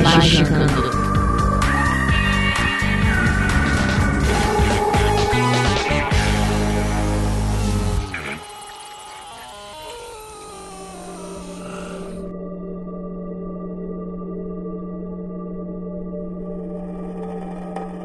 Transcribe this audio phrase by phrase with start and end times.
[0.00, 1.02] Magicando.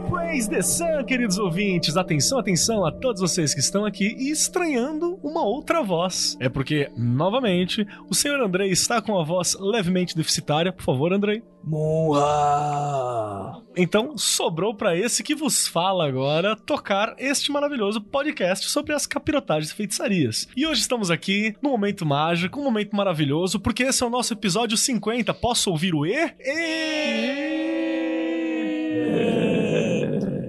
[0.09, 0.49] Praise
[1.05, 1.95] queridos ouvintes.
[1.95, 4.29] Atenção, atenção a todos vocês que estão aqui e
[5.23, 6.37] uma outra voz.
[6.39, 10.71] É porque, novamente, o senhor Andrei está com a voz levemente deficitária.
[10.71, 11.43] Por favor, Andrei.
[11.63, 13.61] Monra!
[13.75, 19.71] Então, sobrou para esse que vos fala agora tocar este maravilhoso podcast sobre as capirotagens
[19.71, 20.47] e feitiçarias.
[20.55, 24.33] E hoje estamos aqui num momento mágico, um momento maravilhoso, porque esse é o nosso
[24.33, 25.33] episódio 50.
[25.33, 26.33] Posso ouvir o E?
[26.39, 27.66] E...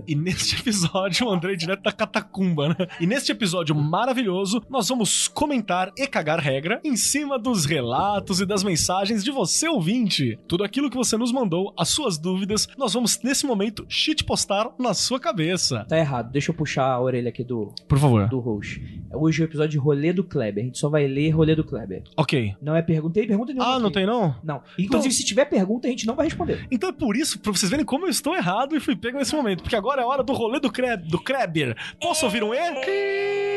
[0.09, 2.77] E neste episódio, o André direto da catacumba, né?
[2.99, 8.47] E neste episódio maravilhoso, nós vamos comentar e cagar regra em cima dos relatos e
[8.47, 10.39] das mensagens de você ouvinte.
[10.49, 14.95] Tudo aquilo que você nos mandou, as suas dúvidas, nós vamos nesse momento shitpostar na
[14.95, 15.85] sua cabeça.
[15.87, 18.31] Tá errado, deixa eu puxar a orelha aqui do, Por favor.
[18.31, 18.81] do host.
[19.13, 20.63] Hoje é o episódio de rolê do Kleber.
[20.65, 22.03] A gente só vai ler rolê do Kleber.
[22.17, 22.55] Ok.
[22.63, 23.13] Não é pergunta.
[23.13, 23.75] Tem pergunta nenhuma.
[23.75, 23.95] Ah, não aqui.
[23.99, 24.35] tem não?
[24.43, 24.63] Não.
[24.79, 26.67] Inclusive, se tiver pergunta, a gente não vai responder.
[26.71, 29.35] Então é por isso, pra vocês verem como eu estou errado e fui pego nesse
[29.37, 29.63] momento.
[29.63, 31.77] Porque agora é a hora do rolê do, Kreb, do Kreber.
[32.01, 33.49] Posso ouvir um E?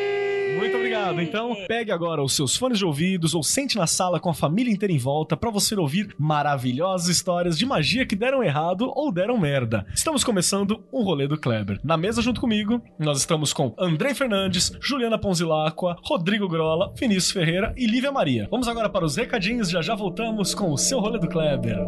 [0.57, 1.21] Muito obrigado.
[1.21, 4.71] Então, pegue agora os seus fones de ouvidos ou sente na sala com a família
[4.71, 9.37] inteira em volta pra você ouvir maravilhosas histórias de magia que deram errado ou deram
[9.37, 9.85] merda.
[9.93, 11.79] Estamos começando o rolê do Kleber.
[11.83, 17.73] Na mesa junto comigo, nós estamos com André Fernandes, Juliana Ponzilacqua, Rodrigo Grola, Vinícius Ferreira
[17.77, 18.47] e Lívia Maria.
[18.51, 21.79] Vamos agora para os recadinhos, já já voltamos com o seu rolê do Kleber.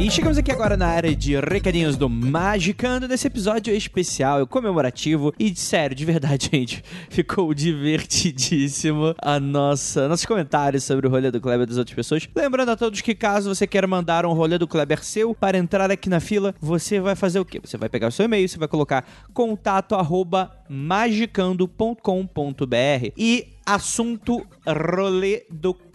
[0.00, 5.54] E chegamos aqui agora na área de recadinhos do Magicando, nesse episódio especial, comemorativo e,
[5.54, 11.66] sério, de verdade, gente, ficou divertidíssimo a nossa, nossos comentários sobre o rolê do Kleber
[11.66, 12.26] das outras pessoas.
[12.34, 15.90] Lembrando a todos que caso você queira mandar um rolê do Kleber seu para entrar
[15.90, 17.60] aqui na fila, você vai fazer o quê?
[17.62, 25.44] Você vai pegar o seu e-mail, você vai colocar contato arroba magicando.com.br e assunto rolê
[25.50, 25.89] do Kleber.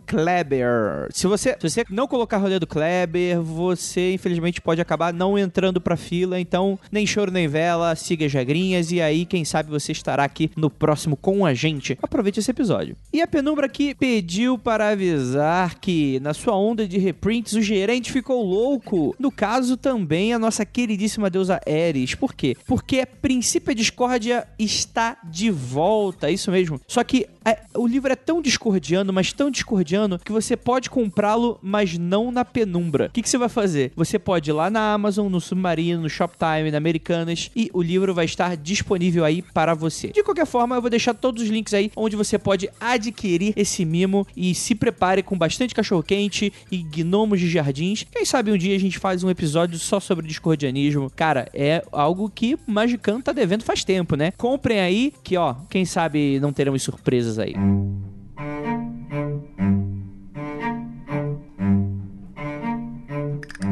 [1.11, 5.81] Se você, se você não colocar rolê do Kleber, você infelizmente pode acabar não entrando
[5.81, 6.39] pra fila.
[6.39, 10.51] Então, nem choro nem vela, siga as regrinhas e aí, quem sabe você estará aqui
[10.55, 11.97] no próximo com a gente.
[12.01, 12.95] Aproveite esse episódio.
[13.11, 18.11] E a Penumbra aqui pediu para avisar que na sua onda de reprints o gerente
[18.11, 19.15] ficou louco.
[19.19, 22.15] No caso, também a nossa queridíssima deusa Ares.
[22.15, 22.55] Por quê?
[22.65, 26.29] Porque a Princípio Discórdia está de volta.
[26.29, 26.79] Isso mesmo.
[26.87, 31.59] Só que é, o livro é tão discordiano, mas tão discordiano, que você pode comprá-lo,
[31.61, 33.05] mas não na penumbra.
[33.05, 33.91] O que, que você vai fazer?
[33.95, 38.13] Você pode ir lá na Amazon, no Submarino, no Shoptime, na Americanas, e o livro
[38.15, 40.07] vai estar disponível aí para você.
[40.07, 43.85] De qualquer forma, eu vou deixar todos os links aí onde você pode adquirir esse
[43.85, 48.05] mimo e se prepare com bastante cachorro-quente e gnomos de jardins.
[48.11, 51.11] Quem sabe um dia a gente faz um episódio só sobre discordianismo.
[51.15, 54.31] Cara, é algo que Magicano tá devendo faz tempo, né?
[54.31, 57.53] Comprem aí, que ó, quem sabe não teremos surpresas aí.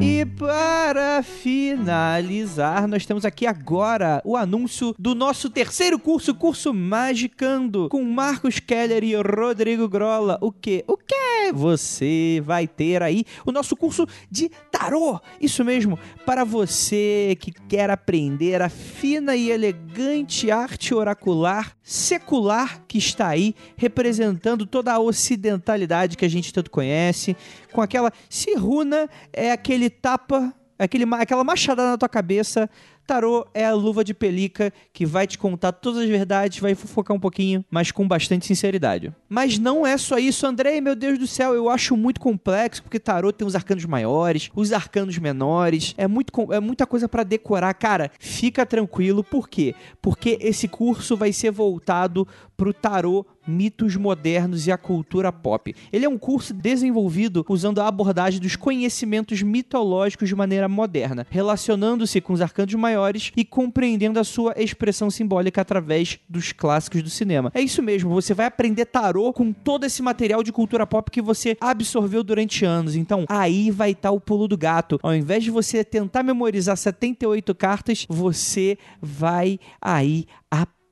[0.02, 7.90] E para finalizar, nós temos aqui agora o anúncio do nosso terceiro curso, curso Magicando,
[7.90, 10.38] com Marcos Keller e Rodrigo Grola.
[10.42, 10.84] O que?
[10.88, 11.52] O que?
[11.54, 15.20] Você vai ter aí o nosso curso de tarô.
[15.40, 22.98] Isso mesmo, para você que quer aprender a fina e elegante arte oracular secular que
[22.98, 27.36] está aí representando toda a ocidentalidade que a gente tanto conhece,
[27.74, 32.70] com aquela se runa é aquele tapa, aquele, aquela machadada na tua cabeça.
[33.06, 37.16] Tarô é a luva de pelica que vai te contar todas as verdades, vai fofocar
[37.16, 39.14] um pouquinho, mas com bastante sinceridade.
[39.28, 43.00] Mas não é só isso, Andrei, meu Deus do céu, eu acho muito complexo, porque
[43.00, 47.74] tarô tem os arcanos maiores, os arcanos menores, é, muito, é muita coisa pra decorar.
[47.74, 49.76] Cara, fica tranquilo, por quê?
[50.02, 55.76] Porque esse curso vai ser voltado pro tarô mitos modernos e a cultura pop.
[55.92, 62.22] Ele é um curso desenvolvido usando a abordagem dos conhecimentos mitológicos de maneira moderna, relacionando-se
[62.22, 67.52] com os arcanos maiores e compreendendo a sua expressão simbólica através dos clássicos do cinema.
[67.54, 71.22] É isso mesmo, você vai aprender tarô com todo esse material de cultura pop que
[71.22, 72.96] você absorveu durante anos.
[72.96, 75.00] Então, aí vai estar o pulo do gato.
[75.04, 80.83] Ao invés de você tentar memorizar 78 cartas, você vai aí aprender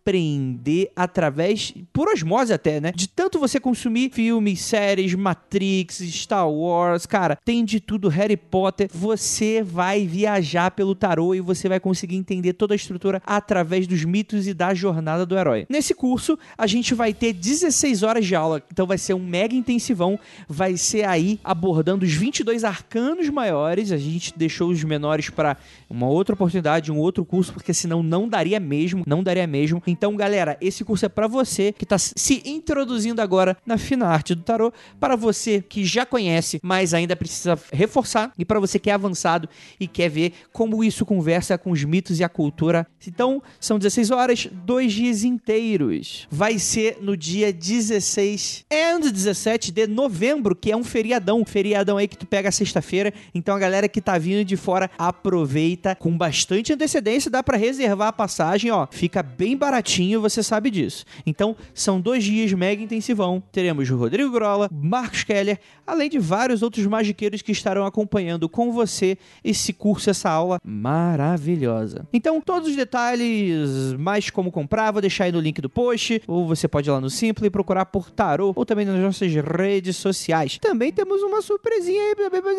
[0.95, 2.91] através, por osmose até, né?
[2.93, 8.89] De tanto você consumir filmes, séries, Matrix, Star Wars, cara, tem de tudo, Harry Potter.
[8.93, 14.03] Você vai viajar pelo tarô e você vai conseguir entender toda a estrutura através dos
[14.03, 15.65] mitos e da jornada do herói.
[15.69, 19.55] Nesse curso, a gente vai ter 16 horas de aula, então vai ser um mega
[19.55, 20.19] intensivão.
[20.47, 23.91] Vai ser aí abordando os 22 arcanos maiores.
[23.91, 25.57] A gente deixou os menores para
[25.89, 29.81] uma outra oportunidade, um outro curso, porque senão não daria mesmo, não daria mesmo.
[29.91, 34.33] Então, galera, esse curso é para você que tá se introduzindo agora na fina arte
[34.33, 38.89] do tarô, para você que já conhece, mas ainda precisa reforçar, e para você que
[38.89, 39.49] é avançado
[39.79, 42.87] e quer ver como isso conversa com os mitos e a cultura.
[43.05, 46.25] Então, são 16 horas, dois dias inteiros.
[46.31, 51.43] Vai ser no dia 16 e 17 de novembro, que é um feriadão.
[51.43, 53.13] Feriadão aí que tu pega sexta-feira.
[53.35, 58.07] Então, a galera que tá vindo de fora, aproveita com bastante antecedência, dá para reservar
[58.07, 58.87] a passagem, ó.
[58.89, 59.80] Fica bem baratinho,
[60.19, 61.05] você sabe disso.
[61.25, 63.41] Então, são dois dias mega intensivão.
[63.51, 68.71] Teremos o Rodrigo Grola, Marcos Keller, além de vários outros magiqueiros que estarão acompanhando com
[68.71, 72.07] você esse curso, essa aula maravilhosa.
[72.13, 76.47] Então, todos os detalhes, mais como comprar, vou deixar aí no link do post, ou
[76.47, 79.97] você pode ir lá no Simple e procurar por Tarô, ou também nas nossas redes
[79.97, 80.57] sociais.
[80.59, 82.15] Também temos uma surpresinha aí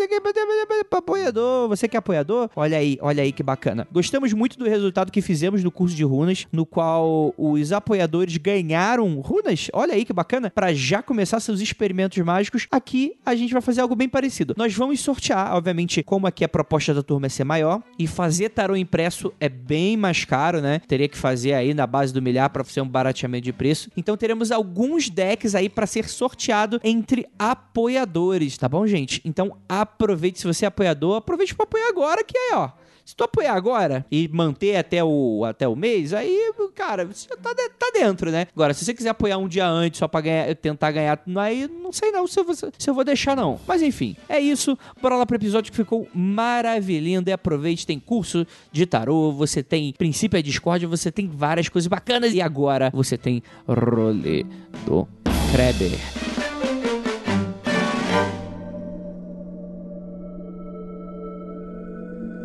[0.08, 1.68] que é apoiador.
[1.68, 3.86] Você que é apoiador, olha aí, olha aí que bacana.
[3.92, 9.20] Gostamos muito do resultado que fizemos no curso de runas, no qual os apoiadores ganharam
[9.20, 9.68] runas.
[9.72, 12.66] Olha aí que bacana, para já começar seus experimentos mágicos.
[12.70, 14.54] Aqui a gente vai fazer algo bem parecido.
[14.56, 18.50] Nós vamos sortear, obviamente, como aqui a proposta da turma é ser maior e fazer
[18.50, 20.80] tarô impresso é bem mais caro, né?
[20.86, 23.90] Teria que fazer aí na base do milhar para fazer um barateamento de preço.
[23.96, 29.20] Então teremos alguns decks aí para ser sorteado entre apoiadores, tá bom, gente?
[29.24, 32.70] Então aproveite se você é apoiador, aproveite para apoiar agora que aí, ó.
[33.04, 37.36] Se tu apoiar agora e manter até o, até o mês, aí, cara, você já
[37.36, 38.46] tá, de- tá dentro, né?
[38.54, 41.92] Agora, se você quiser apoiar um dia antes só pra ganhar- tentar ganhar, aí não
[41.92, 43.58] sei não se eu, vou, se eu vou deixar não.
[43.66, 44.78] Mas enfim, é isso.
[45.00, 47.02] Bora lá pro episódio que ficou maravilhoso.
[47.26, 51.88] E aproveite, tem curso de tarô, você tem princípio é Discord, você tem várias coisas
[51.88, 52.32] bacanas.
[52.34, 54.44] E agora você tem rolê
[54.86, 55.08] do
[55.52, 56.21] Kreber.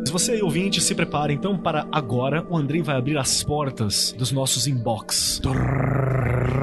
[0.08, 2.42] Se você aí ouvinte, se prepara então para agora.
[2.48, 5.38] O Andrei vai abrir as portas dos nossos inbox.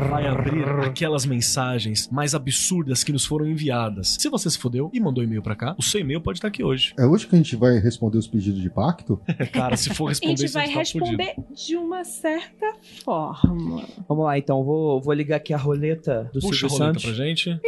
[0.09, 4.17] Vai abrir aquelas mensagens mais absurdas que nos foram enviadas.
[4.19, 6.63] Se você se fodeu e mandou e-mail pra cá, o seu e-mail pode estar aqui
[6.63, 6.95] hoje.
[6.97, 9.21] É hoje que a gente vai responder os pedidos de pacto?
[9.53, 11.05] Cara, se for A responder, gente você vai tá fudido.
[11.21, 13.83] responder de uma certa forma.
[14.09, 14.63] Vamos lá, então.
[14.63, 17.03] Vou, vou ligar aqui a roleta do Puxa a Silvio roleta Santos.
[17.15, 17.49] pra gente.
[17.51, 17.61] Mas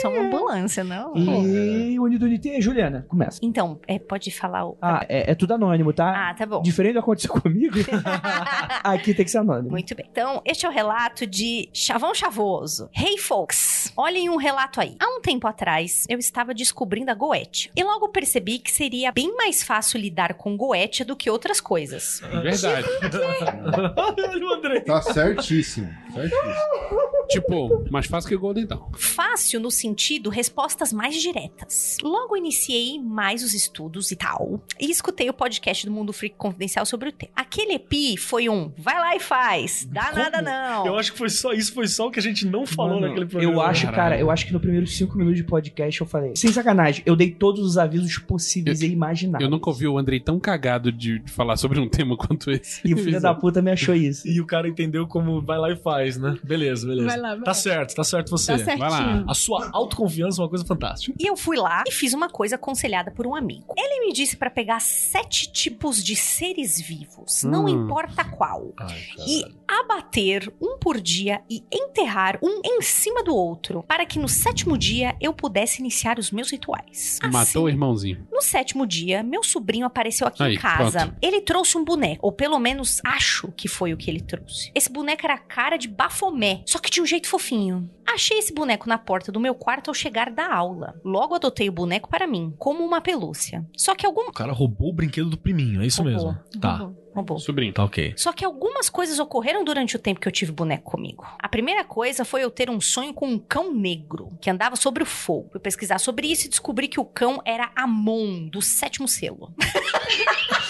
[0.00, 1.16] só uma ambulância, não?
[1.16, 3.38] E Unido Unité, Juliana, começa.
[3.42, 4.78] Então, é, pode falar o.
[4.80, 6.30] Ah, é, é tudo anônimo, tá?
[6.30, 6.62] Ah, tá bom.
[6.62, 7.76] Diferente do que aconteceu comigo,
[8.84, 9.70] aqui tem que ser anônimo.
[9.70, 10.06] Muito bem.
[10.10, 12.88] Então, este é o relato de Chavão Chavoso.
[12.96, 13.92] Hey, folks!
[13.96, 14.96] Olhem um relato aí.
[15.00, 17.70] Há um tempo atrás, eu estava descobrindo a Goetia.
[17.76, 22.20] E logo percebi que seria bem mais fácil lidar com Goetia do que outras coisas.
[22.42, 22.88] Verdade.
[23.96, 24.80] Olha o Andrei.
[24.80, 25.88] Tá certíssimo.
[26.22, 27.28] Certíssimo.
[27.28, 28.90] tipo, mais fácil que o Golden Dawn.
[28.94, 31.96] Fácil no sentido respostas mais diretas.
[32.02, 36.86] Logo iniciei mais os estudos e tal, e escutei o podcast do Mundo Freak Confidencial
[36.86, 37.32] sobre o tema.
[37.36, 40.22] Aquele EPI foi um vai lá e faz, dá Como?
[40.22, 40.86] nada não.
[40.86, 43.08] Eu acho que foi só isso, foi só o que a gente não falou Mano,
[43.08, 43.54] naquele programa.
[43.54, 43.96] Eu acho, Caralho.
[43.96, 46.32] cara, eu acho que no primeiros cinco minutos de podcast eu falei.
[46.34, 49.44] Sem sacanagem, eu dei todos os avisos possíveis e imagináveis.
[49.44, 52.80] Eu nunca ouvi o Andrei tão cagado de, de falar sobre um tema quanto esse.
[52.84, 54.26] E o filho da puta me achou isso.
[54.26, 56.36] E o cara entendeu como vai lá e faz, né?
[56.42, 57.06] Beleza, beleza.
[57.08, 58.52] Vai lá, vai tá certo, tá certo você.
[58.52, 58.78] Tá certinho.
[58.78, 59.24] Vai lá.
[59.28, 61.16] A sua autoconfiança é uma coisa fantástica.
[61.18, 63.74] E eu fui lá e fiz uma coisa aconselhada por um amigo.
[63.76, 67.68] Ele me disse pra pegar sete tipos de seres vivos, não Hum.
[67.68, 68.72] importa qual.
[68.78, 68.96] Ai,
[69.26, 74.28] E abater um por dia e enterrar um em cima do outro, para que no
[74.28, 77.18] sétimo dia eu pudesse iniciar os meus rituais.
[77.24, 78.26] Matou o Assim, irmãozinho.
[78.32, 81.00] No sétimo dia, meu sobrinho apareceu aqui Aí, em casa.
[81.06, 81.16] pronto.
[81.22, 84.70] Ele trouxe um boneco, ou pelo menos acho que foi o que ele trouxe.
[84.74, 87.90] Esse boneco era a cara de Bafomé, só que de um jeito fofinho.
[88.06, 90.98] Achei esse boneco na porta do meu quarto ao chegar da aula.
[91.04, 93.66] Logo adotei o boneco para mim, como uma pelúcia.
[93.76, 96.32] Só que algum O cara roubou o brinquedo do priminho, é isso Roubou.
[96.32, 96.60] mesmo?
[96.60, 97.38] Tá, roubou.
[97.38, 97.72] Sobrinho.
[97.72, 98.14] tá ok.
[98.16, 101.26] Só que algumas coisas ocorreram durante o tempo que eu tive o boneco comigo.
[101.38, 105.02] A primeira coisa foi eu ter um sonho com um cão negro que andava sobre
[105.02, 105.50] o fogo.
[105.52, 109.52] Fui pesquisar sobre isso e descobri que o cão era Amon, do sétimo selo.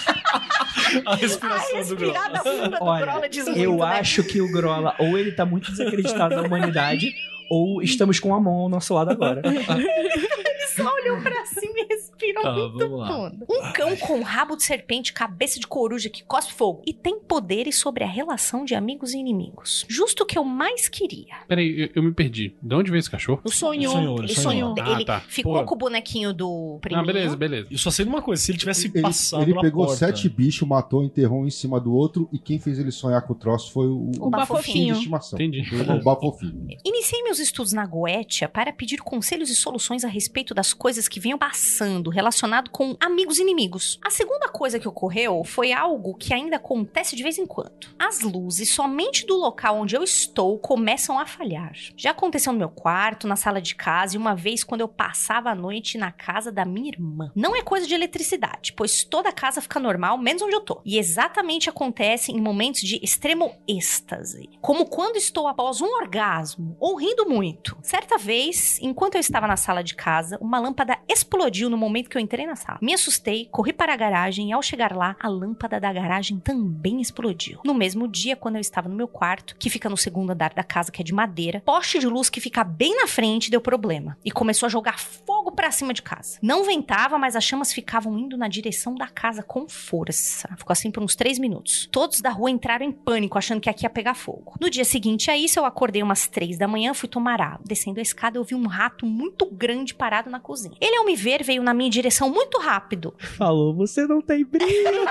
[1.06, 2.38] A respiração do Grola.
[2.42, 3.84] Funda do Olha, Grola diz muito, Eu né?
[3.84, 7.14] acho que o Grola, ou ele tá muito desacreditado da humanidade,
[7.50, 9.42] ou estamos com a mão ao nosso lado agora.
[10.82, 13.46] Só olhou pra cima e respirou Tá, muito fundo.
[13.48, 17.76] Um cão com rabo de serpente, cabeça de coruja que cospe fogo e tem poderes
[17.78, 19.84] sobre a relação de amigos e inimigos.
[19.88, 21.34] Justo o que eu mais queria.
[21.46, 22.54] Peraí, eu, eu me perdi.
[22.62, 23.40] De onde veio esse cachorro?
[23.46, 23.92] Sonhou.
[23.92, 24.74] Sonhou, ele Ele sonhou.
[24.80, 25.20] Ah, ele tá.
[25.20, 25.64] ficou Pô.
[25.64, 27.02] com o bonequinho do priminho.
[27.02, 27.68] Ah, beleza, beleza.
[27.70, 29.98] Eu só sei de uma coisa, se ele tivesse Ele, passado ele pegou porta...
[30.06, 33.32] sete bichos, matou, enterrou um em cima do outro, e quem fez ele sonhar com
[33.32, 34.94] o troço foi o, O bafo bafofinho.
[34.94, 35.38] de estimação.
[35.38, 35.62] Entendi.
[35.90, 36.66] O bafofinho.
[36.84, 41.20] Iniciei meus estudos na Goetia para pedir conselhos e soluções a respeito das coisas que
[41.20, 43.98] vinham passando relacionado com amigos e inimigos.
[44.04, 47.88] A segunda coisa que ocorreu foi algo que ainda acontece de vez em quando.
[47.98, 51.72] As luzes somente do local onde eu estou começam a falhar.
[51.96, 55.50] Já aconteceu no meu quarto, na sala de casa e uma vez quando eu passava
[55.50, 57.30] a noite na casa da minha irmã.
[57.34, 60.80] Não é coisa de eletricidade, pois toda a casa fica normal, menos onde eu tô.
[60.84, 66.96] E exatamente acontece em momentos de extremo êxtase, como quando estou após um orgasmo ou
[66.96, 67.76] rindo muito.
[67.82, 72.16] Certa vez, enquanto eu estava na sala de casa, uma lâmpada explodiu no momento que
[72.16, 72.78] eu entrei na sala.
[72.82, 77.00] Me assustei, corri para a garagem e ao chegar lá, a lâmpada da garagem também
[77.00, 77.60] explodiu.
[77.64, 80.62] No mesmo dia, quando eu estava no meu quarto, que fica no segundo andar da
[80.62, 84.16] casa, que é de madeira, poste de luz que fica bem na frente deu problema
[84.24, 86.38] e começou a jogar fogo para cima de casa.
[86.42, 90.48] Não ventava, mas as chamas ficavam indo na direção da casa com força.
[90.56, 91.88] Ficou assim por uns três minutos.
[91.90, 94.54] Todos da rua entraram em pânico, achando que aqui ia pegar fogo.
[94.60, 97.64] No dia seguinte a isso, eu acordei umas três da manhã, fui tomar água.
[97.64, 100.74] Descendo a escada, eu vi um rato muito grande parado na cozinha.
[100.80, 103.14] Ele, ao me ver, veio na minha direção muito rápido.
[103.18, 105.04] Falou, você não tem brilho.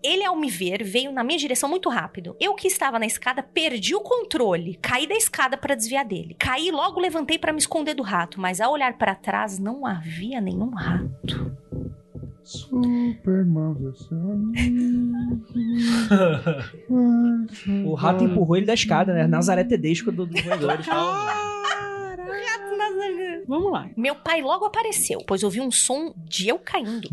[0.00, 2.36] Ele, ao me ver, veio na minha direção muito rápido.
[2.40, 4.78] Eu que estava na escada, perdi o controle.
[4.80, 6.36] Caí da escada para desviar dele.
[6.38, 10.40] Caí logo levantei para me esconder do rato, mas ao olhar para trás não havia
[10.40, 11.52] nenhum rato.
[12.44, 14.14] Superman, você
[17.86, 19.26] O rato empurrou ele da escada, né?
[19.26, 20.86] Nazaré Tedesco do, dos roedores.
[23.46, 23.88] Vamos lá.
[23.96, 27.08] Meu pai logo apareceu, pois ouvi um som de eu caindo.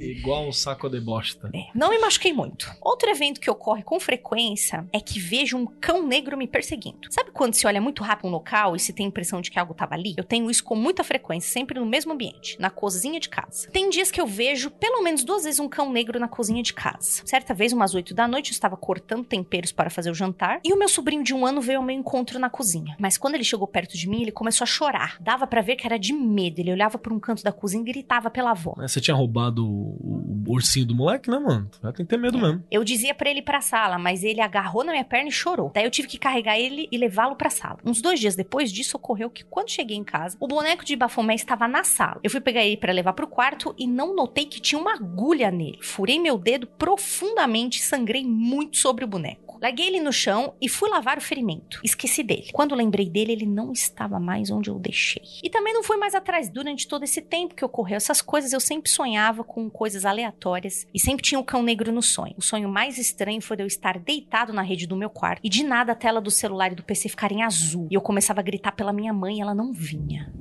[0.00, 1.50] Igual um saco de bosta.
[1.54, 2.70] É, não me machuquei muito.
[2.80, 7.08] Outro evento que ocorre com frequência é que vejo um cão negro me perseguindo.
[7.10, 9.58] Sabe quando se olha muito rápido um local e se tem a impressão de que
[9.58, 10.14] algo tava ali?
[10.16, 13.70] Eu tenho isso com muita frequência, sempre no mesmo ambiente, na cozinha de casa.
[13.70, 16.72] Tem dias que eu vejo pelo menos duas vezes um cão negro na cozinha de
[16.72, 17.22] casa.
[17.24, 20.72] Certa vez, umas 8 da noite, eu estava cortando temperos para fazer o jantar e
[20.72, 22.91] o meu sobrinho de um ano veio ao meu encontro na cozinha.
[22.98, 25.16] Mas quando ele chegou perto de mim, ele começou a chorar.
[25.20, 26.60] Dava pra ver que era de medo.
[26.60, 28.74] Ele olhava por um canto da cozinha e gritava pela avó.
[28.76, 31.70] Você tinha roubado o, ursinho do moleque, né, mano?
[31.82, 32.62] Já tem que ter medo mesmo.
[32.70, 35.70] Eu dizia pra ele ir pra sala, mas ele agarrou na minha perna e chorou.
[35.74, 37.78] Daí eu tive que carregar ele e levá-lo pra sala.
[37.84, 41.34] Uns dois dias depois disso, ocorreu que quando cheguei em casa, o boneco de Bafomé
[41.34, 42.20] estava na sala.
[42.22, 45.50] Eu fui pegar ele pra levar pro quarto e não notei que tinha uma agulha
[45.50, 45.78] nele.
[45.80, 49.51] Furei meu dedo profundamente e sangrei muito sobre o boneco.
[49.62, 51.80] Larguei ele no chão e fui lavar o ferimento.
[51.84, 52.48] Esqueci dele.
[52.52, 55.22] Quando lembrei dele, ele não estava mais onde eu deixei.
[55.40, 56.48] E também não fui mais atrás.
[56.48, 60.98] Durante todo esse tempo que ocorreu essas coisas, eu sempre sonhava com coisas aleatórias e
[60.98, 62.34] sempre tinha um cão negro no sonho.
[62.36, 65.48] O sonho mais estranho foi de eu estar deitado na rede do meu quarto e
[65.48, 67.86] de nada a tela do celular e do PC ficarem azul.
[67.88, 70.32] E eu começava a gritar pela minha mãe e ela não vinha.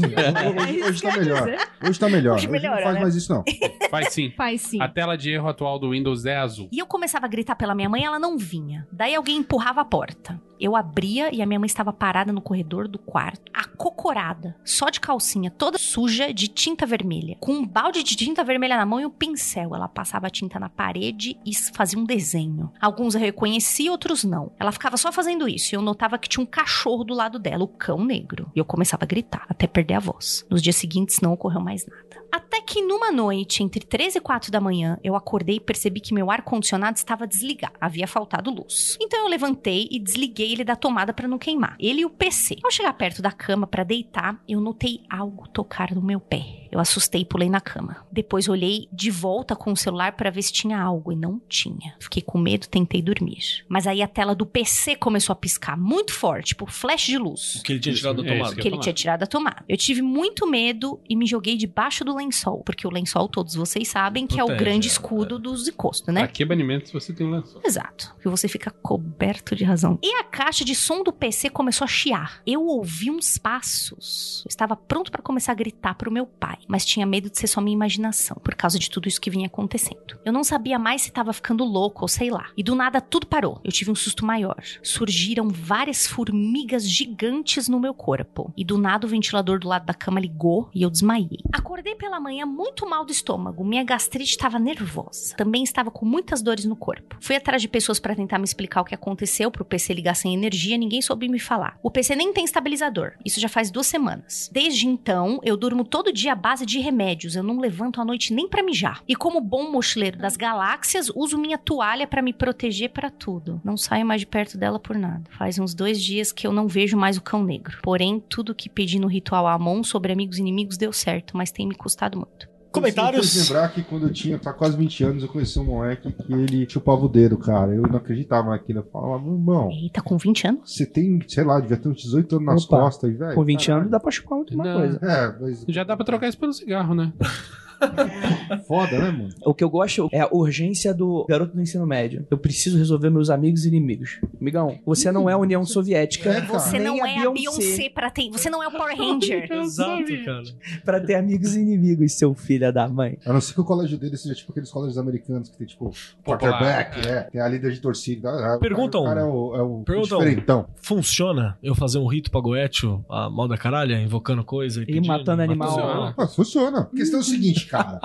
[0.62, 1.48] hoje, hoje tá melhor.
[1.84, 2.36] Hoje tá melhor.
[2.36, 3.02] Hoje Hoje, melhora, não faz né?
[3.02, 3.44] mais isso, não.
[3.92, 4.32] Faz sim.
[4.38, 4.82] Faz sim.
[4.82, 6.70] A tela de erro atual do Windows é azul.
[6.72, 8.88] E eu começava a gritar pela minha mãe ela não vinha.
[8.90, 10.40] Daí alguém empurrava a porta.
[10.62, 15.00] Eu abria e a minha mãe estava parada no corredor do quarto, acocorada, só de
[15.00, 19.06] calcinha, toda suja de tinta vermelha, com um balde de tinta vermelha na mão e
[19.06, 19.74] um pincel.
[19.74, 22.72] Ela passava a tinta na parede e fazia um desenho.
[22.80, 24.52] Alguns eu reconheci, outros não.
[24.60, 27.64] Ela ficava só fazendo isso e eu notava que tinha um cachorro do lado dela,
[27.64, 28.52] o cão negro.
[28.56, 30.46] E eu começava a gritar, até perder a voz.
[30.48, 32.21] Nos dias seguintes não ocorreu mais nada.
[32.32, 36.14] Até que numa noite, entre 3 e 4 da manhã, eu acordei e percebi que
[36.14, 37.74] meu ar-condicionado estava desligado.
[37.80, 38.98] Havia faltado luz.
[39.02, 41.76] Então eu levantei e desliguei ele da tomada pra não queimar.
[41.80, 42.58] Ele e o PC.
[42.64, 46.60] Ao chegar perto da cama pra deitar, eu notei algo tocar no meu pé.
[46.72, 48.06] Eu assustei e pulei na cama.
[48.10, 51.96] Depois olhei de volta com o celular pra ver se tinha algo e não tinha.
[52.00, 53.66] Fiquei com medo, tentei dormir.
[53.68, 57.56] Mas aí a tela do PC começou a piscar muito forte, tipo flash de luz.
[57.56, 58.54] O que ele tinha tirado da É, tomada.
[58.54, 59.66] isso Que ele tinha tirado da tomada.
[59.68, 62.64] Eu tive muito medo e me joguei debaixo do lençol.
[62.64, 66.14] Porque o lençol, todos vocês sabem, que é o Protege, grande é, escudo dos encostos,
[66.14, 66.22] né?
[66.22, 67.62] Pra que banimento se você tem um lençol?
[67.64, 68.16] Exato.
[68.22, 70.00] Que você fica coberto de razão.
[70.02, 72.42] E a caixa de som do PC começou a chiar.
[72.46, 74.44] Eu ouvi uns passos.
[74.46, 77.48] Eu estava pronto para começar a gritar pro meu pai, mas tinha medo de ser
[77.48, 80.20] só minha imaginação, por causa de tudo isso que vinha acontecendo.
[80.24, 82.50] Eu não sabia mais se estava ficando louco ou sei lá.
[82.56, 83.60] E do nada tudo parou.
[83.64, 84.62] Eu tive um susto maior.
[84.84, 88.54] Surgiram várias formigas gigantes no meu corpo.
[88.56, 91.40] E do nada o ventilador do lado da cama ligou e eu desmaiei.
[91.52, 93.64] Acordei pela manhã muito mal do estômago.
[93.64, 95.36] Minha gastrite estava nervosa.
[95.36, 97.18] Também estava com muitas dores no corpo.
[97.20, 100.34] Fui atrás de pessoas para tentar me explicar o que aconteceu pro PC ligar sem
[100.34, 101.78] energia, ninguém soube me falar.
[101.82, 103.14] O PC nem tem estabilizador.
[103.26, 104.50] Isso já faz duas semanas.
[104.52, 107.36] Desde então, eu durmo todo dia à base de remédios.
[107.36, 109.02] Eu não levanto à noite nem pra mijar.
[109.08, 113.62] E como bom mochileiro das galáxias, uso minha toalha para me proteger para tudo.
[113.64, 115.24] Não saio mais de perto dela por nada.
[115.32, 117.80] Faz uns dois dias que eu não vejo mais o cão negro.
[117.82, 121.68] Porém, tudo que pedi no ritual Amon sobre amigos e inimigos deu certo, mas tem
[121.68, 122.50] me custado muito.
[122.72, 123.36] Comentários?
[123.36, 126.32] Eu lembrar que quando eu tinha tá quase 20 anos, eu conheci um moleque que
[126.32, 127.74] ele chupava o dedo, cara.
[127.76, 128.80] Eu não acreditava naquilo.
[128.80, 130.74] Eu falava, meu irmão, Eita, com 20 anos?
[130.74, 132.80] você tem, sei lá, devia ter uns 18 anos nas Opa.
[132.80, 133.36] costas, velho.
[133.36, 133.80] Com 20 Caralho.
[133.82, 134.80] anos dá pra chupar muito uma Não.
[134.80, 135.00] coisa.
[135.06, 137.12] É, mas Já dá pra trocar isso pelo cigarro, né?
[138.68, 139.30] foda, né, mano?
[139.46, 142.26] O que eu gosto é a urgência do garoto do ensino médio.
[142.30, 144.20] Eu preciso resolver meus amigos e inimigos.
[144.40, 146.30] Amigão, você não é a União Soviética.
[146.32, 146.42] É.
[146.42, 148.30] Você nem não é a Beyoncé pra ter.
[148.32, 149.48] Você não é o Power Ranger.
[149.52, 150.44] Exato, cara.
[150.84, 153.18] Pra ter amigos e inimigos, seu filho da mãe.
[153.26, 155.92] A não ser que o colégio dele seja tipo aqueles colégios americanos que tem, tipo,
[156.24, 157.22] Popular, quarterback, é.
[157.24, 158.30] tem a líder de torcida.
[158.30, 160.68] Ah, Perguntam- O cara é o, é o perguntam- diferentão.
[160.82, 164.86] Funciona eu fazer um rito pra Goetio, a mal da caralha, invocando coisa e, E
[164.88, 165.70] pedindo, matando animal.
[165.70, 166.14] Funciona.
[166.18, 166.80] Ah, funciona.
[166.92, 168.00] A questão é o seguinte, cara.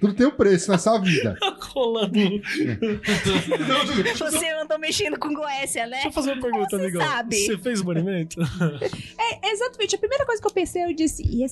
[0.00, 1.36] Tudo tem um preço nessa vida.
[1.60, 2.12] Rolando.
[4.18, 5.92] Você andou mexendo com Goécia, né?
[5.92, 7.02] Deixa eu fazer uma pergunta, Você amigão.
[7.02, 7.36] sabe.
[7.36, 8.40] Você fez o banimento?
[9.18, 9.94] É, exatamente.
[9.94, 11.44] A primeira coisa que eu pensei, eu disse, e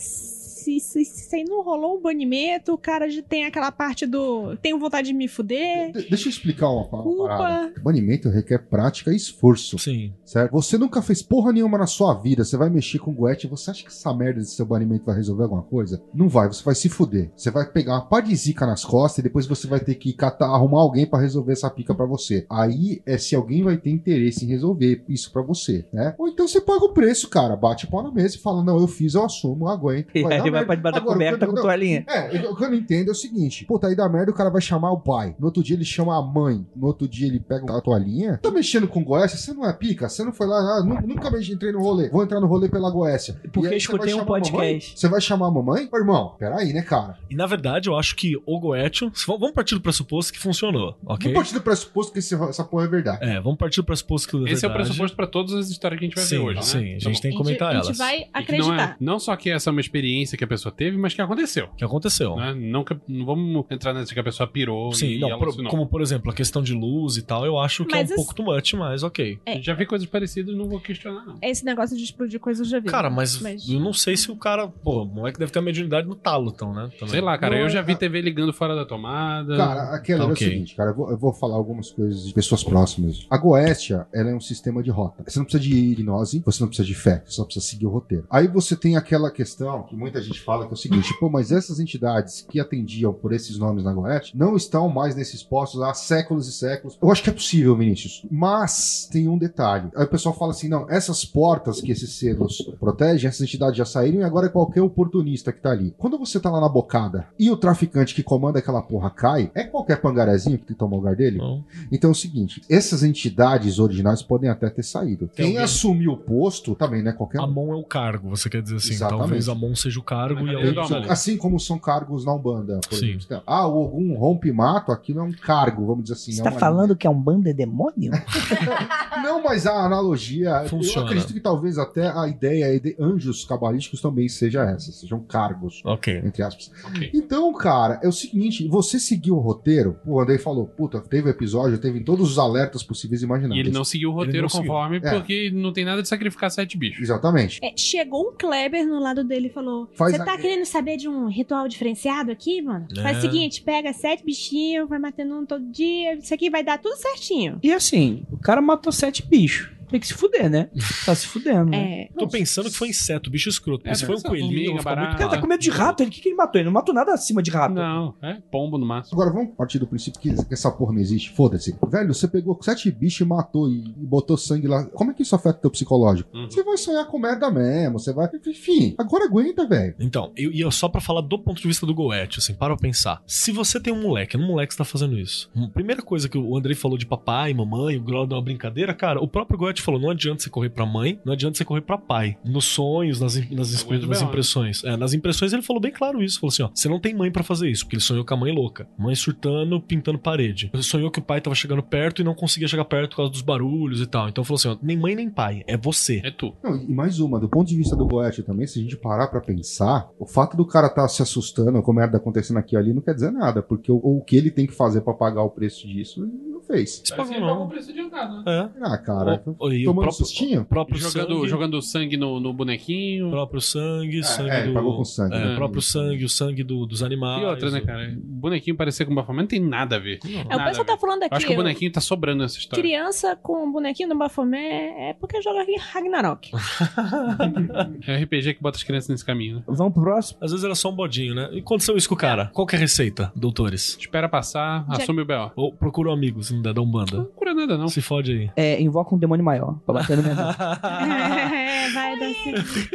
[0.81, 4.57] se, se, se aí não rolou um banimento, o cara já tem aquela parte do
[4.57, 5.93] tenho vontade de me fuder.
[5.93, 7.29] De- deixa eu explicar uma, uma Culpa.
[7.29, 7.73] parada.
[7.83, 9.79] Banimento requer prática e esforço.
[9.79, 10.13] Sim.
[10.25, 10.53] Certo?
[10.53, 12.45] Você nunca fez porra nenhuma na sua vida.
[12.45, 15.17] Você vai mexer com o Goethe você acha que essa merda desse seu banimento vai
[15.17, 16.03] resolver alguma coisa?
[16.15, 17.31] Não vai, você vai se fuder.
[17.37, 20.13] Você vai pegar uma pá de zica nas costas e depois você vai ter que
[20.13, 22.47] catar, arrumar alguém pra resolver essa pica pra você.
[22.51, 26.15] Aí é se alguém vai ter interesse em resolver isso pra você, né?
[26.19, 27.57] Ou então você paga o preço, cara.
[27.57, 30.09] Bate o pau na mesa e fala: Não, eu fiz, eu assumo, eu aguento.
[30.19, 32.05] E dar aí vai pra debaixo da Agora, coberta com não, toalhinha.
[32.09, 34.51] é, o que eu não entendo é o seguinte: puta, aí dá merda, o cara
[34.51, 35.35] vai chamar o pai.
[35.39, 36.67] No outro dia ele chama a mãe.
[36.75, 38.39] No outro dia ele pega a toalhinha.
[38.43, 39.37] Tá mexendo com Goécia?
[39.39, 40.09] Você não é pica?
[40.09, 40.57] Você não foi lá?
[40.59, 42.09] Ah, nu- nunca mais entrei no rolê.
[42.09, 43.41] Vou entrar no rolê pela Goécia.
[43.53, 44.99] Porque eu escutei um podcast.
[44.99, 45.89] Você vai chamar a mamãe?
[45.93, 47.17] Ô, irmão, peraí, né, cara?
[47.31, 49.11] E na verdade, eu acho que o Goetio.
[49.27, 51.33] Vamos partir do pressuposto que funcionou, ok?
[51.33, 53.19] Vamos partir do pressuposto que esse- essa porra é verdade.
[53.25, 54.89] É, vamos partir do pressuposto que é Esse é o verdade.
[54.89, 56.91] pressuposto pra todas as histórias que a gente vai Sim, ver hoje, sim, né?
[56.97, 57.87] a Tá gente tem que comentar a gente, a elas.
[57.89, 58.91] gente vai que não, acreditar.
[58.93, 61.67] é, não só que essa é uma experiência que a pessoa teve, mas que aconteceu.
[61.67, 62.37] O que aconteceu?
[62.37, 62.55] Né?
[62.55, 65.55] Não, que- não vamos entrar nessa que a pessoa pirou Sim, e não, ela por-
[65.69, 68.05] como por exemplo, a questão de luz e tal, eu acho que Mas é um
[68.07, 69.39] esse- pouco too much, mas ok.
[69.47, 71.37] Gente Já vi coisas parecidas, não vou questionar, não.
[71.43, 72.89] Esse negócio de explodir coisas eu já vi.
[72.89, 74.69] Cara, mas, eu não sei se o cara.
[74.69, 76.89] Pô, o moleque deve ter a mediunidade no talo, então, né?
[76.99, 77.09] Também.
[77.09, 79.57] Sei lá, cara, Não, eu já é- vi TV ligando fora da tomada.
[79.57, 82.33] Cara, aquela Tá é o seguinte, cara, eu vou, eu vou falar algumas coisas de
[82.33, 83.27] pessoas próximas.
[83.31, 85.23] A Goécia, ela é um sistema de rota.
[85.27, 87.91] Você não precisa de hipnose, você não precisa de fé, você só precisa seguir o
[87.91, 88.27] roteiro.
[88.31, 91.53] Aí você tem aquela questão que muita gente fala que é o seguinte, pô, mas
[91.53, 95.95] essas entidades que atendiam por esses nomes na Goécia não estão mais nesses postos há
[95.95, 96.99] séculos e séculos.
[97.01, 98.27] Eu acho que é possível, Vinícius.
[98.31, 99.89] Mas tem um detalhe.
[99.95, 103.85] Aí o pessoal fala assim, não, essas portas que esses selos protegem, essas entidades já
[103.85, 105.95] saíram e agora é qualquer oportunista que tá ali.
[105.97, 109.65] Quando você tá lá na bocada e o traficante que comanda aquela porra cai, é
[109.65, 111.39] qualquer pangarezinho que toma o lugar dele?
[111.39, 111.65] Não.
[111.93, 115.27] Então é o seguinte, essas entidades originais podem até ter saído.
[115.29, 117.41] Tem Quem alguém- assumiu o posto também não é qualquer.
[117.41, 118.93] Amon é o cargo, você quer dizer assim.
[118.93, 119.21] Exatamente.
[119.21, 121.13] Talvez Amon seja o cargo e dou uma olhada.
[121.13, 123.11] Assim como são cargos na Umbanda, por Sim.
[123.17, 123.43] exemplo.
[123.47, 126.33] Ah, o Ogum rompe mato, aquilo é um cargo, vamos dizer assim.
[126.33, 128.13] Você é tá falando que a Umbanda é demônio?
[129.23, 131.01] Não, mas a analogia, Funciona.
[131.01, 135.83] eu acredito que talvez até a ideia de anjos cabalísticos também seja essa, sejam cargos,
[135.85, 136.23] Ok.
[136.25, 136.71] entre aspas.
[136.85, 137.11] Ok.
[137.15, 141.79] Então, cara, é o seguinte, você seguiu o roteiro, o Andrei falou, puta, teve episódio,
[141.79, 143.67] teve todos os alertas possíveis e E imagináveis.
[143.67, 145.11] ele não seguiu o roteiro conforme, É.
[145.15, 147.03] porque não tem nada de sacrificar sete bichos.
[147.03, 147.59] Exatamente.
[147.63, 151.09] É, chegou um Kleber no lado dele e falou: Faz Você tá querendo saber de
[151.09, 152.87] um ritual diferenciado aqui, mano?
[152.97, 153.03] É.
[153.03, 156.15] Faz o seguinte: pega sete bichinhos, vai matando um todo dia.
[156.15, 157.59] Isso aqui vai dar tudo certinho.
[157.63, 159.78] E assim, o cara matou sete bichos.
[159.91, 160.69] Tem que se fuder, né?
[161.05, 161.71] Tá se fudendo.
[161.71, 162.03] né?
[162.03, 162.09] É.
[162.19, 163.89] Tô pensando que foi inseto, bicho escroto.
[163.89, 165.15] É, se foi um coelhinho, eu muito barata.
[165.15, 166.59] O cara tá com medo de rato, ele o que, que ele matou?
[166.61, 167.75] Ele não matou nada acima de rato.
[167.75, 169.19] Não, é pombo no máximo.
[169.21, 171.31] Agora vamos partir do princípio que, essa porra não existe.
[171.31, 171.77] Foda-se.
[171.89, 174.85] Velho, você pegou sete bichos e matou e, botou sangue lá.
[174.85, 176.29] Como é que isso afeta teu psicológico?
[176.37, 176.51] Uhum.
[176.51, 177.99] Você vai sonhar com merda mesmo.
[177.99, 178.29] Você vai.
[178.47, 179.95] Enfim, agora aguenta, velho.
[179.99, 182.77] Então, eu, e eu só pra falar do ponto de vista do Goethe, assim, para
[182.77, 183.23] pra pensar.
[183.27, 185.51] Se você tem um moleque, é um moleque que tá fazendo isso.
[185.57, 188.93] Hum, Primeira coisa que o Andrei falou de papai, mamãe, o Grau deu uma brincadeira,
[188.95, 191.81] cara, o próprio Goethe falou: não adianta você correr pra mãe, não adianta você correr
[191.81, 192.37] pra pai.
[192.45, 194.85] Nos sonhos, nas, nas, nas impressões.
[194.85, 196.41] É, nas impressões ele falou bem claro isso.
[196.41, 198.37] Falou assim: ó, você não tem mãe pra fazer isso, porque ele sonhou com a
[198.37, 198.89] mãe louca.
[198.99, 200.71] Mãe surtando, pintando parede.
[200.73, 203.33] Ele sonhou que o pai tava chegando perto e não conseguia chegar perto por causa
[203.33, 204.29] dos barulhos e tal.
[204.29, 206.21] Então falou assim: ó, nem mãe nem pai, é você.
[206.25, 206.55] É tu.
[206.63, 209.29] Não, e mais uma, do ponto de vista do Goethe também, se a gente parar
[209.29, 212.93] pra pensar, o fato do cara tá se assustando com merda acontecendo aqui e ali
[212.93, 215.51] não quer dizer nada, porque o, o que ele tem que fazer pra pagar o
[215.51, 216.27] preço disso,
[216.69, 217.03] fez.
[217.05, 217.69] Você pagou não.
[217.69, 218.43] preço adiantado, né?
[218.47, 218.85] É.
[218.85, 220.65] Ah, cara, O- o- o tomando próprio- sustinho?
[220.65, 223.31] próprio Jogando, sangue, jogando sangue no, no bonequinho.
[223.31, 225.55] próprio sangue, sangue é, do pagou com sangue, é, né?
[225.57, 227.43] próprio sangue, o sangue do- dos animais.
[227.43, 228.15] E outra, né, cara?
[228.17, 230.21] Bonequinho parecer com bafomé não tem nada a ver.
[230.49, 231.35] É, o pessoal tá falando Eu aqui.
[231.37, 232.83] acho que o eu- bonequinho tá sobrando nessa história.
[232.83, 236.51] Criança com bonequinho no Bafomé é porque joga Ragnarok.
[238.07, 239.63] É RPG que bota as crianças nesse caminho, né?
[239.67, 240.39] Vamos pro próximo?
[240.41, 241.49] Às vezes era só um bodinho, né?
[241.53, 242.47] E aconteceu isso com o cara?
[242.53, 243.97] Qual que é a receita, doutores?
[243.99, 245.51] Espera passar, Já- assume o B.O.
[245.57, 246.13] Ou procura um
[246.59, 246.87] amigo, se não der, dá um
[247.19, 247.89] Não cura nada, não.
[247.89, 248.51] Se fode aí.
[248.57, 250.55] É, invoca um demônio maior pra bater no menor.
[250.55, 252.29] é, vai dar.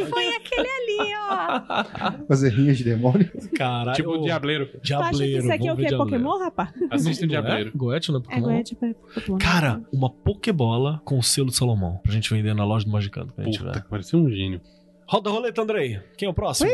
[0.09, 2.25] Foi aquele ali, ó.
[2.27, 3.29] Fazer rinhas de demônio.
[3.55, 3.95] Caralho.
[3.95, 4.65] Tipo o ô, Diableiro.
[4.67, 5.43] Tu acha que Diableiro.
[5.43, 5.95] isso aqui é o vamos ver quê?
[5.95, 6.23] Diableiro.
[6.25, 6.69] Pokémon, rapaz?
[6.91, 7.27] Assiste o é?
[7.27, 7.71] Diableiro.
[7.75, 8.49] Goethe não é É, Pokémon?
[8.51, 9.37] é tipo é Pokémon.
[9.37, 11.99] Cara, uma Pokébola com o selo de Salomão.
[12.03, 13.33] Pra gente vender na loja do Magicando.
[13.33, 14.61] Puta, parecia um gênio.
[15.07, 15.99] Roda a roleta, Andrei.
[16.17, 16.69] Quem é o próximo?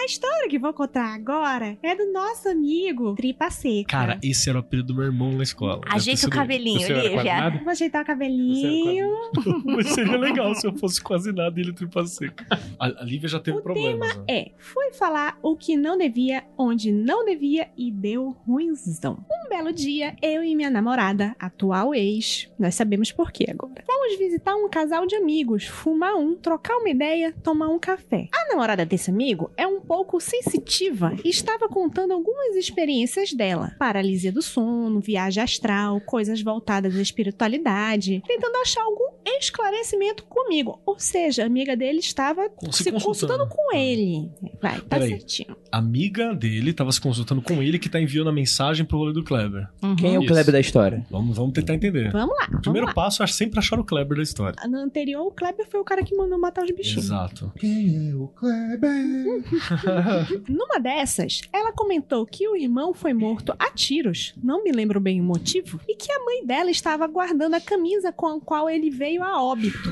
[0.00, 3.90] A história que vou contar agora é do nosso amigo Tripa Seca.
[3.90, 5.82] Cara, esse era o apelido do meu irmão na escola.
[5.86, 7.60] Ajeita o cabelinho, O Lívia.
[7.62, 9.10] Vou ajeitar o cabelinho.
[9.66, 12.46] Mas seria legal se eu fosse quase nada e ele tripa seca.
[12.78, 14.16] A, a Lívia já teve O problemas.
[14.16, 14.24] né?
[14.26, 19.22] É, fui falar o que não devia, onde não devia e deu ruimzão.
[19.30, 23.84] Um belo dia, eu e minha namorada, atual ex, nós sabemos por quê agora.
[23.84, 28.28] Fomos visitar um casal de amigos, fumar um, trocar uma ideia, tomar um café.
[28.32, 33.74] A namorada desse amigo é um pouco sensitiva e estava contando algumas experiências dela.
[33.76, 40.80] Paralisia do sono, viagem astral, coisas voltadas à espiritualidade, tentando achar algum esclarecimento comigo.
[40.86, 43.48] Ou seja, a amiga dele estava se, se consultando consultando.
[43.48, 44.30] com ele.
[44.62, 45.08] Vai, tá Peraí.
[45.10, 45.56] certinho.
[45.72, 49.12] A amiga dele tava se consultando com ele que tá enviando a mensagem pro rolê
[49.12, 49.66] do Kleber.
[49.98, 50.32] Quem é o Isso.
[50.32, 51.04] Kleber da história?
[51.10, 52.12] Vamos, vamos tentar entender.
[52.12, 52.44] Vamos lá.
[52.44, 52.94] O Vamos primeiro lá.
[52.94, 54.54] passo é sempre achar o Kleber da história.
[54.68, 57.06] No anterior, o Kleber foi o cara que mandou matar os bichinhos.
[57.06, 57.52] Exato.
[57.58, 59.42] Quem é o Kleber?
[60.48, 65.20] Numa dessas, ela comentou que o irmão foi morto a tiros, não me lembro bem
[65.20, 68.90] o motivo, e que a mãe dela estava guardando a camisa com a qual ele
[68.90, 69.90] veio a óbito,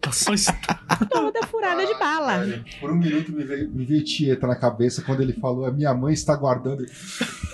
[0.00, 0.32] Tá só
[1.10, 2.44] toda furada de bala.
[2.80, 5.92] Por um minuto me veio, me veio Tieta na cabeça quando ele falou: a minha
[5.94, 6.84] mãe está guardando.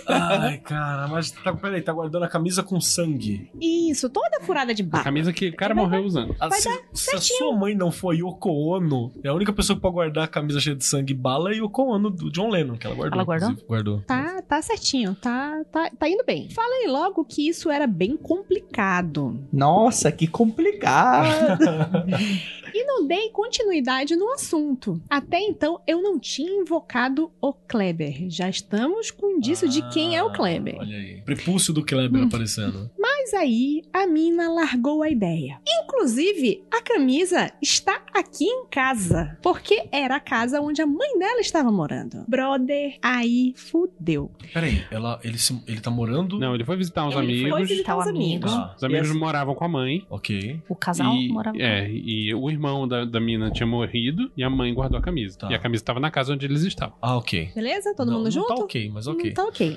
[0.07, 3.51] Ai, cara, mas tá, peraí, tá guardando a camisa com sangue.
[3.61, 5.05] Isso, toda furada de A bala.
[5.05, 6.35] camisa que o cara morreu usando.
[6.39, 9.53] Ah, Vai se, dar se a sua mãe não foi Yoko Ono, é a única
[9.53, 12.31] pessoa que pode guardar a camisa cheia de sangue e bala é Yoko Ono, do
[12.31, 13.17] John Lennon, que ela guardou.
[13.17, 13.67] Ela guardou?
[13.67, 14.01] Guardou.
[14.07, 16.49] Tá, tá certinho, tá, tá, tá indo bem.
[16.51, 19.39] Falei logo que isso era bem complicado.
[19.53, 21.59] Nossa, que complicado.
[22.87, 25.01] Não dei continuidade no assunto.
[25.11, 28.31] Até então, eu não tinha invocado o Kleber.
[28.31, 30.77] Já estamos com indício de quem é o Kleber.
[30.79, 31.21] Ah, Olha aí.
[31.23, 32.27] Prepúcio do Kleber Hum.
[32.27, 32.91] aparecendo.
[32.99, 35.61] Mas aí, a mina largou a ideia.
[35.83, 39.37] Inclusive, a camisa está aqui em casa.
[39.43, 42.25] Porque era a casa onde a mãe dela estava morando.
[42.29, 44.31] Brother, aí fudeu.
[44.53, 46.39] Peraí, ela, ele, se- ele tá morando.
[46.39, 47.51] Não, ele foi visitar uns Ele amigos.
[47.51, 48.53] foi visitar os amigos.
[48.53, 49.17] Tá, Os amigos Yes.
[49.19, 50.07] moravam com a mãe.
[50.11, 50.61] ok.
[50.69, 51.57] O casal e, morava.
[51.59, 55.39] É, e o irmão da, da mina tinha morrido e a mãe guardou a camisa.
[55.39, 55.49] Tá.
[55.49, 56.97] E a camisa estava na casa onde eles estavam.
[57.01, 57.53] Ah, ok.
[57.55, 57.95] Beleza?
[57.95, 58.49] Todo não, mundo não junto?
[58.49, 59.27] Tá ok, mas ok.
[59.27, 59.77] Não tá ok.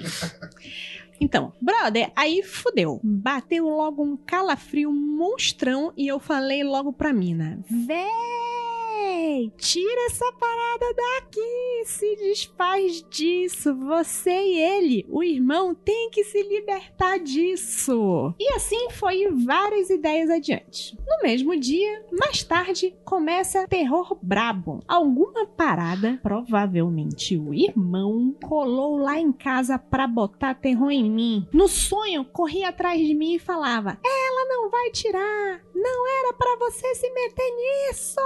[1.22, 3.00] Então, brother, aí fudeu.
[3.04, 8.08] Bateu logo um calafrio monstrão e eu falei logo pra mina: Véi,
[9.58, 13.76] tira essa parada daqui, se desfaz disso.
[13.76, 18.34] Você e ele, o irmão, tem que se libertar disso.
[18.40, 20.98] E assim foi várias ideias adiante.
[21.08, 24.80] No mesmo dia, mais tarde, começa terror brabo.
[24.88, 31.48] Alguma parada, provavelmente o irmão, colou lá em casa pra botar terror em mim.
[31.54, 35.62] No sonho, corria atrás de mim e falava: Ela não vai tirar!
[35.74, 38.20] Não era pra você se meter nisso!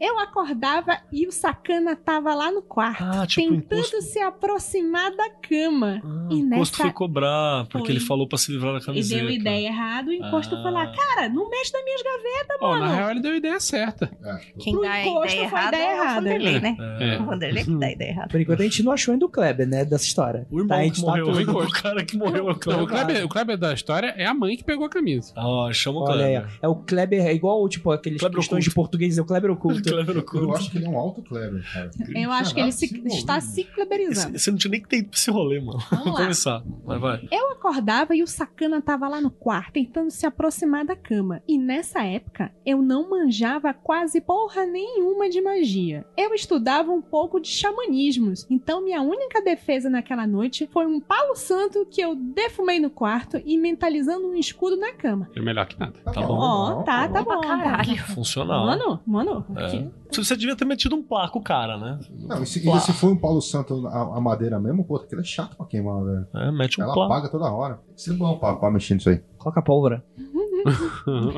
[0.00, 4.02] Eu acordava e o sacana tava lá no quarto, Ah, tipo, o tentando encosto.
[4.02, 6.00] se aproximar da cama.
[6.04, 7.96] Ah, E o encosto nessa- foi cobrar, porque Foi.
[7.96, 9.20] ele falou pra se livrar da E camiseta.
[9.20, 10.62] deu ideia errada, o encosto Ah.
[10.62, 12.84] foi lá, cara, não mexe nas minhas gavetas, Ó, mano.
[12.86, 14.10] na real, ele deu ideia certa.
[14.24, 14.36] É.
[14.58, 16.14] Quem Pro dá a ideia foi errada ideia é o.
[16.14, 16.76] Vanderlei, né?
[17.00, 17.18] É.
[17.20, 18.28] O Vanderlei que dá a ideia errada.
[18.28, 20.46] Por enquanto a gente não achou ainda o Kleber, né, dessa história.
[20.50, 21.82] O irmão Tá, a que gente tá morreu, tudo- o, encosto.
[21.82, 22.86] cara que morreu é o Não, o Kleber.
[22.88, 25.32] Kleber, o Kleber da história é a mãe que pegou a camisa.
[25.36, 26.50] Ah, chama o Olha aí, Kleber.
[26.62, 26.66] ó.
[26.66, 28.70] é o Kleber, é igual, tipo, aqueles Kleber questões oculto.
[28.70, 29.82] de português, é o Kleber oculto.
[29.90, 30.52] Kleber Eu oculto.
[30.54, 31.90] acho que ele é um alto Kleber, cara.
[32.14, 34.36] Eu acho que ele se- está se kleberizando.
[34.36, 35.78] Esse- Você não tinha nem que ter ido pra esse rolê, mano.
[35.90, 36.20] Vamos Vamos lá.
[36.24, 36.62] começar.
[36.84, 37.28] Vai, vai.
[37.30, 41.42] Eu acordava e o sacana tava lá no quarto, tentando se aproximar da cama.
[41.46, 46.04] E nessa época, eu não manjava quase porra nenhuma de magia.
[46.16, 48.46] Eu estudava um pouco de xamanismos.
[48.50, 53.40] Então, minha única defesa naquela noite foi um palo santo que eu defumei no quarto
[53.44, 55.28] e mentalizando um escudo na cama.
[55.34, 55.92] É melhor que nada.
[56.04, 56.38] Tá bom.
[56.38, 57.40] Ó, tá, tá bom.
[57.40, 57.96] Pra caralho.
[58.14, 58.66] Funcional.
[58.66, 59.70] Mano, mano, É.
[59.70, 59.90] que-
[60.22, 61.98] Você devia ter metido um placo, cara, né?
[62.10, 65.20] Não, e se, e se for um Paulo Santo a, a madeira mesmo, pô, aquilo
[65.20, 66.26] é chato pra queimar, velho.
[66.34, 67.12] É, mete um Ela placo.
[67.12, 67.80] apaga toda hora.
[67.96, 69.20] Isso é bom pra, pra mexer nisso aí.
[69.38, 70.04] Coloca a pólvora.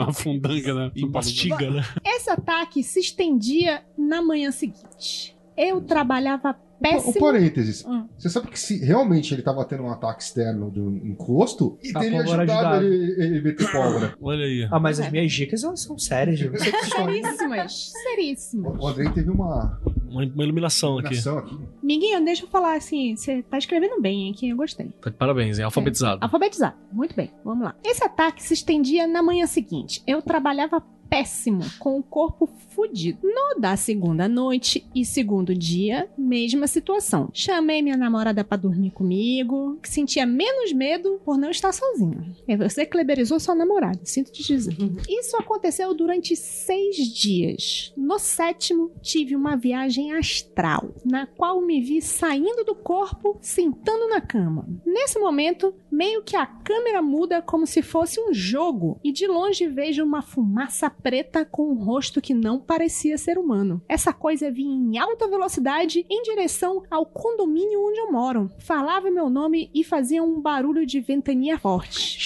[0.07, 0.91] a fundanga, né?
[0.97, 1.83] E mastiga, né?
[2.05, 5.37] Esse ataque se estendia na manhã seguinte.
[5.57, 6.57] Eu trabalhava
[6.89, 7.21] Um péssimo.
[7.21, 7.85] parênteses.
[7.87, 8.07] Hum.
[8.19, 12.01] Você sabe que se realmente ele tava tendo um ataque externo do encosto, e A
[12.01, 12.85] teria ajudado ajudava.
[12.85, 14.15] ele, ele meter pólvora.
[14.21, 14.69] Olha aí.
[14.71, 15.05] Ah, mas É.
[15.07, 16.41] as minhas dicas elas são sérias.
[16.41, 18.77] Estão- Seríssimas, seríssimas.
[18.79, 19.81] O Andrei teve uma
[20.13, 21.15] Uma, uma iluminação aqui.
[21.15, 21.59] iluminação aqui.
[21.83, 24.91] Miguinho, deixa eu falar assim, você tá escrevendo bem, hein, que eu gostei.
[25.01, 25.65] Tá de Parabéns, hein?
[25.65, 26.23] Alfabetizado.
[26.23, 26.77] Alfabetizado.
[26.93, 27.75] Muito bem, vamos lá.
[27.85, 30.03] Esse ataque se estendia na manhã seguinte.
[30.07, 33.19] Eu trabalhava péssimo, com o corpo fudido.
[33.23, 37.29] No da segunda noite e segundo dia, mesma situação.
[37.35, 42.35] Chamei minha namorada pra dormir comigo, que sentia menos medo por não estar sozinha.
[42.49, 44.75] E você kleberizou sua namorada, sinto te dizer.
[45.07, 47.93] Isso aconteceu durante seis dias.
[47.95, 54.21] No sétimo, tive uma viagem astral, na qual me vi saindo do corpo, sentando na
[54.21, 54.67] cama.
[54.85, 59.69] Nesse momento, meio que a câmera muda como se fosse um jogo, e de longe
[59.69, 63.81] vejo uma fumaça preta com um rosto que não parecia ser humano.
[63.89, 68.51] Essa coisa vinha em alta velocidade em direção ao condomínio onde eu moro.
[68.59, 72.19] Falava meu nome e fazia um barulho de ventania forte.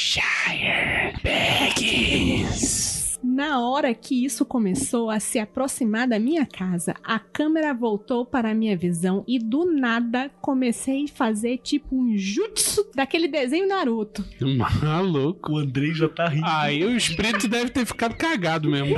[3.36, 8.52] Na hora que isso começou a se aproximar da minha casa, a câmera voltou para
[8.52, 14.24] a minha visão e do nada comecei a fazer tipo um jutsu daquele desenho Naruto.
[14.40, 15.52] Maluco.
[15.52, 16.46] O Andrei já tá rindo.
[16.46, 18.96] Aí o espírito deve ter ficado cagado mesmo.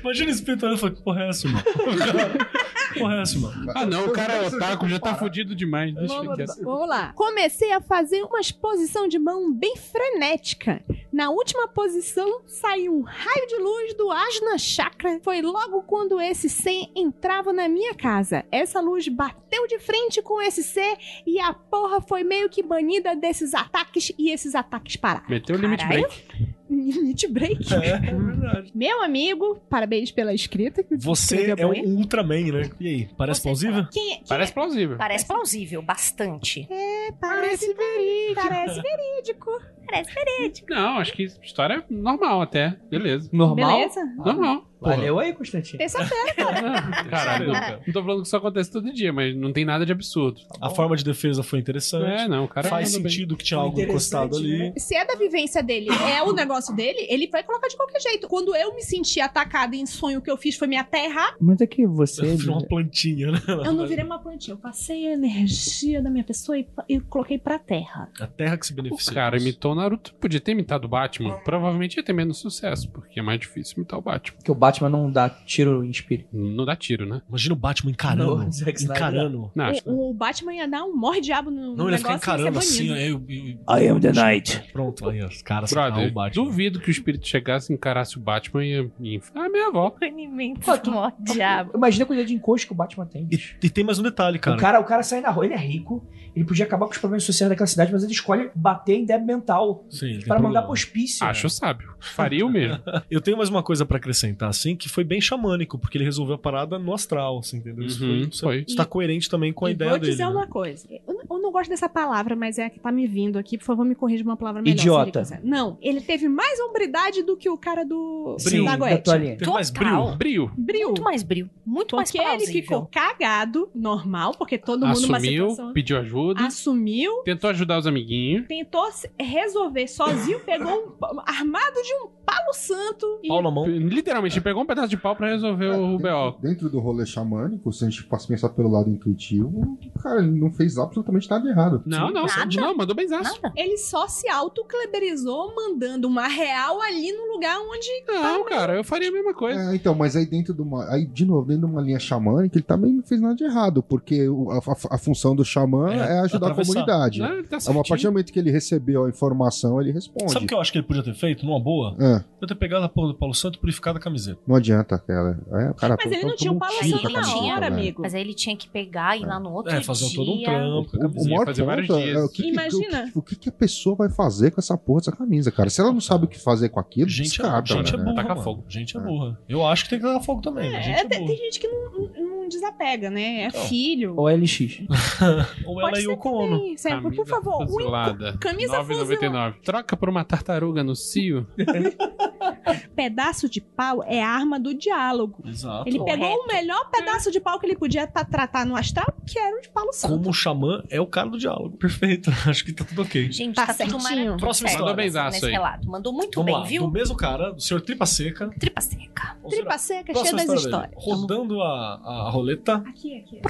[0.00, 1.64] Imagina o espírito olhando e falando, que porra é essa, mano?
[2.98, 3.72] Porra é essa, mano?
[3.74, 5.94] Ah, não, o cara é otaku, já tá fudido demais.
[5.94, 6.62] Deixa quieto.
[6.62, 7.12] Vamos lá.
[7.12, 10.82] Comecei a fazer uma exposição de mão bem frenética.
[11.12, 15.20] Na última posição, saiu um raio de luz do Ajna Chakra.
[15.22, 18.44] Foi logo quando esse ser entrava na minha casa.
[18.50, 23.14] Essa luz bateu de frente com esse ser e a porra foi meio que banida
[23.16, 25.28] desses ataques e esses ataques pararam.
[25.28, 26.59] Meteu o limit break.
[26.74, 27.74] Limite break.
[27.74, 28.70] É, é verdade.
[28.74, 30.82] Meu amigo, parabéns pela escrita.
[30.82, 32.70] que Você é um Ultraman, né?
[32.78, 33.86] E aí, parece Você- plausível?
[33.92, 34.96] Quem, quem Parece plausível.
[34.96, 36.66] Parece plausível, bastante.
[36.70, 37.12] é?
[37.20, 38.34] Parece verídico.
[38.48, 39.50] Parece verídico.
[39.86, 40.66] Parece verídico.
[40.70, 42.76] Não, acho que história é normal até.
[42.88, 43.28] Beleza.
[43.32, 43.78] Normal?
[43.78, 44.04] Beleza?
[44.16, 44.69] Normal.
[44.80, 45.78] Valeu aí, Constantino.
[45.78, 46.34] Terça-feira.
[47.10, 49.92] Caralho, não, não tô falando que isso acontece todo dia, mas não tem nada de
[49.92, 50.40] absurdo.
[50.60, 52.04] A forma de defesa foi interessante.
[52.22, 53.02] É, não, o cara Faz bem.
[53.02, 54.68] sentido que tinha Foi algo encostado interessante, ali.
[54.70, 54.74] né?
[54.78, 58.28] Se é da vivência dele, é o negócio dele, ele vai colocar de qualquer jeito.
[58.28, 61.34] Quando eu me senti atacada em sonho, o que eu fiz foi me aterrar.
[61.40, 62.22] Mas é que você.
[62.22, 63.40] Eu fiz uma plantinha, né?
[63.46, 64.54] Eu não virei uma plantinha.
[64.54, 68.08] Eu passei a energia da minha pessoa e, e coloquei pra terra.
[68.20, 69.12] A terra que se O beneficia.
[69.14, 69.48] cara disso.
[69.48, 70.14] imitou o Naruto.
[70.14, 71.38] Podia ter imitado o Batman.
[71.44, 74.38] Provavelmente ia ter menos sucesso, porque é mais difícil imitar o Batman.
[74.42, 76.28] Que o Batman não dá tiro em espírito.
[76.32, 77.22] Não dá tiro, né?
[77.28, 78.36] Imagina o Batman encarando.
[78.36, 78.96] Não, Zack Snyder.
[78.96, 79.50] encarando.
[79.54, 79.88] Não, acho que...
[79.88, 82.92] O, o Batman ia dar um morre diabo no Não, ele e ser encarando assim,
[82.92, 84.62] aí eu, eu- I am the night.
[84.72, 86.44] Pronto, aí os caras Brother, o Batman.
[86.44, 89.20] duvido que o espírito chegasse e encarasse o Batman e ia...
[89.34, 89.94] Ah, minha avó.
[89.98, 91.72] Banimento Pô, tu- mó diabo.
[91.74, 93.28] Imagina a quantidade de encosto que o Batman tem.
[93.30, 94.56] E, e tem mais um detalhe, cara.
[94.56, 96.98] O cara, o cara sai na rua, ele é rico, ele podia acabar com os
[96.98, 100.62] problemas sociais daquela cidade, mas ele escolhe bater em débil mental Sim, ele para mandar
[100.62, 101.24] pro hospício.
[101.26, 101.94] Acho sábio.
[101.98, 102.80] Faria o mesmo.
[103.10, 106.34] Eu tenho mais uma coisa pra acrescentar, assim, que foi bem xamânico, porque ele resolveu
[106.34, 107.84] a parada no astral, assim, entendeu?
[107.84, 108.64] Isso, Uhum, foi, isso foi.
[108.68, 110.12] está coerente também com a ideia vou dele.
[110.12, 110.30] dizer né?
[110.30, 110.86] uma coisa.
[111.06, 113.58] Eu, não- gosto dessa palavra, mas é a que tá me vindo aqui.
[113.58, 114.76] Por favor, me corrija uma palavra melhor.
[114.76, 115.02] se Idiota.
[115.18, 115.40] ele quiser.
[115.42, 119.02] Não, ele teve mais hombridade do que o cara do Sim, da Goethe.
[119.36, 119.68] Teve mais.
[120.16, 120.52] Brio.
[120.56, 120.86] Brilho.
[120.86, 121.50] Muito mais brilho.
[121.66, 122.62] Muito mais Porque ele plausível.
[122.62, 125.72] ficou cagado, normal, porque todo mundo numa Assumiu, situação...
[125.72, 128.46] pediu ajuda, Assumiu, tentou ajudar os amiguinhos.
[128.46, 128.84] tentou
[129.18, 133.66] resolver sozinho, pegou um armado de um palo santo e Pau na mão.
[133.66, 136.38] Literalmente, ele pegou um pedaço de pau pra resolver o BO.
[136.40, 140.50] Dentro, do rolê xamânico, se a gente fosse pensar pelo lado intuitivo, cara, ele não
[140.52, 141.82] fez absolutamente nada de errado.
[141.86, 142.60] Não, não, Nada.
[142.60, 143.40] não, mandou benzaço.
[143.42, 143.52] Nada.
[143.56, 149.08] ele só se autocleberizou mandando uma real ali no lugar onde Não, cara, eu faria
[149.08, 149.72] a mesma coisa.
[149.72, 150.88] É, então, mas aí dentro de uma.
[150.92, 153.82] Aí, de novo, dentro de uma linha xamânica, ele também não fez nada de errado,
[153.82, 157.18] porque a, a- a função do xamã É, é, ajudar a comunidade.
[157.20, 157.84] Não, tá É uma certinho.
[157.88, 160.32] partir do momento que ele recebeu a informação, ele responde.
[160.32, 161.96] Sabe o que eu acho que ele podia ter feito, numa boa?
[162.00, 164.40] É, Eu ter pegado a porra do Paulo Santo e purificado a camiseta.
[164.46, 165.38] não adianta, cara.
[165.52, 167.74] É, o cara Mas ele não tinha um palo tiro santo a na hora, velho.
[167.74, 168.02] amigo.
[168.02, 170.16] Mas aí ele tinha que pegar e ir lá no outro É, fazer dia.
[170.16, 172.16] todo um trampo a O, o maior fazer vários ponto dias.
[172.16, 173.00] é o que, que- Imagina.
[173.02, 175.70] o, que, o que que a pessoa vai fazer com essa porra dessa camisa, cara.
[175.70, 178.02] Se ela não sabe o que fazer com aquilo, Gente, é, descarta, gente é né?
[178.04, 178.42] burra, Taca mano.
[178.42, 178.64] fogo.
[178.68, 179.02] Gente é É.
[179.02, 179.38] burra.
[179.48, 180.74] Eu acho que tem que tacar fogo também.
[180.74, 181.30] É, gente é tem, burra.
[181.34, 182.10] tem gente que não
[182.50, 183.42] desapega, né?
[183.42, 183.64] É Então.
[183.64, 184.14] filho.
[184.16, 184.82] Ou LX.
[185.64, 186.58] Ou ela Pode e ser o Ono.
[186.58, 188.36] também, sério, por favor, o fuzilada.
[188.38, 189.54] camisa 9,99.
[189.64, 191.46] Troca por uma tartaruga no cio.
[192.94, 195.42] pedaço de pau é a arma do diálogo.
[195.46, 195.88] Exato.
[195.88, 196.18] Ele Correto.
[196.20, 199.56] pegou o melhor pedaço de pau que ele podia tá- tratar no astral, que era
[199.56, 200.14] o de palo santo.
[200.14, 201.76] Como o xamã é o cara do diálogo.
[201.76, 202.30] Perfeito.
[202.48, 203.30] Acho que tá tudo ok.
[203.30, 204.36] Gente, Tá tá, certinho.
[204.38, 204.80] Próxima Certo, história.
[204.80, 205.52] Mandou benzaço aí.
[205.52, 205.88] relato.
[205.88, 206.66] Mandou muito Vamos bem, lá.
[206.66, 206.82] viu?
[206.82, 208.48] Do mesmo cara, do senhor Tripa Seca.
[208.58, 209.36] Tripa seca.
[209.48, 210.58] Tripa seca, cheia das dele.
[210.58, 210.92] histórias.
[210.96, 211.66] Rodando a,
[212.04, 212.76] a roleta.
[212.86, 213.40] Aqui, aqui.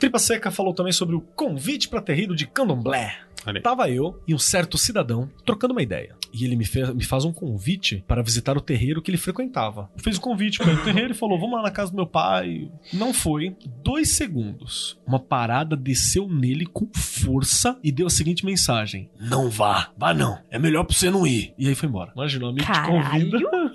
[0.00, 3.18] Tripa Seca falou também sobre o convite para terreiro de Candomblé.
[3.46, 3.60] Aí.
[3.62, 6.14] Tava eu e um certo cidadão trocando uma ideia.
[6.32, 9.88] E ele me, fez, me faz um convite para visitar o terreiro que ele frequentava.
[9.96, 12.06] Fez o convite para ir no terreiro e falou: Vamos lá na casa do meu
[12.06, 12.70] pai.
[12.92, 13.56] Não foi.
[13.82, 14.98] Dois segundos.
[15.06, 20.38] Uma parada desceu nele com força e deu a seguinte mensagem: Não vá, vá não.
[20.50, 21.54] É melhor pra você não ir.
[21.56, 22.12] E aí foi embora.
[22.14, 23.30] Imagina, o amigo te Caralho.
[23.30, 23.67] convida.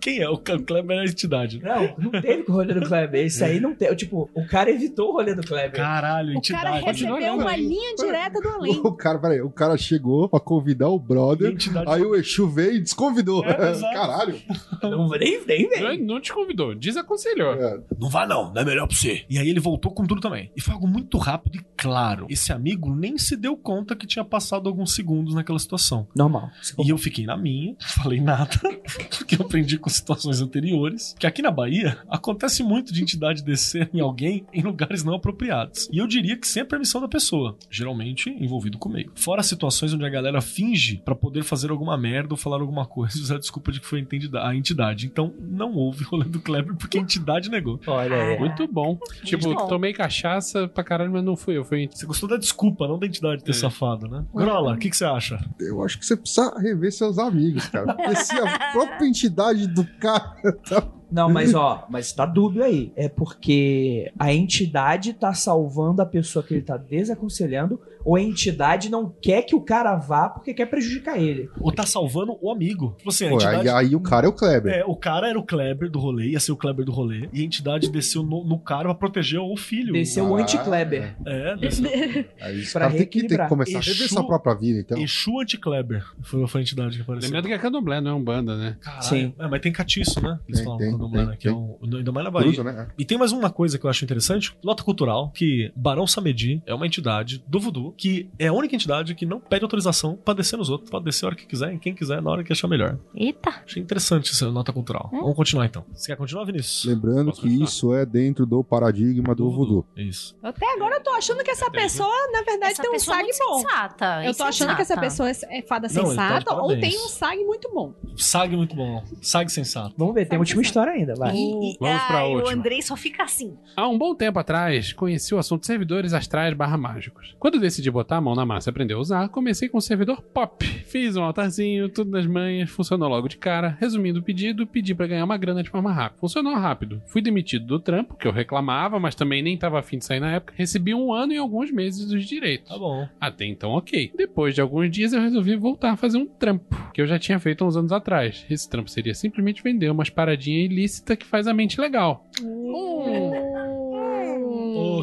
[0.00, 0.28] Quem é?
[0.28, 1.60] O Kleber é a entidade.
[1.62, 3.26] Não, não teve com o rolê do Kleber.
[3.26, 3.94] Isso aí não teve.
[3.96, 5.72] Tipo, o cara evitou o rolê do Kleber.
[5.80, 6.84] Caralho, O cara entidade.
[6.84, 8.78] recebeu uma linha direta do além.
[8.84, 11.90] O cara, peraí, o cara chegou pra convidar o brother, Entidade.
[11.90, 13.44] aí o Exu veio e desconvidou.
[13.44, 13.56] É.
[13.92, 14.40] Caralho.
[14.82, 16.02] Não, nem, nem Não, vem.
[16.04, 17.54] não te convidou, desaconselhou.
[17.54, 17.80] É.
[17.98, 19.24] Não vá não, não é melhor pra você.
[19.28, 20.50] E aí ele voltou com tudo também.
[20.56, 22.26] E foi algo muito rápido e claro.
[22.28, 26.06] Esse amigo nem se deu conta que tinha passado alguns segundos naquela situação.
[26.14, 26.50] Normal.
[26.84, 28.50] E eu fiquei na minha, não falei nada,
[29.18, 33.88] porque eu aprendi com situações anteriores, que aqui na Bahia acontece muito de entidade descer
[33.92, 35.88] em alguém em lugares não apropriados.
[35.92, 39.12] E eu diria que sem a permissão da pessoa, geralmente envolvido comigo.
[39.14, 43.18] Fora situações onde a galera finge pra poder fazer alguma merda ou falar alguma coisa
[43.18, 45.06] e usar a desculpa de que foi a entidade- a entidade.
[45.06, 47.80] Então não houve rolê do Kleber porque a entidade negou.
[47.86, 48.38] Olha aí.
[48.38, 48.98] Muito bom.
[49.24, 49.66] Tipo, bom.
[49.68, 51.64] tomei cachaça pra caralho, mas não fui eu.
[51.64, 53.54] Fui Você gostou da desculpa, não da entidade ter É.
[53.54, 54.24] safado, né?
[54.34, 55.38] Grola, o que, que você acha?
[55.60, 57.94] Eu acho que você precisa rever seus amigos, cara.
[57.94, 60.36] Porque se a própria entidade do cara
[60.68, 62.92] tá Não, mas ó, mas tá dúbio aí.
[62.94, 68.88] É porque a entidade tá salvando a pessoa que ele tá desaconselhando, ou a entidade
[68.88, 71.50] não quer que o cara vá porque quer prejudicar ele.
[71.60, 72.94] Ou tá salvando o amigo.
[72.96, 73.68] Tipo assim, entidade...
[73.68, 74.72] aí, aí o cara é o Kleber.
[74.72, 77.42] É, o cara era o Kleber do rolê, ia ser o Kleber do rolê, e
[77.42, 79.92] a entidade desceu no, no cara pra proteger o filho.
[79.92, 80.40] Desceu o Ah.
[80.40, 81.16] anti-Kleber.
[81.26, 81.88] É, desceu.
[82.40, 84.80] Aí os Pra caras têm que, tem que começar a rever Exu- sua própria vida,
[84.80, 84.98] então.
[84.98, 87.28] Exu anti-Kleber foi, foi a entidade que apareceu.
[87.28, 88.76] Lembrando que é candomblé, não é um banda, né?
[88.80, 89.02] Caralho.
[89.02, 89.34] Sim.
[89.38, 90.38] É, mas tem catiço, né?
[90.48, 91.36] Eles Tem, falam tem, candomblé, tem, né?
[91.38, 91.60] Que é tem.
[91.60, 92.46] um, ainda mais na Bahia.
[92.46, 92.88] Cruza, né?
[92.98, 96.74] E tem mais uma coisa que eu acho interessante: Lota Cultural, que Barão Samedi é
[96.74, 100.56] uma entidade do voodoo, que é a única entidade que não pede autorização pra descer
[100.56, 100.88] nos outros.
[100.90, 102.96] Pode descer a hora que quiser, em quem quiser, na hora que achar melhor.
[103.14, 103.50] Eita.
[103.66, 105.08] Achei interessante essa nota cultural.
[105.12, 105.84] Vamos continuar então.
[105.92, 106.84] Você quer continuar, Vinícius?
[106.84, 107.68] Lembrando Posso que continuar?
[107.68, 109.84] isso é dentro do paradigma do voodoo.
[109.96, 110.36] Isso.
[110.42, 111.82] Até agora eu tô achando que essa Entendi.
[111.82, 113.58] pessoa, na verdade, Essa tem um é muito bom.
[113.58, 114.24] sensata.
[114.24, 116.94] Eu tô achando que essa pessoa é fada Não, tá sensata ou parabéns.
[116.94, 117.94] tem um sague muito bom.
[118.16, 119.02] Sag muito bom.
[119.20, 119.94] Sag sensato.
[119.98, 121.34] Vamos ver, tem uma última história ainda, vai.
[121.34, 122.48] E, e- Vamos pra ai, última.
[122.48, 123.56] O Andrei só fica assim.
[123.76, 127.34] Há um bom tempo atrás, conheci o assunto servidores astrais barra mágicos.
[127.38, 130.22] Quando decidi botar a mão na massa e aprender a usar, comecei com o servidor
[130.22, 130.64] pop.
[130.64, 133.76] Fiz um altarzinho, tudo nas manhas, funcionou logo de cara.
[133.80, 136.20] Resumindo o pedido, pedi pra ganhar uma grana de forma rápida.
[136.20, 137.02] Funcionou rápido.
[137.06, 140.32] Fui demitido do trampo, que eu reclamava, mas também nem tava afim de sair na
[140.32, 140.54] época.
[140.56, 142.68] Recebi um ano e alguns meses dos direitos.
[142.68, 143.08] Tá bom.
[143.20, 144.12] Até então, ok.
[144.16, 147.38] Depois de alguns dias, eu resolvi voltar a fazer um trampo, que eu já tinha
[147.38, 148.46] feito uns anos atrás.
[148.50, 152.26] Esse trampo seria simplesmente vender umas paradinhas ilícitas que faz a mente legal.
[152.42, 153.87] Ô,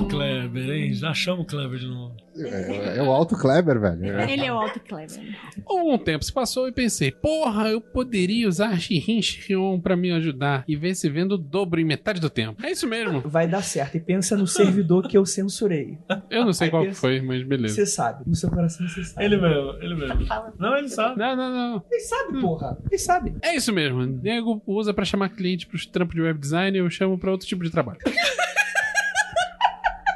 [0.08, 0.50] Kleber.
[0.50, 0.94] Kleber, hein?
[0.94, 2.16] Já chama o Kleber de novo.
[2.38, 4.20] É, é o Alto Kleber, velho.
[4.30, 5.38] Ele é o Alto Clever.
[5.70, 10.66] Um tempo se passou e pensei, porra, eu poderia usar Shirin Shion pra me ajudar
[10.68, 12.66] e ver se vendo o dobro em metade do tempo.
[12.66, 13.22] É isso mesmo.
[13.22, 13.96] Vai dar certo.
[13.96, 15.98] E pensa no servidor que eu censurei.
[16.30, 17.76] Eu não sei Aí qual pensa- foi, mas beleza.
[17.76, 18.24] Você sabe.
[18.28, 19.26] No seu coração você sabe.
[19.26, 20.26] Ele mesmo, ele mesmo.
[20.60, 21.18] Não, ele sabe.
[21.18, 21.84] Não, não, não.
[21.90, 22.78] Ele sabe, porra.
[22.92, 23.36] Ele sabe.
[23.42, 24.06] É isso mesmo.
[24.06, 27.64] Nego usa pra chamar cliente pros trampos de web design, eu chamo pra outro tipo
[27.64, 28.00] de trabalho.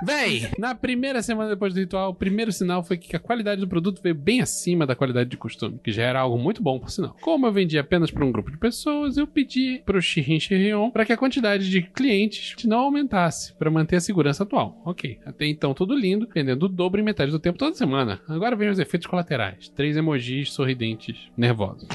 [0.03, 3.67] Véi, na primeira semana depois do ritual, o primeiro sinal foi que a qualidade do
[3.67, 6.89] produto veio bem acima da qualidade de costume, que já era algo muito bom, por
[6.89, 7.15] sinal.
[7.21, 11.05] Como eu vendi apenas para um grupo de pessoas, eu pedi pro Shirin Shirion para
[11.05, 14.81] que a quantidade de clientes não aumentasse, para manter a segurança atual.
[14.85, 18.21] Ok, até então tudo lindo, vendendo o dobro em metade do tempo toda semana.
[18.27, 19.69] Agora vem os efeitos colaterais.
[19.69, 21.87] Três emojis sorridentes, nervosos.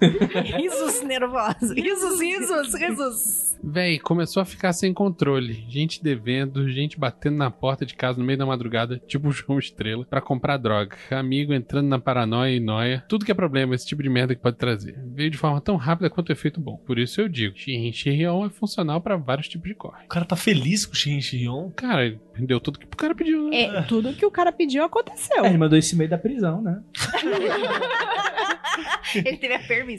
[0.56, 1.70] Risos nervosos.
[1.72, 3.50] Risos, risos, risos.
[3.62, 5.66] Véi, começou a ficar sem controle.
[5.68, 9.58] Gente devendo, gente batendo na porta de casa no meio da madrugada, tipo o João
[9.58, 10.96] Estrela, pra comprar droga.
[11.10, 13.04] Amigo entrando na paranoia e noia.
[13.06, 14.98] Tudo que é problema, esse tipo de merda que pode trazer.
[15.14, 16.76] Veio de forma tão rápida quanto o efeito bom.
[16.78, 20.04] Por isso eu digo, Shirin Shirion é funcional pra vários tipos de corre.
[20.04, 21.70] O cara tá feliz com o Shin Shion.
[21.76, 23.62] Cara, deu tudo que o cara pediu, né?
[23.62, 25.44] É, tudo que o cara pediu aconteceu.
[25.44, 26.82] É, ele mandou esse meio da prisão, né?
[29.14, 29.89] Ele teve a permissão.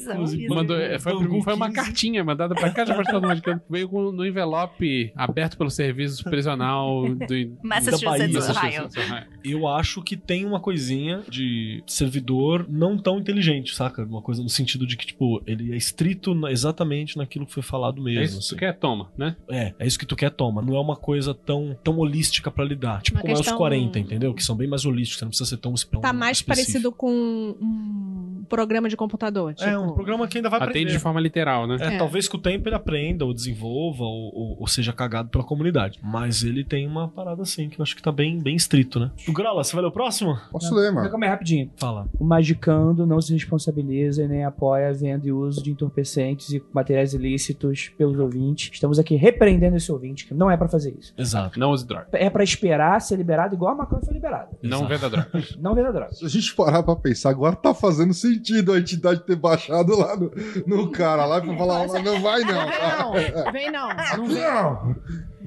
[0.50, 1.76] Mandou, é, foi, foi uma 15.
[1.76, 3.42] cartinha mandada pra casa de todo mundo.
[3.70, 8.90] Veio com, no envelope aberto pelo serviço prisional do, Massachusetts, Bahia, Ohio.
[9.12, 9.26] Ohio.
[9.44, 14.04] Eu acho que tem uma coisinha de servidor não tão inteligente, saca?
[14.04, 18.02] Uma coisa no sentido de que, tipo, ele é estrito exatamente naquilo que foi falado
[18.02, 18.22] mesmo.
[18.22, 18.56] É isso que assim.
[18.56, 18.78] tu quer?
[18.78, 19.36] Toma, né?
[19.50, 20.62] É, é isso que tu quer, toma.
[20.62, 23.02] Não é uma coisa tão, tão holística pra lidar.
[23.02, 24.34] Tipo, Uma como é os questão- 40, entendeu?
[24.34, 26.72] Que são bem mais holísticos, você não precisa ser tão tão Tá mais específico.
[26.72, 29.54] parecido com um programa de computador.
[29.54, 30.92] Tipo, É, um programa que ainda vai Atende aprender.
[30.92, 31.78] de forma literal, né?
[31.80, 31.98] É, É.
[31.98, 36.00] talvez com o tempo ele aprenda, ou desenvolva, ou, ou- ou seja cagado pela comunidade.
[36.04, 39.12] Mas ele tem uma parada assim, que eu acho que tá bem, bem estrito, né?
[39.28, 40.38] O Grala, você vai ler o próximo?
[40.52, 41.10] Posso ler, mano?
[41.10, 41.70] Calma aí, rapidinho.
[41.78, 42.08] Fala.
[42.20, 46.64] O Magicando não se responsabiliza e nem apoia a venda e uso de entorpecentes e
[46.74, 48.70] materiais ilícitos pelos ouvintes.
[48.74, 51.14] Estamos aqui repreendendo esse ouvinte, que não é pra fazer isso.
[51.18, 51.60] Exato.
[51.60, 52.08] Não use droga.
[52.14, 54.50] É pra esperar ser liberado igual a maconha foi liberada.
[54.62, 54.88] Não Exato.
[54.90, 55.48] venda droga.
[55.60, 56.14] Não venda droga.
[56.14, 60.16] Se a gente parar pra pensar, agora tá fazendo sentido a entidade ter baixado lá
[60.16, 60.32] no,
[60.68, 62.66] no cara lá pra falar, não vai não.
[62.66, 63.90] Não, vem não.
[64.18, 64.96] Não vem, Não.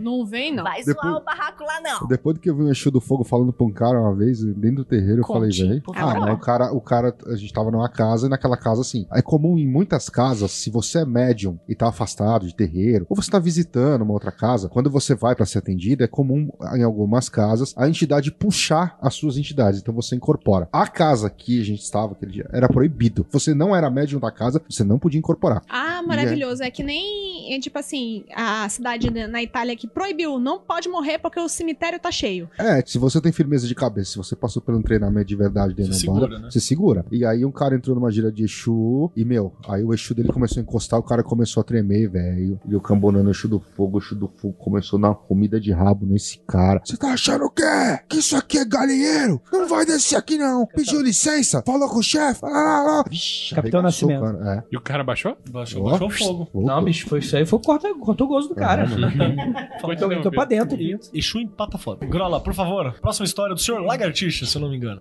[0.05, 0.63] Não vem não.
[0.63, 2.07] Vai Depois- zoar o barraco lá, não.
[2.07, 4.77] Depois que eu vi um Exu do Fogo falando pra um cara uma vez, dentro
[4.77, 5.83] do terreiro, eu Conte, falei, velho.
[5.95, 9.07] Ah, não, o cara, o cara, a gente tava numa casa e naquela casa, assim.
[9.13, 13.17] É comum em muitas casas, se você é médium e tá afastado de terreiro, ou
[13.17, 16.83] você tá visitando uma outra casa, quando você vai pra ser atendido, é comum em
[16.83, 19.81] algumas casas a entidade puxar as suas entidades.
[19.81, 20.69] Então você incorpora.
[20.73, 23.27] A casa que a gente estava aquele dia era proibido.
[23.31, 25.63] Você não era médium da casa, você não podia incorporar.
[25.69, 26.63] Ah, maravilhoso.
[26.63, 30.89] É que nem, é tipo assim, a cidade na na Itália que proibiu, não pode
[30.89, 32.51] morrer porque o cemitério tá cheio.
[32.59, 35.73] É, se você tem firmeza de cabeça, se você passou por um treinamento de verdade
[35.75, 36.51] dentro Você da segura, né?
[36.51, 37.07] você segura.
[37.11, 40.33] E aí um cara entrou numa gira de Exu e, meu, aí o Exu dele
[40.33, 42.61] começou a encostar, o cara começou a tremer, velho.
[42.67, 45.15] E o cambonando o Exu do Fogo, o Exu do Fogo começou a dar uma
[45.15, 46.81] comida de rabo nesse cara.
[46.85, 47.63] Você tá achando o quê?
[48.09, 49.41] Que isso aqui é galinheiro?
[49.53, 50.67] Não vai descer aqui não.
[50.67, 52.41] Pediu licença, falou com o chefe.
[52.43, 53.05] lá, lá, lá.
[53.09, 54.21] Vixe, Capitão Nascimento.
[54.21, 54.65] cara, É.
[54.73, 55.37] E o cara baixou?
[55.51, 56.49] Baixou, baixou o fogo.
[56.53, 56.75] Opa.
[56.75, 57.47] Não, bicho, foi isso aí.
[57.47, 58.87] Foi cortou, cortou o gozo do cara.
[59.87, 61.09] Foi Então, entrou pra dentro, Pinto.
[61.13, 62.05] Exu empata foda.
[62.07, 65.01] Grola, por favor, próxima história do senhor Lagartixa, se eu não me engano.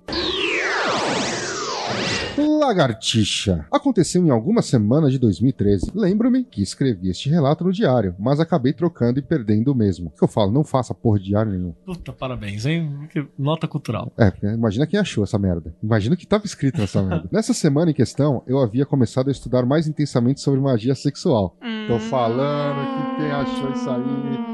[2.38, 3.66] Lagartixa.
[3.72, 5.92] Aconteceu em algumas semanas de 2013.
[5.94, 10.12] Lembro-me que escrevi este relato no diário, mas acabei trocando e perdendo o mesmo.
[10.18, 11.74] Que eu falo, não faça porra de diário nenhum.
[11.86, 13.08] Puta, parabéns, hein?
[13.12, 14.12] Que Nota cultural.
[14.18, 15.76] É, imagina quem achou essa merda.
[15.84, 17.30] Imagina o que estava escrito nessa merda.
[17.32, 21.56] Nessa semana em questão, eu havia começado a estudar mais intensamente sobre magia sexual.
[21.88, 22.80] Tô falando
[23.16, 24.53] que quem achou isso aí.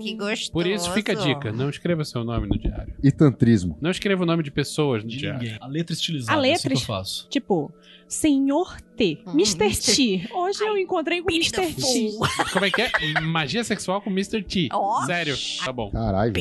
[0.00, 0.52] Hum, que gostoso.
[0.52, 2.94] Por isso fica a dica: não escreva seu nome no diário.
[3.02, 3.76] E tantrismo.
[3.80, 5.40] Não escreva o nome de pessoas no De diário.
[5.40, 5.58] ninguém.
[5.60, 7.28] A letra estilizada, A letra assim que eu faço.
[7.28, 7.72] Tipo,
[8.10, 9.22] Senhor T.
[9.24, 9.64] Hum, Mr.
[9.64, 9.94] Mr.
[9.94, 10.28] T.
[10.34, 11.72] Hoje eu encontrei com o Mr.
[11.72, 12.18] T.
[12.52, 13.20] Como é que é?
[13.22, 14.42] Magia sexual com Mr.
[14.42, 14.68] T.
[14.72, 15.06] Ó.
[15.06, 15.34] Sério.
[15.64, 15.90] Tá bom.
[15.90, 16.34] Caralho.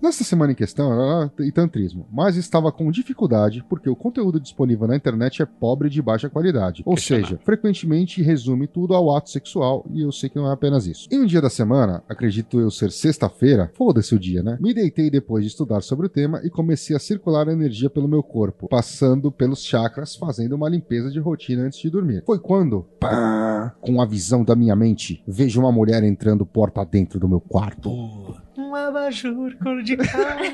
[0.00, 4.86] Nessa semana em questão era e tantrismo, mas estava com dificuldade porque o conteúdo disponível
[4.86, 6.82] na internet é pobre e de baixa qualidade.
[6.86, 10.86] Ou seja, frequentemente resume tudo ao ato sexual e eu sei que não é apenas
[10.86, 11.08] isso.
[11.10, 14.56] Em um dia da semana, acredito eu ser sexta-feira, foda-se o dia, né?
[14.60, 18.08] Me deitei depois de estudar sobre o tema e comecei a circular a energia pelo
[18.08, 22.22] meu corpo, passando pelos chakras, fazendo uma limpeza de rotina antes de dormir.
[22.26, 27.18] Foi quando, pá, com a visão da minha mente, vejo uma mulher entrando porta dentro
[27.18, 28.41] do meu quarto.
[28.56, 30.50] Um abajur cor de carne.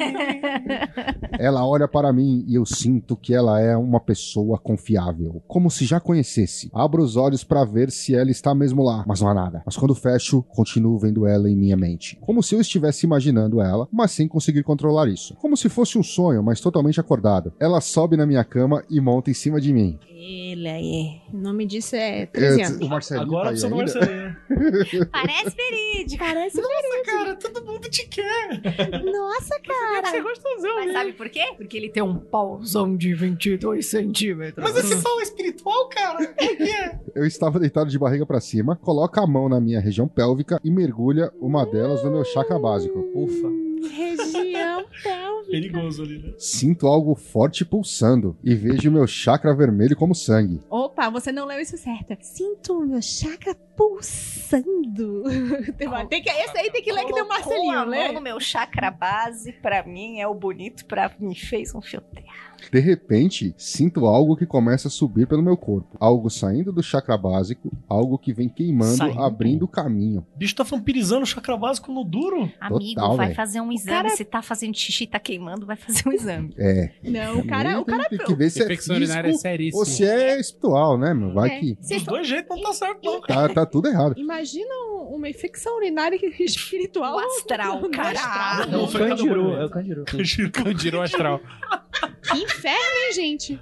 [1.39, 5.85] Ela olha para mim e eu sinto que ela é uma pessoa confiável, como se
[5.85, 6.71] já conhecesse.
[6.73, 9.63] Abro os olhos para ver se ela está mesmo lá, mas não há nada.
[9.65, 13.89] Mas quando fecho, continuo vendo ela em minha mente, como se eu estivesse imaginando ela,
[13.93, 15.35] mas sem conseguir controlar isso.
[15.37, 17.53] Como se fosse um sonho, mas totalmente acordado.
[17.61, 19.99] Ela sobe na minha cama e monta em cima de mim.
[20.11, 21.21] Ele aí.
[21.33, 23.95] O nome disso é 13 É, o Marcelinho Agora tá aí precisa do ainda?
[23.95, 24.28] Marcelinho.
[25.11, 26.25] Parece verídico.
[26.25, 28.61] Parece Nossa, cara, todo mundo te quer.
[29.05, 30.17] Nossa, Você cara.
[30.17, 31.43] é gostosão, Mas sabe por quê?
[31.57, 34.63] Porque ele tem um pauzão de 22 centímetros.
[34.65, 36.27] Mas esse sol é espiritual, cara?
[36.27, 36.99] Por quê?
[37.15, 40.71] Eu estava deitado de barriga para cima, coloca a mão na minha região pélvica e
[40.71, 42.99] mergulha uma delas no meu chakra básico.
[43.15, 43.49] Ufa.
[45.03, 45.51] Pélvica.
[45.51, 46.35] Perigoso ali, né?
[46.39, 50.61] Sinto algo forte pulsando e vejo meu chakra vermelho como sangue.
[50.71, 52.17] Opa, você não leu isso certo.
[52.21, 55.25] Sinto o meu chakra pulsando.
[56.09, 58.21] tem que, esse aí tem que ler que Colocou Marcelinho, né?
[58.21, 62.48] meu chakra base, pra mim é o bonito, pra mim fez um fio terra.
[62.73, 65.97] De repente, sinto algo que começa a subir pelo meu corpo.
[66.01, 69.23] Algo saindo do chakra básico, algo que vem queimando, Saindo?
[69.23, 70.27] abrindo o caminho.
[70.35, 72.51] O bicho tá vampirizando o chakra básico no duro.
[72.61, 73.37] Amigo, Total, vai velho.
[73.37, 73.97] fazer um exame.
[73.97, 76.53] cara- Se tá fazendo xixi, tá queimando, vai fazer um exame.
[76.59, 76.91] É.
[77.03, 79.43] Não, o cara, o tem, cara tem que ver se é Infecção urinária é físico
[79.43, 79.79] seríssima.
[79.79, 81.33] ou se é espiritual, né, meu?
[81.33, 81.61] Vai É.
[81.61, 83.49] que Dos dois jeitos não tá certo, não, cara.
[83.49, 84.15] tá, tá tudo errado.
[84.19, 84.75] Imagina
[85.11, 87.17] uma infecção urinária espiritual.
[87.17, 88.19] O astral, cara.
[88.19, 88.67] astral.
[88.71, 90.05] Não, o foi Candiru, é o Candiru.
[90.53, 91.41] Candirou astral.
[92.33, 93.61] Que inferno, hein, gente?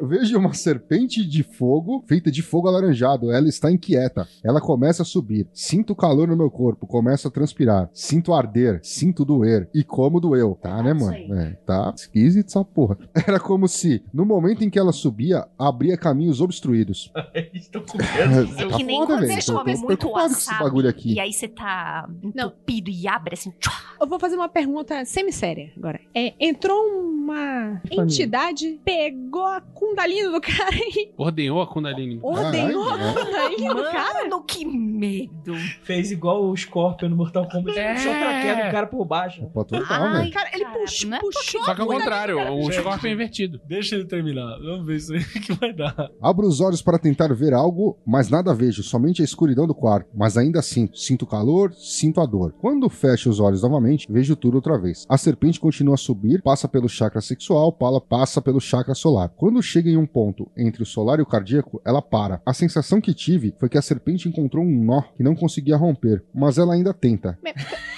[0.00, 3.30] Eu vejo uma serpente de fogo, feita de fogo alaranjado.
[3.30, 4.26] Ela está inquieta.
[4.42, 5.46] Ela começa a subir.
[5.52, 7.90] Sinto calor no meu corpo, começa a transpirar.
[7.92, 9.68] Sinto arder, sinto doer.
[9.74, 10.58] E como doeu.
[10.60, 11.14] Tá, né, mano?
[11.38, 12.96] É, tá esquisito essa porra.
[13.26, 17.12] Era como se, no momento em que ela subia, abria caminhos obstruídos.
[17.52, 18.52] Estão com medo.
[18.60, 19.42] É Tá que nem foda, quando velho.
[19.42, 21.12] você come muito preocupado com esse wasabi bagulho aqui.
[21.14, 22.46] e aí você tá Não.
[22.46, 23.52] entupido e abre assim.
[23.60, 23.72] tchua.
[24.00, 26.00] Eu vou fazer uma pergunta semi-séria agora.
[26.14, 32.18] É, entrou uma entidade, pegou a Kundalini do cara e Ordenhou a Kundalini.
[32.22, 34.24] ordenou a Kundalini do cara.
[34.24, 35.54] Mano, que medo.
[35.82, 37.78] Fez igual o Scorpion no Mortal Kombat.
[37.78, 37.94] É.
[37.94, 39.44] Puxou pra queda o cara por baixo.
[39.52, 40.32] Pô, total, Ai, velho.
[40.32, 42.52] Cara, ele Cara, puxou, não é puxou Só que ao contrário, do cara.
[42.52, 42.74] o Gente.
[42.80, 43.60] Scorpion é invertido.
[43.66, 44.58] Deixa ele terminar.
[44.60, 46.10] Vamos ver isso aí que vai dar.
[46.22, 50.08] Abro os olhos para tentar ver algo, mas nada vejo, somente a escuridão do quarto.
[50.14, 52.52] Mas ainda sinto, sinto calor, sinto a dor.
[52.60, 55.04] Quando fecho os olhos novamente, vejo tudo outra vez.
[55.08, 59.30] A serpente continua a subir, passa pelo chakra sexual, pala, passa pelo chakra solar.
[59.36, 62.40] Quando chega em um ponto entre o solar e o cardíaco, ela para.
[62.44, 66.24] A sensação que tive foi que a serpente encontrou um nó que não conseguia romper,
[66.34, 67.38] mas ela ainda tenta.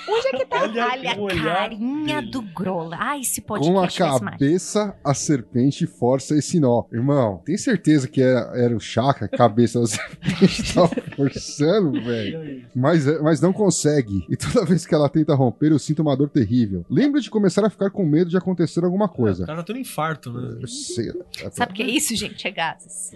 [0.09, 0.57] Onde é que tá?
[0.67, 2.31] Olha, Olha a olhar carinha dele.
[2.31, 2.97] do Grola.
[2.99, 6.85] Ai, esse Com a cabeça, a serpente força esse nó.
[6.93, 12.65] Irmão, tem certeza que era, era o chakra, a cabeça da serpente tava forçando, velho?
[12.75, 14.25] Mas, mas não consegue.
[14.29, 16.85] E toda vez que ela tenta romper, eu sinto uma dor terrível.
[16.91, 19.45] Lembro de começar a ficar com medo de acontecer alguma coisa.
[19.57, 20.59] Cara tá tendo infarto, né?
[20.61, 21.13] Eu sei.
[21.53, 22.47] Sabe o que é isso, gente?
[22.47, 23.13] É gases.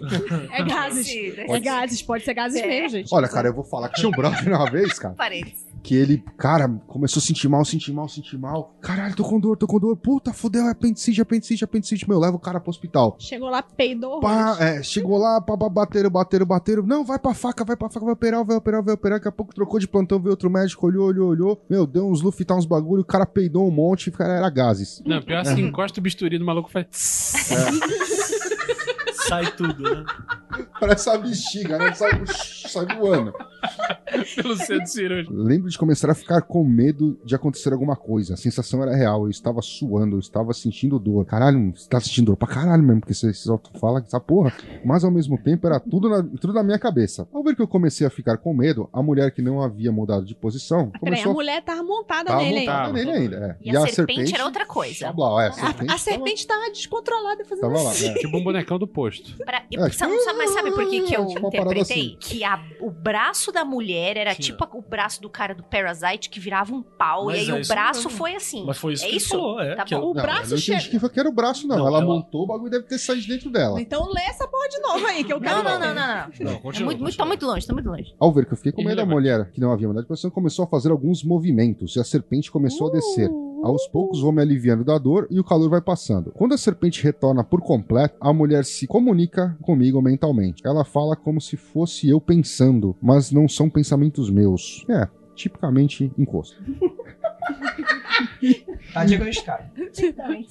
[0.51, 1.07] É gases.
[1.37, 2.67] É gases, pode ser gases É.
[2.67, 3.13] mesmo, gente.
[3.13, 5.55] Olha, cara, eu vou falar que tinha um brother uma vez, cara, Parede.
[5.83, 8.75] que ele, cara, começou a sentir mal, sentir mal, sentir mal.
[8.81, 9.95] Caralho, tô com dor, tô com dor.
[9.97, 12.07] Puta, fudeu, é apendicite, apendicite, apendicite.
[12.09, 13.15] Meu, leva o cara pro hospital.
[13.19, 14.19] Chegou lá, peidou.
[14.19, 16.83] Pá, é, chegou lá, pá, pá, bateram, bateram, bateram.
[16.83, 19.17] Não, vai pra faca, vai pra faca, vai operar, vai operar, vai operar.
[19.19, 21.61] Daqui a pouco trocou de plantão, veio outro médico, olhou, olhou, olhou.
[21.69, 25.01] Meu, deu uns lufitar uns bagulho, o cara peidou um monte, o cara era gases.
[25.05, 27.33] Não, pior assim, encosta o bisturi do maluco faz.
[29.31, 30.03] Sai tudo, né?
[30.79, 31.93] Parece uma bexiga, né?
[31.93, 33.33] Sai, sai voando.
[34.35, 35.33] pelo centro cirúrgico.
[35.33, 38.33] Lembro de começar a ficar com medo de acontecer alguma coisa.
[38.33, 39.23] A sensação era real.
[39.23, 41.25] Eu estava suando, eu estava sentindo dor.
[41.25, 44.51] Caralho, você tá sentindo dor pra caralho mesmo, porque você só fala essa porra.
[44.83, 47.27] Mas ao mesmo tempo era tudo na, tudo na minha cabeça.
[47.33, 50.25] Ao ver que eu comecei a ficar com medo, a mulher que não havia mudado
[50.25, 52.99] de posição Peraí, a começou a mulher tava montada Tava nele montada ainda.
[52.99, 53.37] nele ainda.
[53.37, 53.57] é.
[53.61, 55.05] E, a, serpente, era outra coisa.
[55.05, 57.91] É, a A, serpente, a serpente tava descontrolada fazendo tava, tava lá.
[57.91, 58.07] assim.
[58.09, 58.13] é.
[58.15, 59.20] Tipo um bonecão do posto.
[59.45, 61.81] Pra- É, sabe- sabe- mas sabe por que, que eu tipo interpretei?
[61.81, 62.17] assim.
[62.19, 64.55] Que a- o braço da mulher era Tinha.
[64.57, 67.25] tipo o braço do cara do Parasite que virava um pau.
[67.25, 68.17] Mas e é aí o isso braço mesmo.
[68.17, 68.63] foi assim.
[68.65, 69.29] Mas foi isso é que isso?
[69.29, 69.75] falou, é.
[69.75, 70.01] Tá que bom.
[70.11, 71.09] O Não, braço eu não entendi chega.
[71.09, 71.77] que, era o braço, não.
[71.77, 73.79] Não, ela, ela- montou, o bagulho deve ter saído de dentro dela.
[73.81, 76.31] Então lê essa porra de novo aí, que eu quero Não, não, não, não, não.
[76.39, 76.85] Não, É continua.
[76.87, 78.13] muito, muito, tá muito longe, tá muito longe.
[78.19, 79.13] Ao ver que eu fiquei com medo, a Irrelevante.
[79.15, 82.51] mulher, que não havia mudado de posição, começou a fazer alguns movimentos e a serpente
[82.51, 83.29] começou a descer.
[83.63, 86.31] Aos poucos vou me aliviando da dor e o calor vai passando.
[86.31, 90.65] Quando a serpente retorna por completo, a mulher se comunica comigo mentalmente.
[90.65, 94.85] Ela fala como se fosse eu pensando, mas não são pensamentos meus.
[94.89, 96.55] É, tipicamente encosto.
[98.93, 99.63] Tá diagnosticado.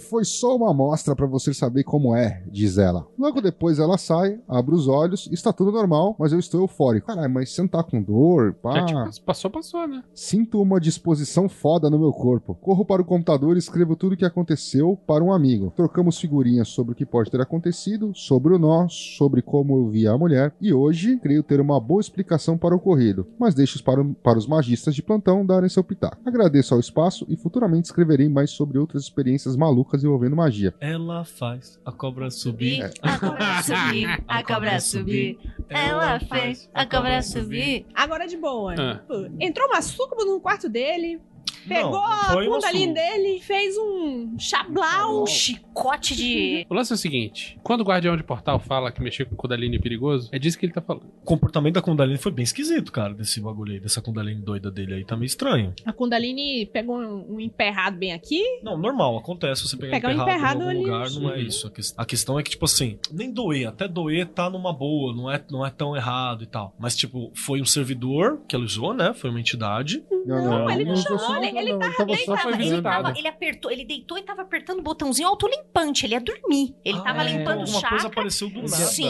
[0.08, 3.06] Foi só uma amostra pra você saber como é, diz ela.
[3.18, 7.08] Logo depois ela sai, abre os olhos, está tudo normal, mas eu estou eufórico.
[7.08, 8.54] Caralho, mas você não tá com dor?
[8.54, 8.86] Pá.
[8.86, 10.02] Já, tipo, passou, passou, né?
[10.14, 12.54] Sinto uma disposição foda no meu corpo.
[12.54, 15.72] Corro para o computador e escrevo tudo o que aconteceu para um amigo.
[15.76, 20.06] Trocamos figurinhas sobre o que pode ter acontecido, sobre o nó, sobre como eu vi
[20.06, 20.54] a mulher.
[20.60, 24.46] E hoje, creio ter uma boa explicação para o ocorrido, mas deixo para, para os
[24.46, 26.16] magistas de plantão darem seu pitaco.
[26.24, 30.74] Agradeço ao espaço e futuramente escreverei mais sobre outras experiências malucas envolvendo magia.
[30.80, 32.90] Ela faz a cobra subir.
[33.02, 35.38] A cobra subir, a cobra subir.
[35.68, 37.86] Ela fez a cobra subir.
[37.94, 38.74] Agora de boa.
[38.78, 39.00] Ah.
[39.06, 41.20] Pô, Entrou uma sucubo no quarto dele,
[41.68, 42.94] pegou Não, a Kundalini suco.
[42.94, 45.22] dele, fez um chablau.
[45.22, 46.66] Um chicote de.
[46.68, 49.76] O lance é o seguinte: quando o guardião de portal fala que mexer com Kundalini
[49.76, 51.04] é perigoso, é disso que ele tá falando.
[51.22, 54.94] O comportamento da Kundalini foi bem esquisito, cara, desse bagulho aí, dessa Kundalini doida dele
[54.94, 55.74] aí, tá meio estranho.
[55.84, 58.42] A Kundalini pegou um, um emperrado bem aqui.
[58.62, 60.78] Não, normal, acontece você pegar, Pegar um emperrado, emperrado em algum ali.
[60.90, 61.66] lugar, não é isso.
[61.66, 65.14] A, ques- a questão é que, tipo assim, nem doer, até doer tá numa boa,
[65.14, 66.74] não é, não é tão errado e tal.
[66.78, 69.12] Mas, tipo, foi um servidor que ela usou, né?
[69.14, 70.02] Foi uma entidade.
[70.26, 73.70] Não, ele não chamou, ele- ele não, tava Ele, só tava, ele, tava- ele apertou,
[73.70, 76.06] ele deitou e tava apertando o botãozinho autolimpante.
[76.06, 76.74] Ele ia dormir.
[76.84, 78.06] Ele Ah, tava é, limpando o Alguma coisa chakra.
[78.08, 78.68] apareceu do nada.
[78.68, 79.04] Sim.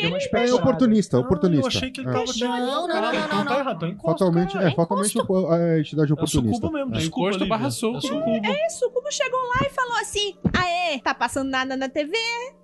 [0.00, 1.62] Deu uma É oportunista, Ah, oportunista.
[1.64, 2.12] eu achei que ele É.
[2.12, 2.24] tava.
[2.40, 3.58] Não, não, não, não, então não, tá não.
[3.60, 4.68] errado, tá encosto, Fatalmente, cara.
[4.68, 5.48] é, fatalmente encosto.
[5.52, 6.54] a entidade É oportunista.
[6.56, 7.56] sucubo mesmo, É desculpa, encosto Lívia.
[7.56, 7.66] barra.
[7.66, 8.46] É sucubo.
[8.46, 12.12] É, o sucubo chegou lá e falou assim: Aê, tá passando nada na TV,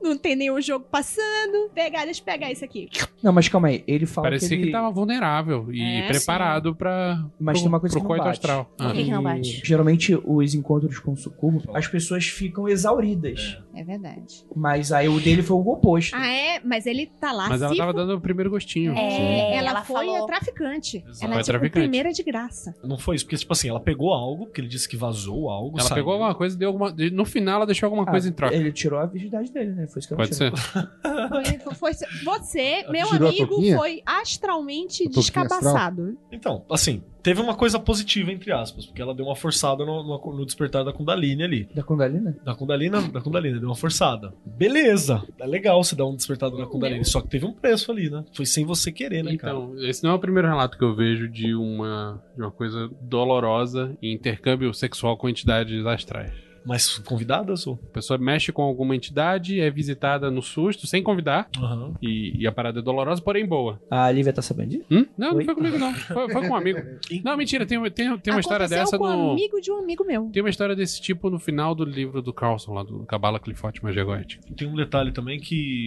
[0.03, 1.70] não tem nenhum jogo passando.
[1.74, 2.89] Pegar, deixa eu pegar isso aqui.
[3.22, 3.84] Não, mas calma aí.
[3.87, 4.70] Ele fala Parecia que que, ele...
[4.70, 7.24] ele tava vulnerável e É, preparado pra.
[7.39, 8.28] Mas tem uma coisa que não bate.
[8.30, 8.70] astral.
[8.79, 8.85] Ah.
[8.89, 9.62] Por que que não bate?
[9.64, 13.59] Geralmente, os encontros com o sucubo, as pessoas ficam exauridas.
[13.74, 14.45] É verdade.
[14.55, 16.14] Mas aí o dele foi o oposto.
[16.14, 16.61] Ah, é?
[16.64, 17.49] Mas ele tá lá.
[17.49, 18.93] Mas ela se tava dando o primeiro gostinho.
[18.95, 20.24] É, ela, ela foi falou.
[20.24, 20.99] a traficante.
[20.99, 21.24] Exato.
[21.24, 21.70] Ela Foi é tipo traficante.
[21.72, 22.74] primeira de graça.
[22.85, 25.79] Não foi isso, porque, tipo assim, ela pegou algo, que ele disse que vazou algo.
[25.79, 25.97] Ela saiu.
[25.97, 26.95] pegou alguma coisa e deu alguma.
[27.12, 28.55] No final ela deixou alguma Ah, coisa em troca.
[28.55, 29.87] Ele tirou a virgindade dele, né?
[29.87, 30.57] Foi isso que ela Pode tirou.
[30.57, 31.59] ser.
[31.64, 31.93] Foi, foi-
[32.24, 33.77] você, meu Tirou a amigo, touquinha?
[33.77, 36.16] foi astralmente A touquinha descabaçado.
[36.31, 40.37] Então, assim, teve uma coisa positiva, entre aspas, porque ela deu uma forçada no, no-
[40.37, 41.68] no despertar da Kundalini ali.
[41.74, 42.35] Da Kundalini?
[42.45, 44.33] Da Kundalini, da Kundalini, deu uma forçada.
[44.45, 48.09] Beleza, é legal você dar um despertado na Kundalini, só que teve um preço ali,
[48.09, 48.24] né?
[48.33, 49.55] Foi sem você querer, né, cara?
[49.59, 52.89] Então, esse não é o primeiro relato que eu vejo de uma, de uma coisa
[53.03, 56.33] dolorosa em intercâmbio sexual com entidades astrais.
[56.67, 57.79] Mas convidadas ou?
[57.91, 61.95] A pessoa mexe com alguma entidade, é visitada no susto, sem convidar, Aham.
[62.03, 63.81] e, e a parada é dolorosa, porém boa.
[63.91, 64.85] A Lívia tá sabendo disso?
[64.91, 65.07] Hum?
[65.17, 65.45] Não, não Oi?
[65.45, 65.95] foi comigo, não.
[65.95, 66.79] Foi, foi com um amigo.
[67.25, 69.31] Não, mentira, tem, tem, tem uma história dessa com um no.
[69.33, 70.29] amigo de um amigo meu.
[70.33, 73.83] Tem uma história desse tipo no final do livro do Carlson, lá do Cabala Clifote
[73.83, 74.43] Magia Goética.
[74.57, 75.87] Tem um detalhe também que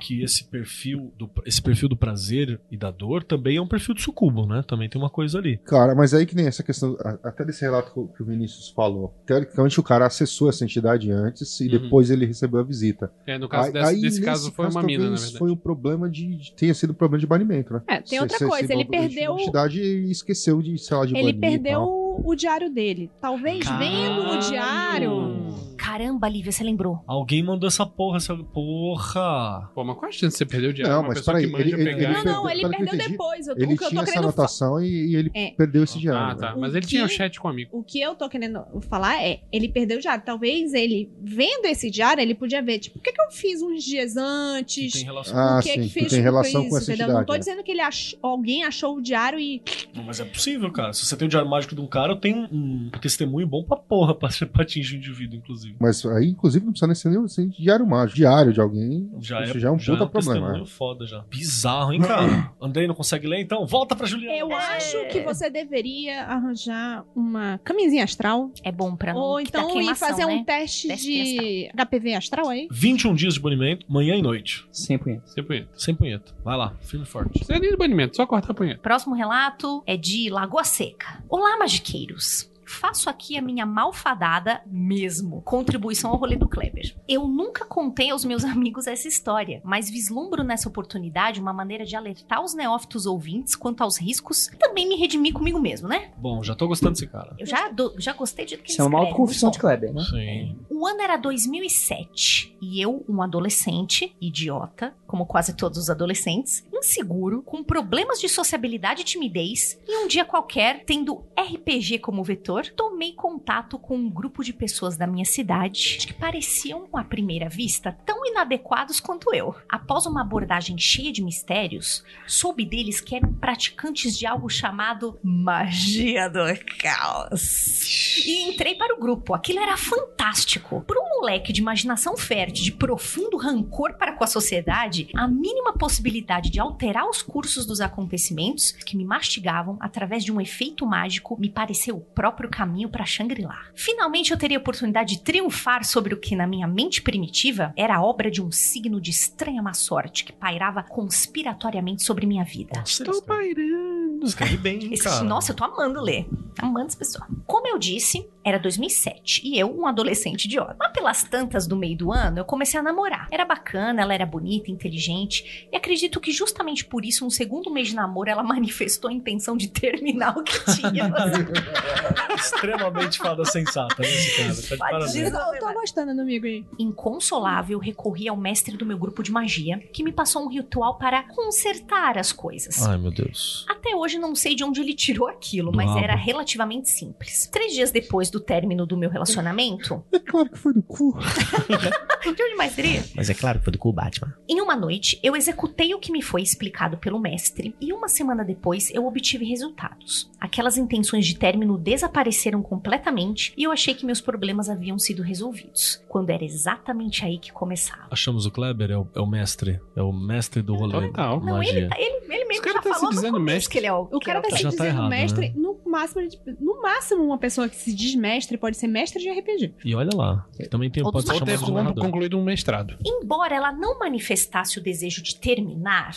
[0.00, 3.94] que esse perfil do esse perfil do prazer e da dor também é um perfil
[3.94, 4.62] de sucubo, né?
[4.66, 5.58] Também tem uma coisa ali.
[5.58, 8.70] Cara, mas aí que nem essa questão, até desse relato que o- que o Vinícius
[8.70, 9.14] falou.
[9.26, 11.70] Teoricamente o cara acessou essa entidade antes e Uhum.
[11.82, 13.10] depois ele recebeu a visita.
[13.26, 15.36] É, no caso Aí- desse, aí, desse nesse caso foi uma mina, na verdade.
[15.38, 17.82] Foi um problema de, de- tenha sido um problema de banimento, né?
[17.88, 21.04] É, tem outra cê- coisa, cê ele perdeu- A entidade e esqueceu de, sei lá,
[21.06, 21.88] de Ele banir e perdeu tal.
[21.90, 23.10] o, o diário dele.
[23.20, 25.69] Talvez vendo o diário.
[25.90, 27.02] Caramba, Lívia, você lembrou.
[27.04, 29.68] Alguém mandou essa porra, essa porra.
[29.74, 30.94] Pô, mas qual a chance de você perder o diário?
[30.94, 32.08] Não, uma mas pessoa peraí, que ele- ele- pegar...
[32.08, 33.48] Não, perdeu- não, ele que eu perdeu entendi, depois.
[33.48, 35.50] Eu- Ele o que eu tinha tô essa querendo fa- anotação e, e ele É.
[35.50, 36.20] perdeu esse diário.
[36.20, 36.40] Ah, né?
[36.40, 36.56] tá.
[36.56, 37.70] Mas O ele tinha um que- chat com amigo.
[37.76, 40.22] O que eu tô querendo falar é, ele perdeu o diário.
[40.24, 43.82] Talvez ele, vendo esse diário, ele podia ver, tipo, o que, que eu fiz uns
[43.82, 44.92] dias Que antes?
[44.92, 45.36] tem relação.
[45.36, 47.12] Ah, o que, sim, que que fez tem relação com isso, essa entendeu?
[47.14, 47.38] Não tô é.
[47.38, 48.14] dizendo que ele ach...
[48.22, 49.60] alguém achou o diário e.
[49.94, 50.92] Não, mas é possível, cara.
[50.92, 53.76] Se você tem o diário mágico de um cara, eu tenho um testemunho bom pra
[53.76, 54.28] porra pra
[54.62, 55.74] atingir o indivíduo, inclusive.
[55.80, 58.16] Mas aí, inclusive, não precisa nem ser nem ser diário mágico.
[58.16, 60.52] Diário de alguém, Já isso é, já é um puta um problema.
[60.58, 60.66] né?
[60.66, 61.24] foda já.
[61.30, 62.52] Bizarro, hein, cara?
[62.60, 64.36] Andrei não consegue ler, então volta pra Juliana.
[64.36, 68.50] Eu acho que você deveria arranjar uma camisinha astral.
[68.62, 70.44] É bom pra não Ou dar então ir queimação, fazer um né?
[70.46, 72.68] teste Teste de HPV astral aí.
[72.70, 74.66] 21 dias de banimento, manhã e noite.
[74.70, 75.26] Sem punheta.
[75.28, 75.68] Sem punheta.
[75.74, 76.34] Sem punheta.
[76.44, 77.40] Vai lá, firme e forte.
[77.48, 78.80] É de banimento, só cortar a punheta.
[78.82, 81.22] Próximo relato é de Lagoa Seca.
[81.28, 82.49] Olá, magiqueiros.
[82.70, 86.94] Faço aqui a minha malfadada mesmo contribuição ao rolê do Kleber.
[87.08, 91.96] Eu nunca contei aos meus amigos essa história, mas vislumbro nessa oportunidade uma maneira de
[91.96, 96.12] alertar os neófitos ouvintes quanto aos riscos e também me redimir comigo mesmo, né?
[96.16, 97.34] Bom, já tô gostando desse cara.
[97.38, 100.02] Eu já, do- já gostei de que Isso é uma autoconfissão de Kleber, né?
[100.04, 100.56] Sim.
[100.70, 107.42] O ano era 2007 e eu, um adolescente, idiota, como quase todos os adolescentes, inseguro,
[107.42, 113.12] com problemas de sociabilidade e timidez, e um dia qualquer, tendo RPG como vetor, tomei
[113.12, 118.24] contato com um grupo de pessoas da minha cidade que pareciam, à primeira vista, tão
[118.24, 119.52] inadequados quanto eu.
[119.68, 126.30] Após uma abordagem cheia de mistérios, soube deles que eram praticantes de algo chamado magia
[126.30, 126.44] do
[126.78, 128.24] caos.
[128.24, 129.34] E entrei para o grupo.
[129.34, 130.84] Aquilo era fantástico.
[130.86, 135.72] Por um moleque de imaginação fértil, de profundo rancor para com a sociedade, a mínima
[135.72, 141.38] possibilidade de alterar os cursos dos acontecimentos que me mastigavam através de um efeito mágico
[141.40, 143.58] me pareceu o próprio caminho para Shangri-La.
[143.74, 147.96] Finalmente eu teria a oportunidade de triunfar sobre o que na minha mente primitiva era
[147.96, 152.82] a obra de um signo de estranha má sorte que pairava conspiratoriamente sobre minha vida.
[152.84, 154.24] Estou pairando.
[154.26, 155.24] Escreve bem, Esse- cara.
[155.24, 156.26] nossa, eu tô amando ler.
[156.58, 157.26] Amando essa pessoa.
[157.46, 160.76] Como eu disse, era 2007 e eu, um adolescente idiota.
[160.78, 163.28] Mas pelas tantas do meio do ano, eu comecei a namorar.
[163.30, 165.68] Era bacana, ela era bonita, inteligente.
[165.72, 169.56] E acredito que justamente por isso, no segundo mês de namoro, ela manifestou a intenção
[169.56, 171.10] de terminar o que tinha.
[172.34, 175.00] Extremamente fada sensata, né, esse cara?
[175.00, 175.20] Tá de.
[175.20, 176.64] Eu tô gostando do amigo aí.
[176.78, 181.22] Inconsolável, recorri ao mestre do meu grupo de magia, que me passou um ritual para
[181.24, 182.82] consertar as coisas.
[182.82, 183.66] Ai, meu Deus.
[183.68, 187.48] Até hoje não sei de onde ele tirou aquilo, mas era relativamente simples.
[187.50, 191.16] Três dias depois do término do meu relacionamento, É claro que foi do cu.
[192.22, 193.02] de onde mais seria?
[193.14, 194.32] Mas é claro que foi do cu Batman.
[194.48, 198.44] Em uma noite, eu executei o que me foi explicado pelo mestre, e uma semana
[198.44, 200.30] depois eu obtive resultados.
[200.40, 206.02] Aquelas intenções de término desapareceram completamente e eu achei que meus problemas haviam sido resolvidos,
[206.08, 208.06] quando era exatamente aí que começava.
[208.10, 209.80] Achamos o Kleber, é o, é o mestre.
[209.96, 211.08] É o mestre do rolê.
[211.08, 211.40] Total.
[211.40, 211.72] Não, Magia.
[211.78, 213.72] ele, tá- ele, ele mesmo já tá se falou no dizendo começo mestre.
[213.72, 215.54] que ele é o, O cara é tá se tá dizendo errado, mestre, né?
[215.56, 216.28] no máximo,
[216.60, 219.74] no máximo, uma pessoa que se diz mestre pode ser mestre de RPG.
[219.84, 222.04] E olha lá, também tem, pode ser ter de narrador.
[222.04, 222.96] concluído um mestrado.
[223.04, 226.12] Embora ela não manifestasse o desejo de terminar,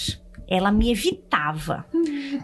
[0.48, 1.86] ela me evitava.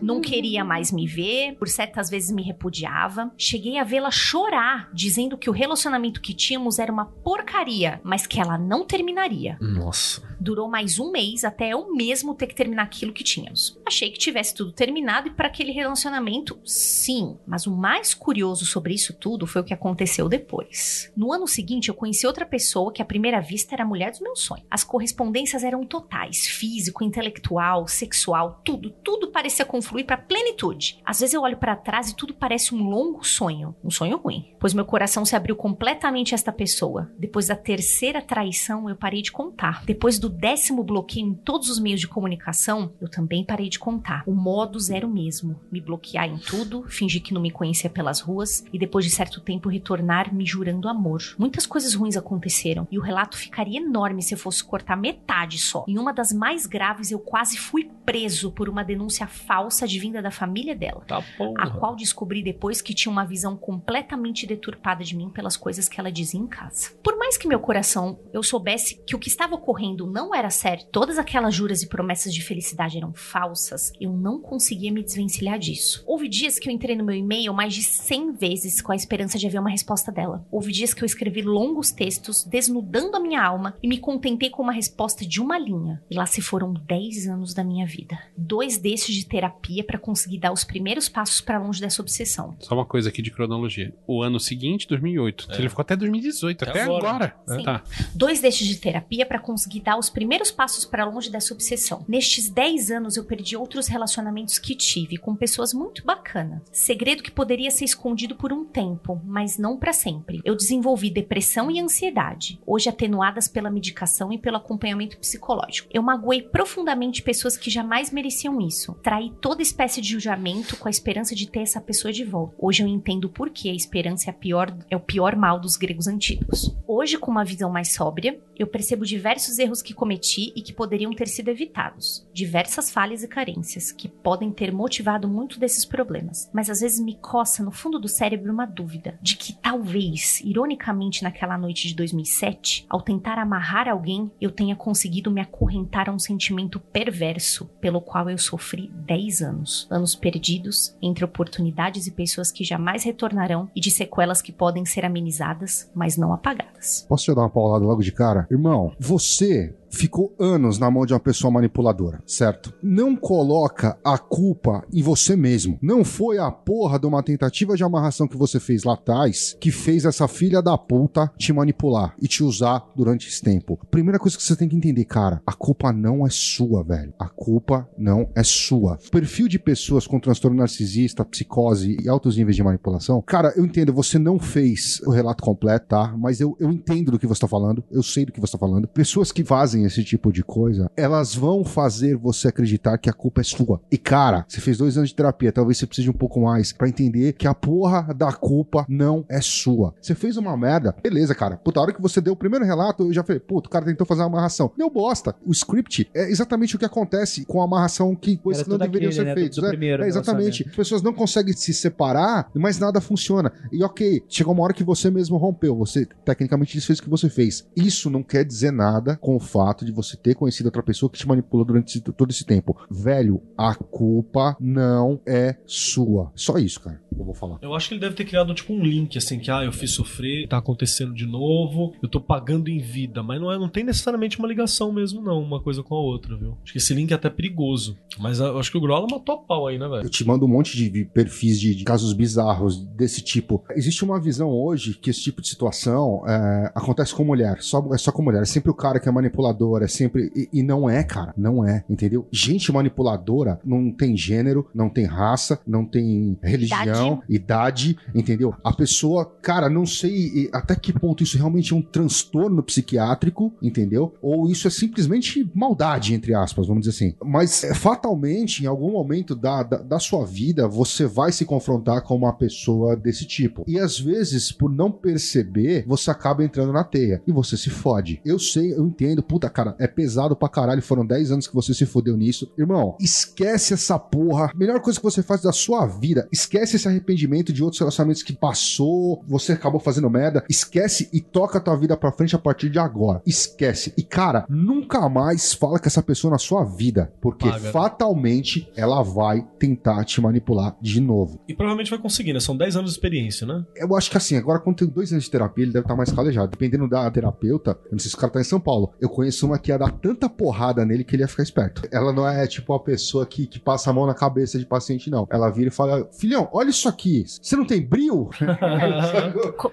[0.01, 3.31] Não queria mais me ver, por certas vezes me repudiava.
[3.37, 8.39] Cheguei a vê-la chorar, dizendo que o relacionamento que tínhamos era uma porcaria, mas que
[8.39, 9.57] ela não terminaria.
[9.59, 10.27] Nossa.
[10.39, 13.77] Durou mais um mês até eu mesmo ter que terminar aquilo que tínhamos.
[13.85, 17.37] Achei que tivesse tudo terminado e para aquele relacionamento, sim.
[17.45, 21.11] Mas o mais curioso sobre isso tudo foi o que aconteceu depois.
[21.15, 24.21] No ano seguinte, eu conheci outra pessoa que à primeira vista era a mulher dos
[24.21, 24.65] meus sonhos.
[24.71, 30.99] As correspondências eram totais: físico, intelectual, sexual, tudo, tudo parecia confluir para plenitude.
[31.05, 34.53] Às vezes eu olho para trás e tudo parece um longo sonho, um sonho ruim,
[34.59, 37.11] pois meu coração se abriu completamente a esta pessoa.
[37.17, 39.83] Depois da terceira traição, eu parei de contar.
[39.85, 44.23] Depois do décimo bloqueio em todos os meios de comunicação, eu também parei de contar.
[44.25, 48.19] O modus era o mesmo: me bloquear em tudo, fingir que não me conhecia pelas
[48.19, 51.21] ruas e depois de certo tempo retornar me jurando amor.
[51.37, 55.85] Muitas coisas ruins aconteceram e o relato ficaria enorme se eu fosse cortar metade só.
[55.87, 60.21] Em uma das mais graves, eu quase fui preso por uma denúncia falsa de vinda
[60.21, 61.23] da família dela Tá
[61.57, 65.99] a qual descobri depois que tinha uma visão completamente deturpada de mim pelas coisas que
[65.99, 66.91] ela dizia em casa.
[67.03, 70.85] Por mais que meu coração eu soubesse que o que estava ocorrendo não era sério,
[70.91, 76.03] todas aquelas juras e promessas de felicidade eram falsas, eu não conseguia me desvencilhar disso.
[76.07, 79.37] Houve dias que eu entrei no meu e-mail mais de 100 vezes com a esperança
[79.37, 80.45] de haver uma resposta dela.
[80.51, 84.63] Houve dias que eu escrevi longos textos desnudando a minha alma e me contentei com
[84.63, 86.01] uma resposta de uma linha.
[86.09, 88.17] E lá se foram 10 anos da minha vida.
[88.37, 92.55] Dois desses de terapia para conseguir dar os primeiros passos para longe dessa obsessão.
[92.59, 93.93] Só uma coisa aqui de cronologia.
[94.07, 95.47] O ano seguinte, 2008.
[95.51, 95.57] É.
[95.57, 97.07] Ele ficou até 2018, até, Até agora.
[97.07, 97.35] agora.
[97.47, 97.63] Sim.
[97.63, 97.83] Tá.
[98.13, 102.05] Dois destes de terapia para conseguir dar os primeiros passos para longe dessa obsessão.
[102.07, 106.61] Nestes 10 anos eu perdi outros relacionamentos que tive com pessoas muito bacanas.
[106.71, 110.41] Segredo que poderia ser escondido por um tempo, mas não para sempre.
[110.43, 115.89] Eu desenvolvi depressão e ansiedade, hoje atenuadas pela medicação e pelo acompanhamento psicológico.
[115.93, 118.93] Eu magoei profundamente pessoas que jamais mereciam isso.
[119.03, 122.55] Traí toda espécie de julgamento com a esperança de ter essa pessoa de volta.
[122.57, 125.75] Hoje eu entendo por que a esperança é, a pior, é o pior mal dos
[125.75, 126.75] gregos antigos.
[126.87, 131.13] Hoje, com uma visão mais sóbria, eu percebo diversos erros que cometi e que poderiam
[131.13, 132.27] ter sido evitados.
[132.33, 136.49] Diversas falhas e carências que podem ter motivado muito desses problemas.
[136.53, 141.23] Mas às vezes me coça no fundo do cérebro uma dúvida de que talvez, ironicamente
[141.23, 146.19] naquela noite de 2007, ao tentar amarrar alguém, eu tenha conseguido me acorrentar a um
[146.19, 147.48] sentimento perverso
[147.81, 149.87] pelo qual eu sofri 10 anos.
[149.89, 155.05] Anos perdidos entre oportunidades e pessoas que jamais retornarão e de sequelas que podem ser
[155.05, 157.05] amenizadas, mas não apagadas.
[157.07, 158.47] Posso te dar uma paulada logo de cara?
[158.51, 162.73] Irmão, você ficou anos na mão de uma pessoa manipuladora, certo?
[162.81, 165.77] Não coloca a culpa em você mesmo.
[165.81, 169.71] Não foi a porra de uma tentativa de amarração que você fez lá atrás que
[169.71, 173.79] fez essa filha da puta te manipular e te usar durante esse tempo.
[173.89, 177.13] Primeira coisa que você tem que entender, cara, a culpa não é sua, velho.
[177.19, 178.99] A culpa não é sua.
[179.07, 183.65] O perfil de pessoas com transtorno narcisista, psicose e altos níveis de manipulação, cara, eu
[183.65, 186.15] entendo, você não fez o relato completo, tá?
[186.17, 188.57] Mas eu, eu entendo do que você tá falando, eu sei do que você tá
[188.57, 188.87] falando.
[188.87, 193.13] Pessoas que fazem fazem esse tipo de coisa, elas vão fazer você acreditar que a
[193.13, 193.81] culpa é sua.
[193.91, 196.71] E cara, você fez dois anos de terapia, talvez você precise de um pouco mais
[196.71, 199.93] pra entender que a porra da culpa não é sua.
[200.01, 201.57] Você fez uma merda, beleza, cara.
[201.57, 203.85] Puta, a hora que você deu o primeiro relato, eu já falei, puta, o cara
[203.85, 204.71] tentou fazer uma amarração.
[204.77, 205.35] Deu bosta.
[205.45, 209.11] O script é exatamente o que acontece com a amarração que coisas que não deveriam
[209.11, 209.57] ser né, feitas.
[209.57, 209.69] né?
[209.79, 210.65] É, exatamente.
[210.67, 213.51] As pessoas não conseguem se separar, mas nada funciona.
[213.71, 217.29] E ok, chegou uma hora que você mesmo rompeu, você tecnicamente desfez o que você
[217.29, 217.67] fez.
[217.75, 221.17] Isso não quer dizer nada com o fato de você ter conhecido outra pessoa que
[221.17, 222.77] te manipulou durante todo esse tempo.
[222.89, 226.31] Velho, a culpa não é sua.
[226.35, 227.01] Só isso, cara.
[227.17, 227.57] Eu vou falar.
[227.61, 229.91] Eu acho que ele deve ter criado tipo um link assim que ah, eu fiz
[229.91, 233.83] sofrer, tá acontecendo de novo, eu tô pagando em vida, mas não é, não tem
[233.83, 236.57] necessariamente uma ligação mesmo não, uma coisa com a outra, viu?
[236.63, 237.97] Acho que esse link é até perigoso.
[238.17, 240.03] Mas eu acho que o Grola matou a pau aí, né, velho?
[240.03, 243.63] Eu te mando um monte de perfis de, de casos bizarros desse tipo.
[243.71, 247.57] Existe uma visão hoje que esse tipo de situação é, acontece com mulher.
[247.61, 248.41] Só, é só com mulher.
[248.41, 250.31] É sempre o cara que é manipulador, é sempre.
[250.35, 251.33] E, e não é, cara.
[251.37, 252.27] Não é, entendeu?
[252.31, 258.53] Gente manipuladora não tem gênero, não tem raça, não tem religião, idade, entendeu?
[258.63, 264.13] A pessoa, cara, não sei até que ponto isso realmente é um transtorno psiquiátrico, entendeu?
[264.21, 267.15] Ou isso é simplesmente maldade, entre aspas, vamos dizer assim.
[267.23, 272.03] Mas eh, fatalmente, em algum momento da, da, da sua vida, você vai se confrontar
[272.03, 273.63] com uma pessoa desse tipo.
[273.67, 278.21] E às vezes, por não perceber, você acaba entrando na teia e você se fode.
[278.25, 280.81] Eu sei, eu entendo, puta cara, é pesado pra caralho.
[280.81, 282.51] Foram 10 anos que você se fodeu nisso.
[282.57, 284.51] Irmão, esquece essa porra.
[284.55, 286.27] Melhor coisa que você faz da sua vida.
[286.31, 290.43] Esquece esse arrependimento de outros relacionamentos que passou, você acabou fazendo merda.
[290.49, 293.21] Esquece e toca a tua vida pra frente a partir de agora.
[293.25, 293.93] Esquece.
[293.97, 297.71] E cara, nunca mais fala com essa pessoa na sua vida, porque Paga.
[297.71, 301.39] fatalmente ela vai tentar te manipular de novo.
[301.47, 302.39] E provavelmente vai conseguir, né?
[302.39, 303.63] São 10 anos de experiência, né?
[303.75, 306.11] Eu acho que assim, agora quando tem dois anos de terapia, ele deve estar mais
[306.11, 306.51] calejado.
[306.51, 308.93] Dependendo da terapeuta, eu não sei se o cara tá em São Paulo.
[308.99, 311.81] Eu conheço uma que ia dar tanta porrada nele que ele ia ficar esperto.
[311.91, 315.09] Ela não é tipo a pessoa que, que passa a mão na cabeça de paciente,
[315.09, 315.27] não.
[315.29, 317.25] Ela vira e fala: Filhão, olha isso aqui.
[317.27, 318.29] Você não tem brilho?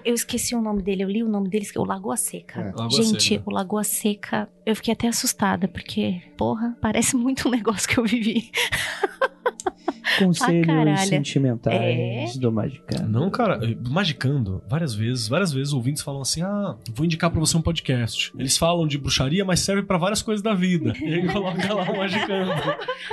[0.03, 2.61] Eu esqueci o nome dele, eu li o nome dele, o Lagoa Seca.
[2.61, 2.65] É.
[2.65, 3.43] Lagoa Gente, Seca.
[3.45, 8.03] o Lagoa Seca, eu fiquei até assustada, porque, porra, parece muito um negócio que eu
[8.03, 8.51] vivi.
[10.17, 12.39] Conselhos sentimentais É.
[12.39, 13.07] do Magicano.
[13.09, 17.39] Não, cara, eh, magicando, várias vezes, várias vezes ouvintes falam assim: ah, vou indicar pra
[17.39, 18.31] você um podcast.
[18.37, 20.93] Eles falam de bruxaria, mas serve pra várias coisas da vida.
[21.01, 22.51] E aí coloca lá o magicando.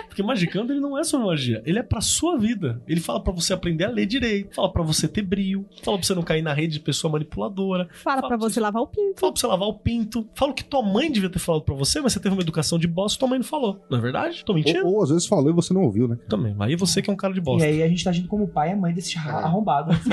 [0.06, 2.80] Porque magicando ele não é só magia, ele é pra sua vida.
[2.86, 6.06] Ele fala pra você aprender a ler direito, fala pra você ter brilho, fala pra
[6.06, 9.20] você não cair na rede de pessoa manipuladora, Fala pra você lavar o pinto.
[9.20, 11.74] fala pra você lavar o pinto, fala o que tua mãe devia ter falado pra
[11.74, 13.80] você, mas você teve uma educação de bosta, tua mãe não falou.
[13.90, 14.44] Não é verdade?
[14.44, 14.86] Tô mentindo?
[14.86, 16.16] ou, ou às vezes falou e você não ouviu, né?
[16.28, 16.54] Também.
[16.58, 17.66] Aí você que é um cara de E bosta.
[17.66, 19.92] aí a gente tá agindo como pai e mãe desse arrombado.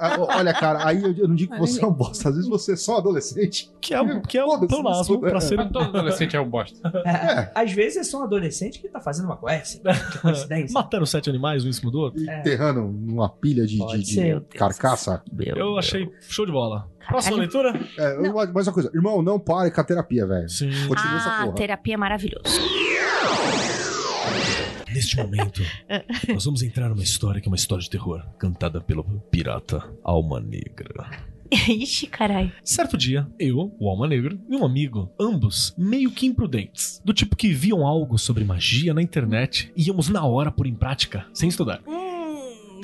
[0.00, 2.28] Olha, olha, cara, aí eu, não digo que você é um bosta.
[2.28, 3.70] Às vezes você é só um adolescente.
[3.80, 5.40] Que é, que é o isso- pra é.
[5.40, 6.88] ser Mas todo adolescente é um bosta.
[7.06, 9.62] É, Às vezes é só um adolescente que tá fazendo uma coisa.
[10.20, 10.72] Coincidência.
[10.74, 12.20] matando sete animais um em cima do outro.
[12.22, 14.22] Enterrando numa pilha de, de- de ser.
[14.40, 14.42] Deus.
[14.56, 15.22] carcaça.
[15.38, 16.88] Eu achei show de bola.
[17.08, 17.78] Próxima leitura?
[17.98, 18.16] É,
[18.52, 18.90] mais uma coisa.
[18.94, 20.48] Irmão, não pare com a terapia, velho.
[20.48, 20.70] Sim.
[20.88, 21.54] Continua essa Ah, porra.
[21.56, 22.44] terapia é maravilhoso.
[24.94, 25.60] Neste momento,
[26.32, 30.40] nós vamos entrar numa história que é uma história de terror, cantada pelo pirata Alma
[30.40, 31.10] Negra.
[31.68, 32.52] Ixi, caralho.
[32.62, 37.34] Certo dia, eu, o Alma Negra, e um amigo, ambos meio que imprudentes, do tipo
[37.34, 41.48] que viam algo sobre magia na internet e íamos na hora por em prática, sem
[41.48, 41.82] estudar.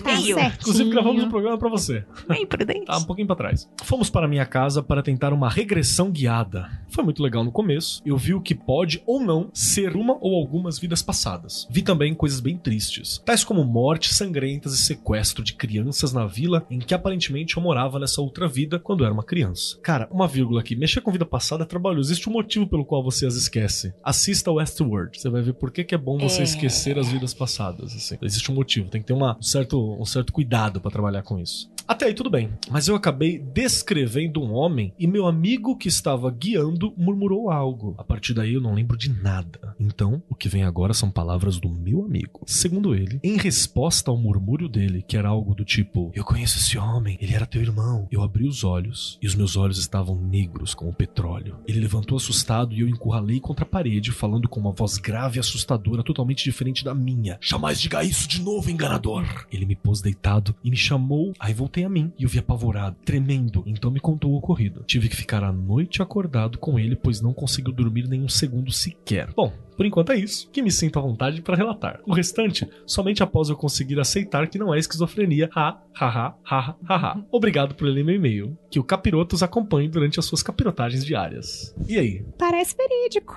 [0.03, 0.39] Tá certinho.
[0.61, 2.05] Inclusive, gravamos um programa pra você.
[2.29, 2.87] Bem prudente.
[2.87, 3.69] Tá um pouquinho pra trás.
[3.85, 6.69] Fomos para minha casa para tentar uma regressão guiada.
[6.89, 8.03] Foi muito legal no começo.
[8.05, 11.67] Eu vi o que pode ou não ser uma ou algumas vidas passadas.
[11.71, 16.67] Vi também coisas bem tristes, tais como mortes sangrentas e sequestro de crianças na vila
[16.71, 19.79] em que aparentemente eu morava nessa outra vida quando era uma criança.
[19.83, 20.75] Cara, uma vírgula aqui.
[20.77, 22.11] Mexer com vida passada é trabalhoso.
[22.11, 23.93] Existe um motivo pelo qual você as esquece.
[24.03, 25.19] Assista Westworld.
[25.21, 26.45] Você vai ver por que, que é bom você É.
[26.45, 27.95] esquecer as vidas passadas.
[27.95, 28.17] assim.
[28.23, 28.89] Existe um motivo.
[28.89, 31.71] Tem que ter uma- um, certo, um certo cuidado pra trabalhar com isso.
[31.91, 36.31] Até aí tudo bem, mas eu acabei descrevendo um homem e meu amigo que estava
[36.31, 37.97] guiando murmurou algo.
[37.99, 39.75] A partir daí eu não lembro de nada.
[39.77, 42.43] Então, o que vem agora são palavras do meu amigo.
[42.47, 46.79] Segundo ele, em resposta ao murmúrio dele, que era algo do tipo: Eu conheço esse
[46.79, 48.07] homem, ele era teu irmão.
[48.09, 51.57] Eu abri os olhos e os meus olhos estavam negros como petróleo.
[51.67, 55.41] Ele levantou assustado e eu encurralei contra a parede, falando com uma voz grave e
[55.41, 57.37] assustadora, totalmente diferente da minha.
[57.41, 59.25] Jamais diga isso de novo, enganador!
[59.51, 61.33] Ele me pôs deitado e me chamou.
[61.41, 63.63] Aí voltei a mim e eu vi apavorado, tremendo.
[63.67, 64.85] Então me contou o ocorrido.
[64.87, 68.73] Tive que ficar a noite acordado com ele, pois não conseguiu dormir nem um segundo
[68.73, 69.31] sequer.
[69.35, 72.03] Bom, Por enquanto é isso, que me sinto à vontade para relatar.
[72.07, 75.49] O restante, somente após eu conseguir aceitar que não é esquizofrenia.
[75.57, 77.25] Ha, ha, ha, ha, ha, ha.
[77.33, 78.59] Obrigado por ler meu e-mail.
[78.71, 81.75] Que o Capiroto os acompanhe durante as suas capirotagens diárias.
[81.89, 82.23] E aí?
[82.37, 83.35] Parece verídico.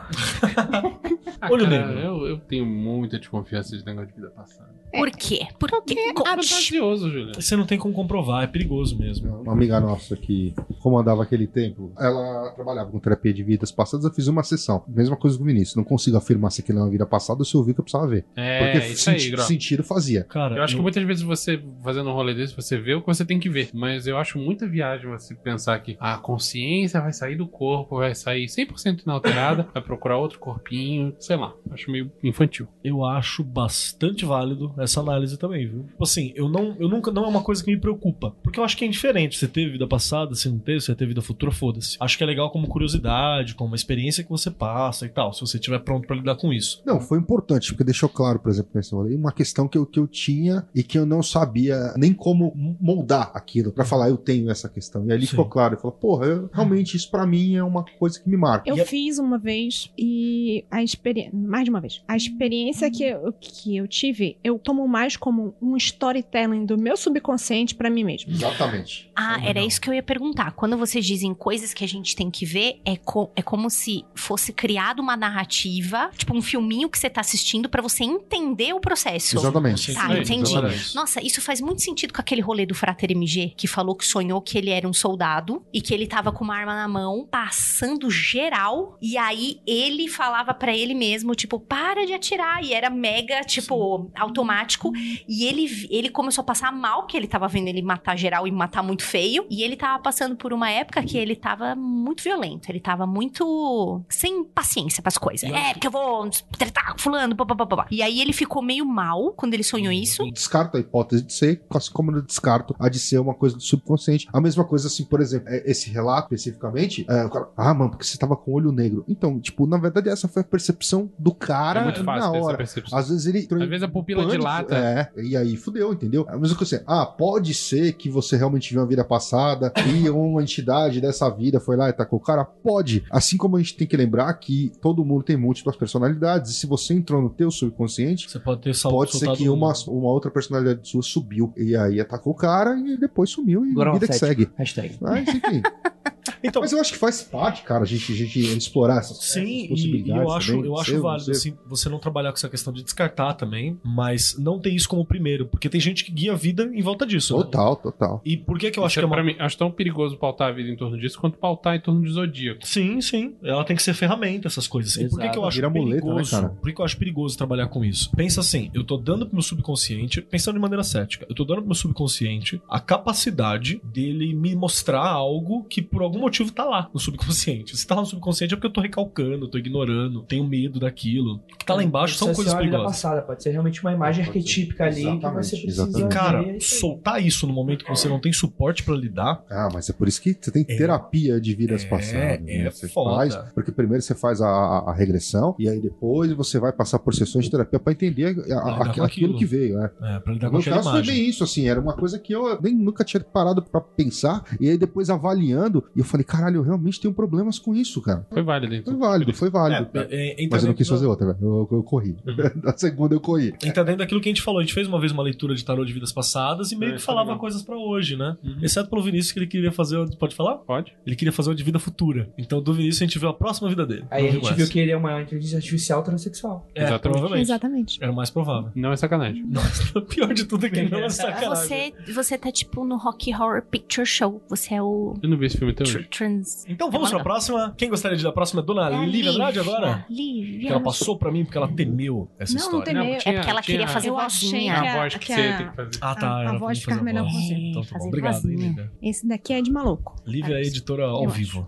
[1.40, 2.00] Ah, Olho cara, negro.
[2.00, 4.74] eu, eu tenho muita desconfiança de negócio de vida passada.
[4.94, 5.48] Por quê?
[5.58, 5.98] Porque.
[6.00, 7.34] É fantasioso, Julia.
[7.34, 9.42] Você não tem como comprovar, é perigoso mesmo.
[9.42, 14.06] Uma amiga nossa que comandava aquele templo, ela trabalhava com terapia de vidas passadas.
[14.06, 14.84] Eu fiz uma sessão.
[14.88, 15.76] Mesma coisa com o Vinícius.
[15.76, 17.84] Não consigo afirmar se aquilo é uma vida passada ou se eu vi que eu
[17.84, 18.26] precisava ver.
[18.36, 19.42] É, Porque isso aí, senti- Gro.
[19.44, 20.24] sentido fazia.
[20.24, 23.08] Cara, Eu acho que muitas vezes você, fazendo um rolê desse, você vê o que
[23.08, 23.70] você tem que ver.
[23.74, 28.14] Mas eu acho muita viagem você pensar que a consciência vai sair do corpo, vai
[28.16, 31.54] sair 100% inalterada, vai procurar outro corpinho, sei lá.
[31.72, 32.68] Acho meio infantil.
[32.84, 35.84] eu acho bastante válido essa análise também, viu?
[35.84, 38.36] Tipo assim, eu não, eu nunca, não é uma coisa que me preocupa.
[38.44, 39.38] Porque eu acho que é indiferente.
[39.38, 41.98] Você teve vida passada, se não teve, se você teve vida futura, foda-se.
[42.00, 45.42] Acho que é legal como curiosidade, como uma experiência que você passa e tal, se
[45.42, 46.82] você estiver pronto pra lidar com isso.
[46.86, 48.72] Não, foi importante, porque deixou claro, por exemplo,
[49.16, 53.32] uma questão que eu, que eu tinha e que eu não sabia nem como moldar
[53.34, 55.06] aquilo, pra falar, eu tenho essa questão.
[55.08, 55.32] E ali Sim.
[55.32, 58.38] ficou claro, eu falei, porra, eu- realmente isso pra mim é uma coisa que me
[58.38, 58.70] marca.
[58.70, 61.32] Eu E fiz uma vez e a experiência.
[61.34, 62.02] Mais de uma vez.
[62.08, 66.96] A experiência que eu, que eu tive, eu tomo mais como um storytelling do meu
[66.98, 68.32] subconsciente pra mim mesmo.
[68.32, 69.12] Exatamente.
[69.16, 69.50] Ah, Legal.
[69.50, 70.52] era isso que eu ia perguntar.
[70.54, 74.04] Quando vocês dizem coisas que a gente tem que ver, é, co- é como se
[74.16, 78.80] fosse criada uma narrativa, tipo um filminho que você tá assistindo pra você entender o
[78.80, 79.38] processo.
[79.38, 79.94] Exatamente.
[79.94, 80.52] Tá, Sim, entendi.
[80.52, 80.96] exatamente.
[80.96, 84.42] Nossa, isso faz muito sentido com aquele rolê do Frater MG, que falou que sonhou
[84.42, 88.10] que ele era um soldado e que ele tava com uma arma na mão, passando
[88.10, 93.42] geral, e aí ele falava pra ele mesmo, tipo, para de atirar, e era mega,
[93.42, 94.92] tipo, automático,
[95.28, 98.52] e ele, ele começou a passar mal, que ele tava vendo ele matar geral e
[98.52, 102.70] matar muito feio, e ele tava passando por uma época que ele tava muito violento,
[102.70, 105.50] ele tava muito sem paciência pras coisas.
[105.50, 107.88] É, porque eu vou tretar com fulano, pá, pá, pá, pá, pá.
[107.92, 111.34] E aí ele ficou meio mal quando ele sonhou isso, Eu descarto a hipótese de
[111.34, 114.28] ser, assim como eu descarto a de ser uma coisa do subconsciente.
[114.34, 117.92] A mesma coisa, assim, por exemplo, é, esse relato especificamente, é, o cara, ah, mano,
[117.92, 119.06] porque você tava com o olho negro.
[119.08, 122.38] Então, tipo, na verdade, essa foi a percepção do cara é muito fácil na ter
[122.38, 122.58] essa hora.
[122.58, 122.98] percepção.
[122.98, 124.76] Às vezes ele Às em vezes a pupila pânico, dilata.
[124.76, 126.26] É, e aí fudeu, entendeu?
[126.28, 130.10] A mesma coisa assim, ah, pode ser que você realmente viu uma vida passada e
[130.10, 132.44] uma entidade dessa vida foi lá e tacou o cara?
[132.44, 133.04] Pode.
[133.12, 136.66] Assim como a gente tem que lembrar que todo mundo tem múltiplas personalidades e se
[136.68, 140.10] você entrou no teu subconsciente, Você pode ter sal- pode ser que um- uma, uma
[140.10, 144.08] outra personalidade sua subiu e aí atacou o cara e depois sumiu e Agora vida
[144.08, 144.50] que segue.
[144.58, 144.96] Hashtag.
[145.02, 145.62] Mas enfim.
[146.44, 149.60] Então, Mas eu acho que faz parte, cara, a gente, a gente explorar essas, Sim,
[149.60, 150.22] essas possibilidades.
[150.24, 152.84] eu acho, também, eu acho ser, válido assim, você não trabalhar com essa questão de
[152.84, 156.64] descartar também, mas não ter isso como primeiro, porque tem gente que guia a vida
[156.74, 157.38] em volta disso.
[157.38, 157.44] né?
[157.44, 158.22] Total, total.
[158.26, 159.16] E por que que eu acho Isso que é é, uma...
[159.16, 162.02] pra mim, acho tão perigoso pautar a vida em torno disso quanto pautar em torno
[162.02, 162.60] de zodíaco.
[162.66, 163.36] Sim, sim.
[163.42, 164.96] Ela tem que ser ferramenta, essas coisas.
[164.98, 165.48] E por que, que eu Exato.
[165.48, 166.50] acho Vira muleta, né, perigoso?
[166.50, 168.12] por que, que eu acho perigoso trabalhar com isso?
[168.16, 171.60] Pensa assim, eu tô dando pro meu subconsciente, pensando de maneira cética, eu tô dando
[171.60, 176.90] pro meu subconsciente a capacidade dele me mostrar algo que por algum motivo tá lá
[176.94, 177.78] no subconsciente.
[177.78, 181.36] Se tá lá no subconsciente é porque eu tô recalcando, tô ignorando, tenho medo daquilo.
[181.54, 183.02] O que tá lá embaixo são Pode ser coisas uma vida perigosas.
[183.02, 186.12] passada, pode ser realmente uma imagem arquetípica ali que Exatamente, você precisa exatamente.
[186.12, 189.44] E, cara, ver, é soltar isso no momento que você não tem suporte pra lidar,
[189.50, 190.76] Ah, mas é por isso que você tem É.
[190.76, 192.42] terapia de vidas É, passadas.
[192.42, 192.66] né?
[192.66, 193.16] é Você foda.
[193.16, 197.14] faz, porque primeiro você faz a, a- regressão e aí depois você vai passar por
[197.14, 199.38] sessões de terapia pra entender a- a- aquilo, aquilo.
[199.38, 199.80] que veio.
[199.80, 199.92] É.
[200.16, 202.18] é, pra lidar No com meu aquela caso foi bem isso, assim, era uma coisa
[202.20, 206.24] que eu nem nunca tinha parado pra pensar, e aí depois avaliando, e eu falei,
[206.24, 208.26] caralho, eu realmente tenho problemas com isso, cara.
[208.32, 208.94] Foi válido, então.
[208.98, 209.90] Foi válido, foi válido.
[210.10, 211.38] É, é, Mas eu não quis da- fazer outra, velho.
[211.42, 212.16] Eu, eu corri.
[212.64, 213.54] Na segunda eu corri.
[213.64, 214.60] Entra dentro daquilo que a gente falou.
[214.60, 216.96] A gente fez uma vez uma leitura de tarô de vidas passadas e meio É,
[216.96, 217.40] que é falava legal.
[217.40, 218.36] coisas pra hoje, né?
[218.44, 218.58] Uhum.
[218.62, 220.04] Exceto pelo Vinícius, que ele queria fazer.
[220.18, 220.56] Pode falar?
[220.60, 220.94] Pode?
[221.06, 222.30] Ele queria fazer uma de vida futura.
[222.38, 224.06] Então, do Vinícius, a gente viu a próxima vida dele.
[224.10, 226.68] Aí a gente viu que ele é uma inteligência artificial transexual.
[226.76, 227.02] É, Exatamente.
[227.02, 227.46] provavelmente.
[227.48, 227.98] Exatamente.
[228.04, 228.72] Era o mais provável.
[228.76, 229.44] Não é sacanagem.
[229.50, 231.94] Nossa, o pior de tudo é que não é sacanagem.
[232.06, 234.42] Você, você tá tipo no Rock Horror Picture Show.
[234.50, 236.66] Você é o Eu não vi esse filme até tr- trans.
[236.68, 237.74] Então vamos pra próxima.
[237.78, 238.62] Quem gostaria de ir da próxima?
[238.62, 240.06] Dona É a Lívia Andrade agora?
[240.10, 240.60] Lívia.
[240.60, 243.02] Que ela passou pra mim porque ela temeu essa Não, não história.
[243.02, 243.18] temeu.
[243.26, 244.74] É porque ela queria fazer vozinha.
[244.74, 245.90] a a- voz que, que você a- tem que fazer.
[246.02, 246.28] Ah, tá.
[246.30, 247.54] A- a voz ficar a melhor com você.
[247.54, 248.08] Então tá bom.
[248.08, 248.56] Obrigado, hein.
[248.58, 248.92] Lívia.
[249.02, 250.16] Esse daqui é de maluco.
[250.26, 251.68] Lívia é editora ao vivo.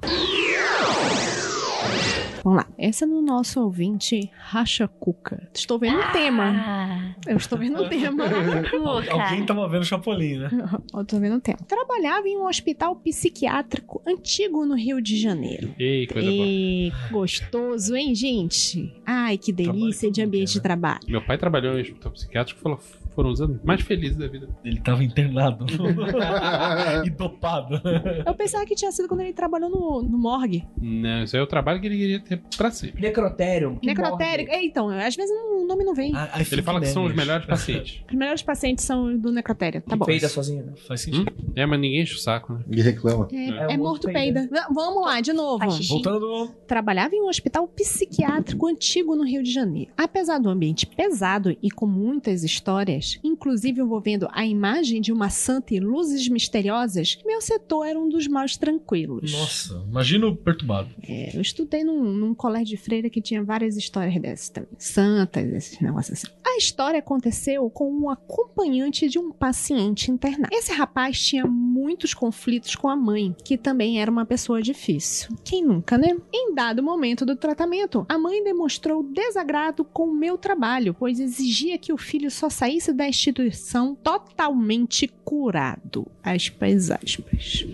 [2.45, 2.67] Vamos lá.
[2.77, 5.49] Esse é do nosso ouvinte Racha Cuca.
[5.51, 6.43] Estou vendo um tema.
[6.55, 8.23] Ah, Eu estou vendo um tema.
[9.09, 10.49] Alguém tava vendo o Chapolin, né?
[10.93, 11.57] Eu tô vendo um tema.
[11.67, 15.73] Trabalhava em um hospital psiquiátrico antigo no Rio de Janeiro.
[15.79, 16.45] Ei, coisa boa.
[16.47, 18.93] E gostoso, hein, gente?
[19.03, 20.99] Ai, que delícia Trabalho de ambiente de trabalho.
[21.07, 22.79] Meu pai trabalhou em hospital psiquiátrico, falou,
[23.16, 24.47] foram os anos mais felizes da vida.
[24.63, 25.66] Ele tava internado.
[27.05, 27.82] e dopado.
[28.26, 30.63] Eu pensava que tinha sido quando ele trabalhou no, no morgue.
[30.82, 33.01] Não, isso aí é o trabalho que ele queria ter pra sempre.
[33.01, 33.80] Necrotério.
[33.84, 34.47] Necrotério.
[34.49, 36.11] É, então, às vezes o nome não vem.
[36.16, 38.03] Ah, Ele fala que são os melhores pacientes.
[38.09, 39.82] Os melhores pacientes são do necrotério.
[39.82, 40.05] Tá Que bom.
[40.05, 40.74] peida sozinho, né?
[40.88, 41.32] Faz sentido.
[41.55, 42.59] É, mas ninguém enche o saco, né?
[42.70, 43.28] E reclama.
[43.32, 44.41] É, É, é o morto peida.
[44.43, 45.70] V- Vamos lá, de novo.
[45.72, 45.89] Xixi.
[45.89, 46.49] Voltando.
[46.68, 49.91] Trabalhava em um hospital psiquiátrico antigo no Rio de Janeiro.
[49.97, 55.74] Apesar do ambiente pesado e com muitas histórias, inclusive envolvendo a imagem de uma santa
[55.74, 59.32] e luzes misteriosas, meu setor era um dos mais tranquilos.
[59.32, 60.89] Nossa, imagina o perturbado.
[61.08, 64.70] É, eu estudei num, num colégio de freira que tinha várias histórias dessas também.
[64.78, 66.34] Santas, esses negócios assim.
[66.45, 70.53] A história aconteceu com um acompanhante de um paciente internado.
[70.53, 75.36] Esse rapaz tinha muitos conflitos com a mãe, que também era uma pessoa difícil.
[75.43, 76.16] Quem nunca, né?
[76.34, 81.78] Em dado momento do tratamento, a mãe demonstrou desagrado com o meu trabalho, pois exigia
[81.78, 86.07] que o filho só saísse da instituição totalmente curado.
[86.23, 87.65] Aspas, aspas.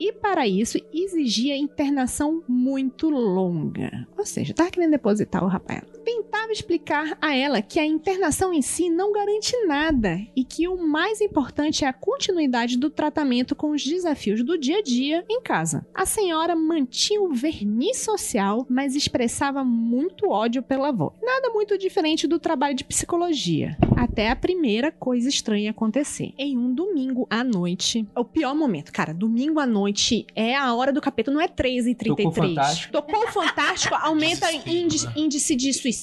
[0.00, 4.06] E para isso exigia internação muito longa.
[4.16, 5.95] Ou seja, tava querendo depositar o rapaz.
[6.06, 10.76] Tentava explicar a ela que a internação em si não garante nada e que o
[10.76, 15.40] mais importante é a continuidade do tratamento com os desafios do dia a dia em
[15.40, 15.84] casa.
[15.92, 21.12] A senhora mantinha o verniz social, mas expressava muito ódio pela avó.
[21.20, 23.76] Nada muito diferente do trabalho de psicologia.
[23.96, 26.32] Até a primeira coisa estranha acontecer.
[26.38, 30.92] Em um domingo à noite, o pior momento, cara, domingo à noite é a hora
[30.92, 32.34] do capítulo, não é 13 e 33.
[32.34, 32.92] Tocou Fantástico.
[32.92, 35.12] Tocou o Fantástico, aumenta índice, né?
[35.16, 35.95] índice de suicídio,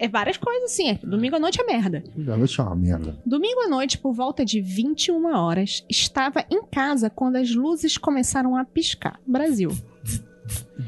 [0.00, 0.88] é várias coisas assim.
[0.88, 2.02] É, domingo à noite é merda.
[2.16, 3.18] A noite é uma merda.
[3.24, 8.56] Domingo à noite, por volta de 21 horas, estava em casa quando as luzes começaram
[8.56, 9.20] a piscar.
[9.26, 9.70] Brasil.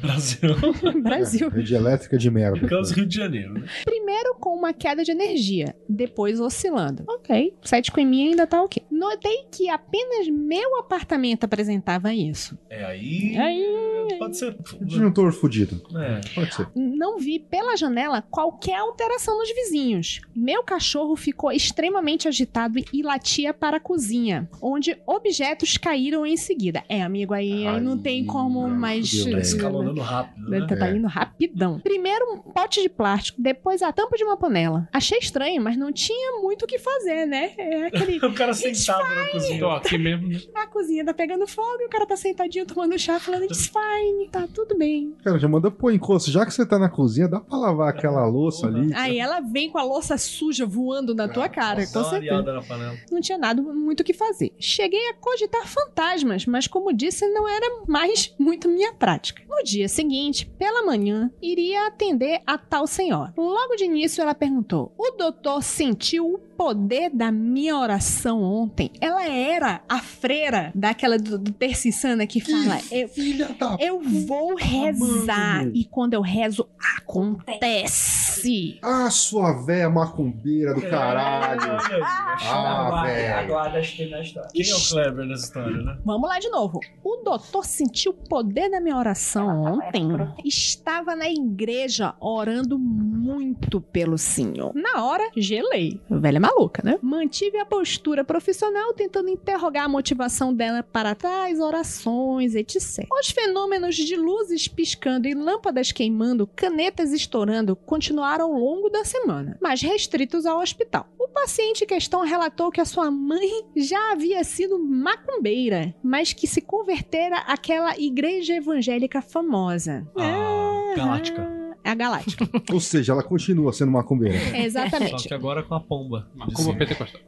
[0.00, 0.50] Brasil.
[1.02, 1.48] Brasil.
[1.50, 2.66] Rede elétrica de merda.
[2.68, 3.64] Caso Rio de Janeiro, né?
[3.84, 7.04] Primeiro com uma queda de energia, depois oscilando.
[7.08, 8.82] Ok, sete com em mim ainda tá ok.
[8.90, 12.58] Notei que apenas meu apartamento apresentava isso.
[12.70, 13.36] É aí.
[13.36, 14.56] Aí- Pode ser.
[14.80, 15.80] Disjuntor fudido.
[15.96, 16.20] É.
[16.34, 16.68] Pode ser.
[16.74, 20.20] Não vi pela janela qualquer alteração nos vizinhos.
[20.34, 26.82] Meu cachorro ficou extremamente agitado e latia para a cozinha, onde objetos caíram em seguida.
[26.88, 29.08] É, amigo, aí, aí não tem como não, mais.
[29.10, 29.42] fudeu, né?
[29.56, 30.66] Escalonando rápido, né?
[30.66, 30.96] Tá, tá É.
[30.96, 31.80] indo rapidão.
[31.80, 34.88] Primeiro um pote de plástico, depois a tampa de uma panela.
[34.92, 37.52] Achei estranho, mas não tinha muito o que fazer, né?
[37.58, 38.12] É aquele.
[38.32, 39.58] O cara sentado na cozinha.
[39.60, 40.30] Tô aqui mesmo.
[40.54, 44.28] A cozinha tá pegando fogo e o cara tá sentadinho tomando chá falando it's fine,
[44.30, 45.14] tá tudo bem.
[45.24, 46.30] Cara, já manda pôr encosto.
[46.30, 48.92] Já que você tá na cozinha, dá pra lavar aquela louça ali.
[48.94, 52.62] Aí ela vem com a louça suja voando na tua cara, Dá com certeza.
[53.10, 54.52] Não tinha nada muito o que fazer.
[54.58, 59.41] Cheguei a cogitar fantasmas, mas como disse, não era mais muito minha prática.
[59.48, 63.32] No dia seguinte, pela manhã, iria atender a tal senhora.
[63.36, 68.90] Logo de início, ela perguntou: O doutor sentiu o poder da minha oração ontem?
[69.00, 74.00] Ela era a freira daquela do, do Terça Insana que fala: eu, Filha da eu
[74.00, 75.58] vou rezar.
[75.64, 75.72] mano.
[75.74, 76.68] E quando eu rezo,
[76.98, 78.78] acontece.
[78.82, 81.60] Ah, sua véia macumbeira do caralho.
[81.62, 83.34] Olha aí, Ah, Aguarda- velho.
[83.38, 84.48] Aguarda as que na história.
[84.52, 85.98] Quem é o Kleber nessa história, né?
[86.04, 86.80] Vamos lá de novo.
[87.04, 90.08] O doutor sentiu o poder da minha oração ontem.
[90.44, 94.72] Estava na igreja orando muito pelo senhor.
[94.74, 96.00] Na hora, gelei.
[96.10, 96.98] Velha maluca, né?
[97.02, 103.06] Mantive a postura profissional, tentando interrogar a motivação dela para tais orações, etc.
[103.10, 109.56] Os fenômenos de luzes piscando e lâmpadas queimando, canetas estourando, continuaram ao longo da semana,
[109.60, 111.06] mas restritos ao hospital.
[111.18, 116.46] O paciente em questão relatou que a sua mãe já havia sido macumbeira, mas que
[116.46, 120.06] se convertera àquela igreja evangélica famosa.
[120.16, 121.61] Ah, Galáctica.
[121.84, 122.48] É a Galáctica.
[122.72, 124.38] Ou seja, ela continua sendo macumbeira.
[124.38, 125.28] Só Exatamente.
[125.28, 126.28] que agora com a pomba.
[126.56, 126.76] Cima.
[126.76, 127.20] pentecostal.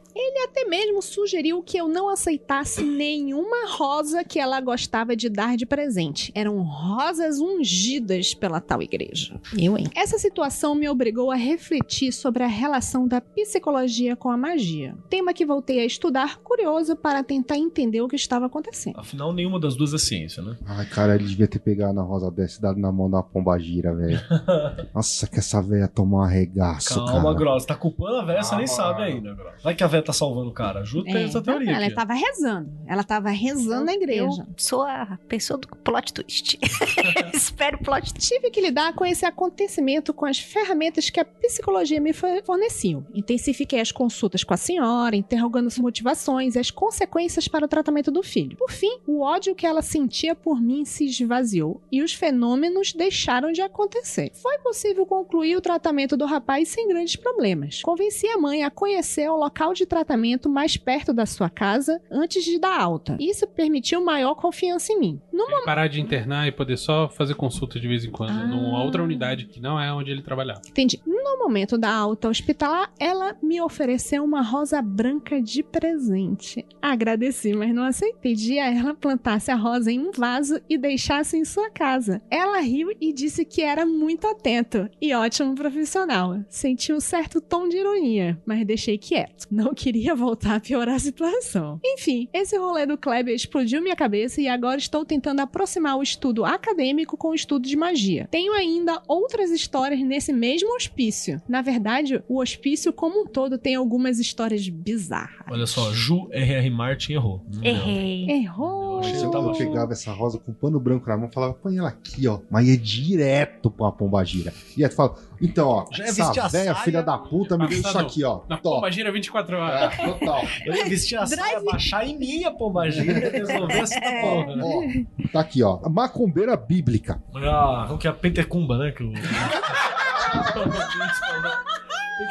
[0.45, 5.65] até mesmo sugeriu que eu não aceitasse nenhuma rosa que ela gostava de dar de
[5.65, 6.31] presente.
[6.33, 9.39] Eram rosas ungidas pela tal igreja.
[9.57, 9.87] Eu, hein?
[9.95, 14.95] Essa situação me obrigou a refletir sobre a relação da psicologia com a magia.
[15.09, 18.99] Tema que voltei a estudar, curioso para tentar entender o que estava acontecendo.
[18.99, 20.57] Afinal, nenhuma das duas é ciência, né?
[20.65, 23.57] Ai, cara, ele devia ter pegado na rosa dessa e dado na mão da pomba
[23.57, 24.19] gira, velho.
[24.93, 27.35] Nossa, que essa velha tomou um arregaço, Calma, cara.
[27.35, 27.65] Gross.
[27.65, 28.83] Tá culpando a véia, você nem Calma.
[28.83, 29.63] sabe ainda, Gross.
[29.63, 30.81] Vai que a véia tá salvando o cara.
[30.81, 31.87] Ajuda É, essa não, teoria ela aqui.
[31.89, 32.71] estava rezando.
[32.87, 34.21] Ela estava rezando na igreja.
[34.21, 36.59] Eu sou a pessoa do plot twist.
[37.33, 38.27] Espero o plot twist.
[38.35, 43.05] Tive que lidar com esse acontecimento com as ferramentas que a psicologia me fo- forneceu.
[43.13, 48.11] Intensifiquei as consultas com a senhora, interrogando as motivações e as consequências para o tratamento
[48.11, 48.57] do filho.
[48.57, 53.51] Por fim, o ódio que ela sentia por mim se esvaziou e os fenômenos deixaram
[53.51, 54.31] de acontecer.
[54.41, 57.81] Foi possível concluir o tratamento do rapaz sem grandes problemas.
[57.81, 62.43] Convenci a mãe a conhecer o local de tratamento mais perto da sua casa antes
[62.43, 63.17] de dar alta.
[63.19, 65.21] Isso permitiu maior confiança em mim.
[65.31, 68.47] No parar de internar e poder só fazer consulta de vez em quando Ah.
[68.47, 70.61] numa outra unidade que não é onde ele trabalhava.
[70.67, 71.01] Entendi.
[71.05, 76.65] No momento da alta hospitalar, ela me ofereceu uma rosa branca de presente.
[76.81, 78.15] Agradeci, mas não aceitei.
[78.21, 82.21] Pedi a ela plantasse a rosa em um vaso e deixasse em sua casa.
[82.29, 86.39] Ela riu e disse que era muito atento e ótimo profissional.
[86.49, 89.47] Senti um certo tom de ironia, mas deixei quieto.
[89.51, 91.79] Não queria voltar a piorar a situação.
[91.83, 96.43] Enfim, esse rolê do Kleber explodiu minha cabeça e agora estou tentando aproximar o estudo
[96.45, 98.27] acadêmico com o estudo de magia.
[98.31, 101.41] Tenho ainda outras histórias nesse mesmo hospício.
[101.47, 105.45] Na verdade, o hospício como um todo tem algumas histórias bizarras.
[105.49, 106.69] Olha só, Ju R.R.
[106.69, 107.41] Martin errou.
[107.53, 107.71] Não deu.
[107.71, 108.29] Errei.
[108.29, 108.99] Errou!
[108.99, 111.77] achei que você tava- pegava essa rosa com pano branco na mão e falava, põe
[111.77, 112.39] ela aqui, ó.
[112.49, 114.53] Mas é direto pra pombagira.
[114.77, 117.67] E aí tu fala, então, ó, Já a essa velha saia, filha da puta me
[117.67, 118.41] deu isso aqui, ó.
[118.47, 118.75] Na Top.
[118.75, 119.99] pomba gira 24 horas.
[119.99, 120.41] É, total.
[120.65, 124.55] Eu ia vestir a saia, baixar em minha pombagira e resolver essa porra.
[124.61, 124.83] Ó,
[125.31, 125.79] tá aqui, ó.
[125.89, 127.21] Macumbeira bíblica.
[127.35, 128.91] Ah, como que é a Pentecumba, né?
[128.91, 129.11] Que o...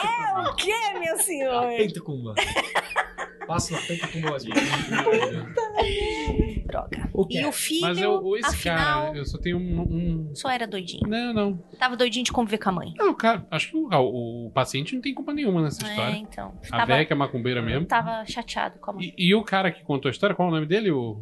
[0.03, 1.69] É o quê, meu senhor?
[1.77, 2.35] Pentecumba.
[3.47, 4.39] Passa na Pentecumba.
[6.75, 7.11] Droga.
[7.13, 7.27] O?
[7.31, 10.67] E o filho, Mas eu, esse afinal, cara, eu só tenho um, um- só era
[10.67, 11.07] doidinho.
[11.09, 11.57] Não, não.
[11.79, 12.93] Tava doidinho de conviver com a mãe.
[12.99, 16.17] Não, cara, acho que o, o- o paciente não tem culpa nenhuma nessa É, história.
[16.17, 16.53] então.
[16.73, 17.87] A Tava, que é macumbeira mesmo.
[17.87, 19.15] tava chateado com a mãe.
[19.17, 20.91] E, e o cara que contou a história, qual é o nome dele?
[20.91, 21.21] O,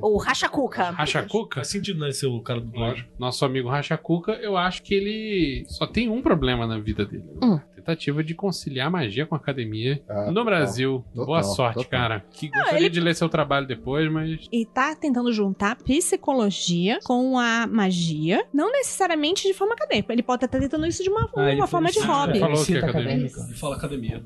[0.00, 0.90] o O Rachacuca.
[0.90, 1.56] Rachacuca?
[1.56, 2.10] Faz sentido, né?
[2.12, 3.08] Ser o cara do Lógico.
[3.18, 7.24] Nosso amigo Rachacuca, eu acho que ele só tem um problema na vida dele.
[7.42, 7.60] Hum.
[7.80, 10.44] Tentativa de conciliar magia com academia Ah, no total.
[10.44, 11.04] Brasil.
[11.14, 11.90] Total, Boa sorte, total.
[11.90, 12.24] cara.
[12.30, 17.38] Que gostaria ele- de ler seu trabalho depois, mas E tá tentando juntar psicologia com
[17.38, 20.12] a magia, não necessariamente de forma acadêmica.
[20.12, 22.38] Ele pode estar tentando isso de uma, Ah, ele uma forma de hobby.
[22.38, 23.40] Falou que é Cita acadêmico.
[23.40, 24.22] Ele fala academia.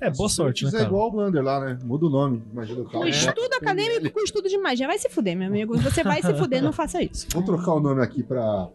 [0.00, 0.06] É.
[0.06, 0.90] É, boa sorte, né, Isso é cara?
[0.90, 1.78] igual o Blander lá, né?
[1.84, 2.42] Muda o nome.
[2.52, 3.08] Imagina o O cara.
[3.08, 4.86] estudo acadêmico com o estudo de magia.
[4.86, 5.76] Vai se fuder, meu amigo.
[5.78, 7.26] Você vai se fuder, não faça isso.
[7.32, 8.68] Vou trocar o nome aqui pra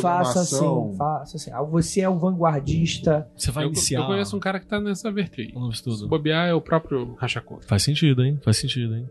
[0.00, 1.50] Faça assim, faça assim.
[1.70, 3.27] Você é o vanguardista.
[3.36, 5.56] Você vai eu, iniciar eu conheço um cara que tá nessa vertente aí.
[5.56, 6.08] um novo Se estudo.
[6.08, 7.66] bobear é o próprio Rachacuca.
[7.66, 8.38] Faz sentido, hein?
[8.42, 9.08] Faz sentido, hein?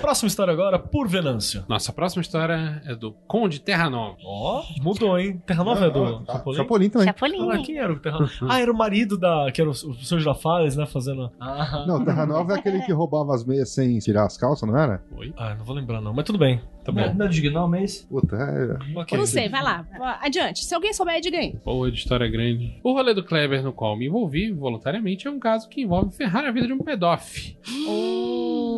[0.00, 1.64] Próxima história agora, por Venâncio.
[1.66, 4.16] Nossa, a próxima história é do Conde Terra Nova.
[4.22, 5.42] Ó, mudou, hein?
[5.46, 6.32] Terra Nova é do Ah, tá.
[6.34, 6.56] Chapolin?
[6.56, 7.06] Chapolin também.
[7.06, 7.50] Chapolin.
[7.50, 9.50] Ah, quem era o Terra Ah, era o marido da...
[9.50, 10.18] Que era o, o Sr.
[10.18, 10.84] Girafales, né?
[10.84, 11.32] Fazendo...
[11.40, 14.78] Ah, Não, Terra Nova é aquele que roubava as meias sem tirar as calças, não
[14.78, 15.02] era?
[15.16, 15.32] Oi?
[15.38, 16.60] ah, não vou lembrar não, mas tudo bem.
[16.84, 17.14] Tá Não, bom.
[17.14, 18.06] não é dos gnomos, é isso?
[18.08, 18.98] Puta, é.
[18.98, 19.16] Ok.
[19.16, 19.86] Eu não sei, vai lá.
[20.20, 20.64] Adiante.
[20.64, 21.56] Se alguém souber, diga aí.
[21.64, 22.78] Boa de história grande.
[22.84, 26.44] O rolê do Kleber no qual me envolvi voluntariamente é um caso que envolve ferrar
[26.44, 27.56] a vida de um pedófilo.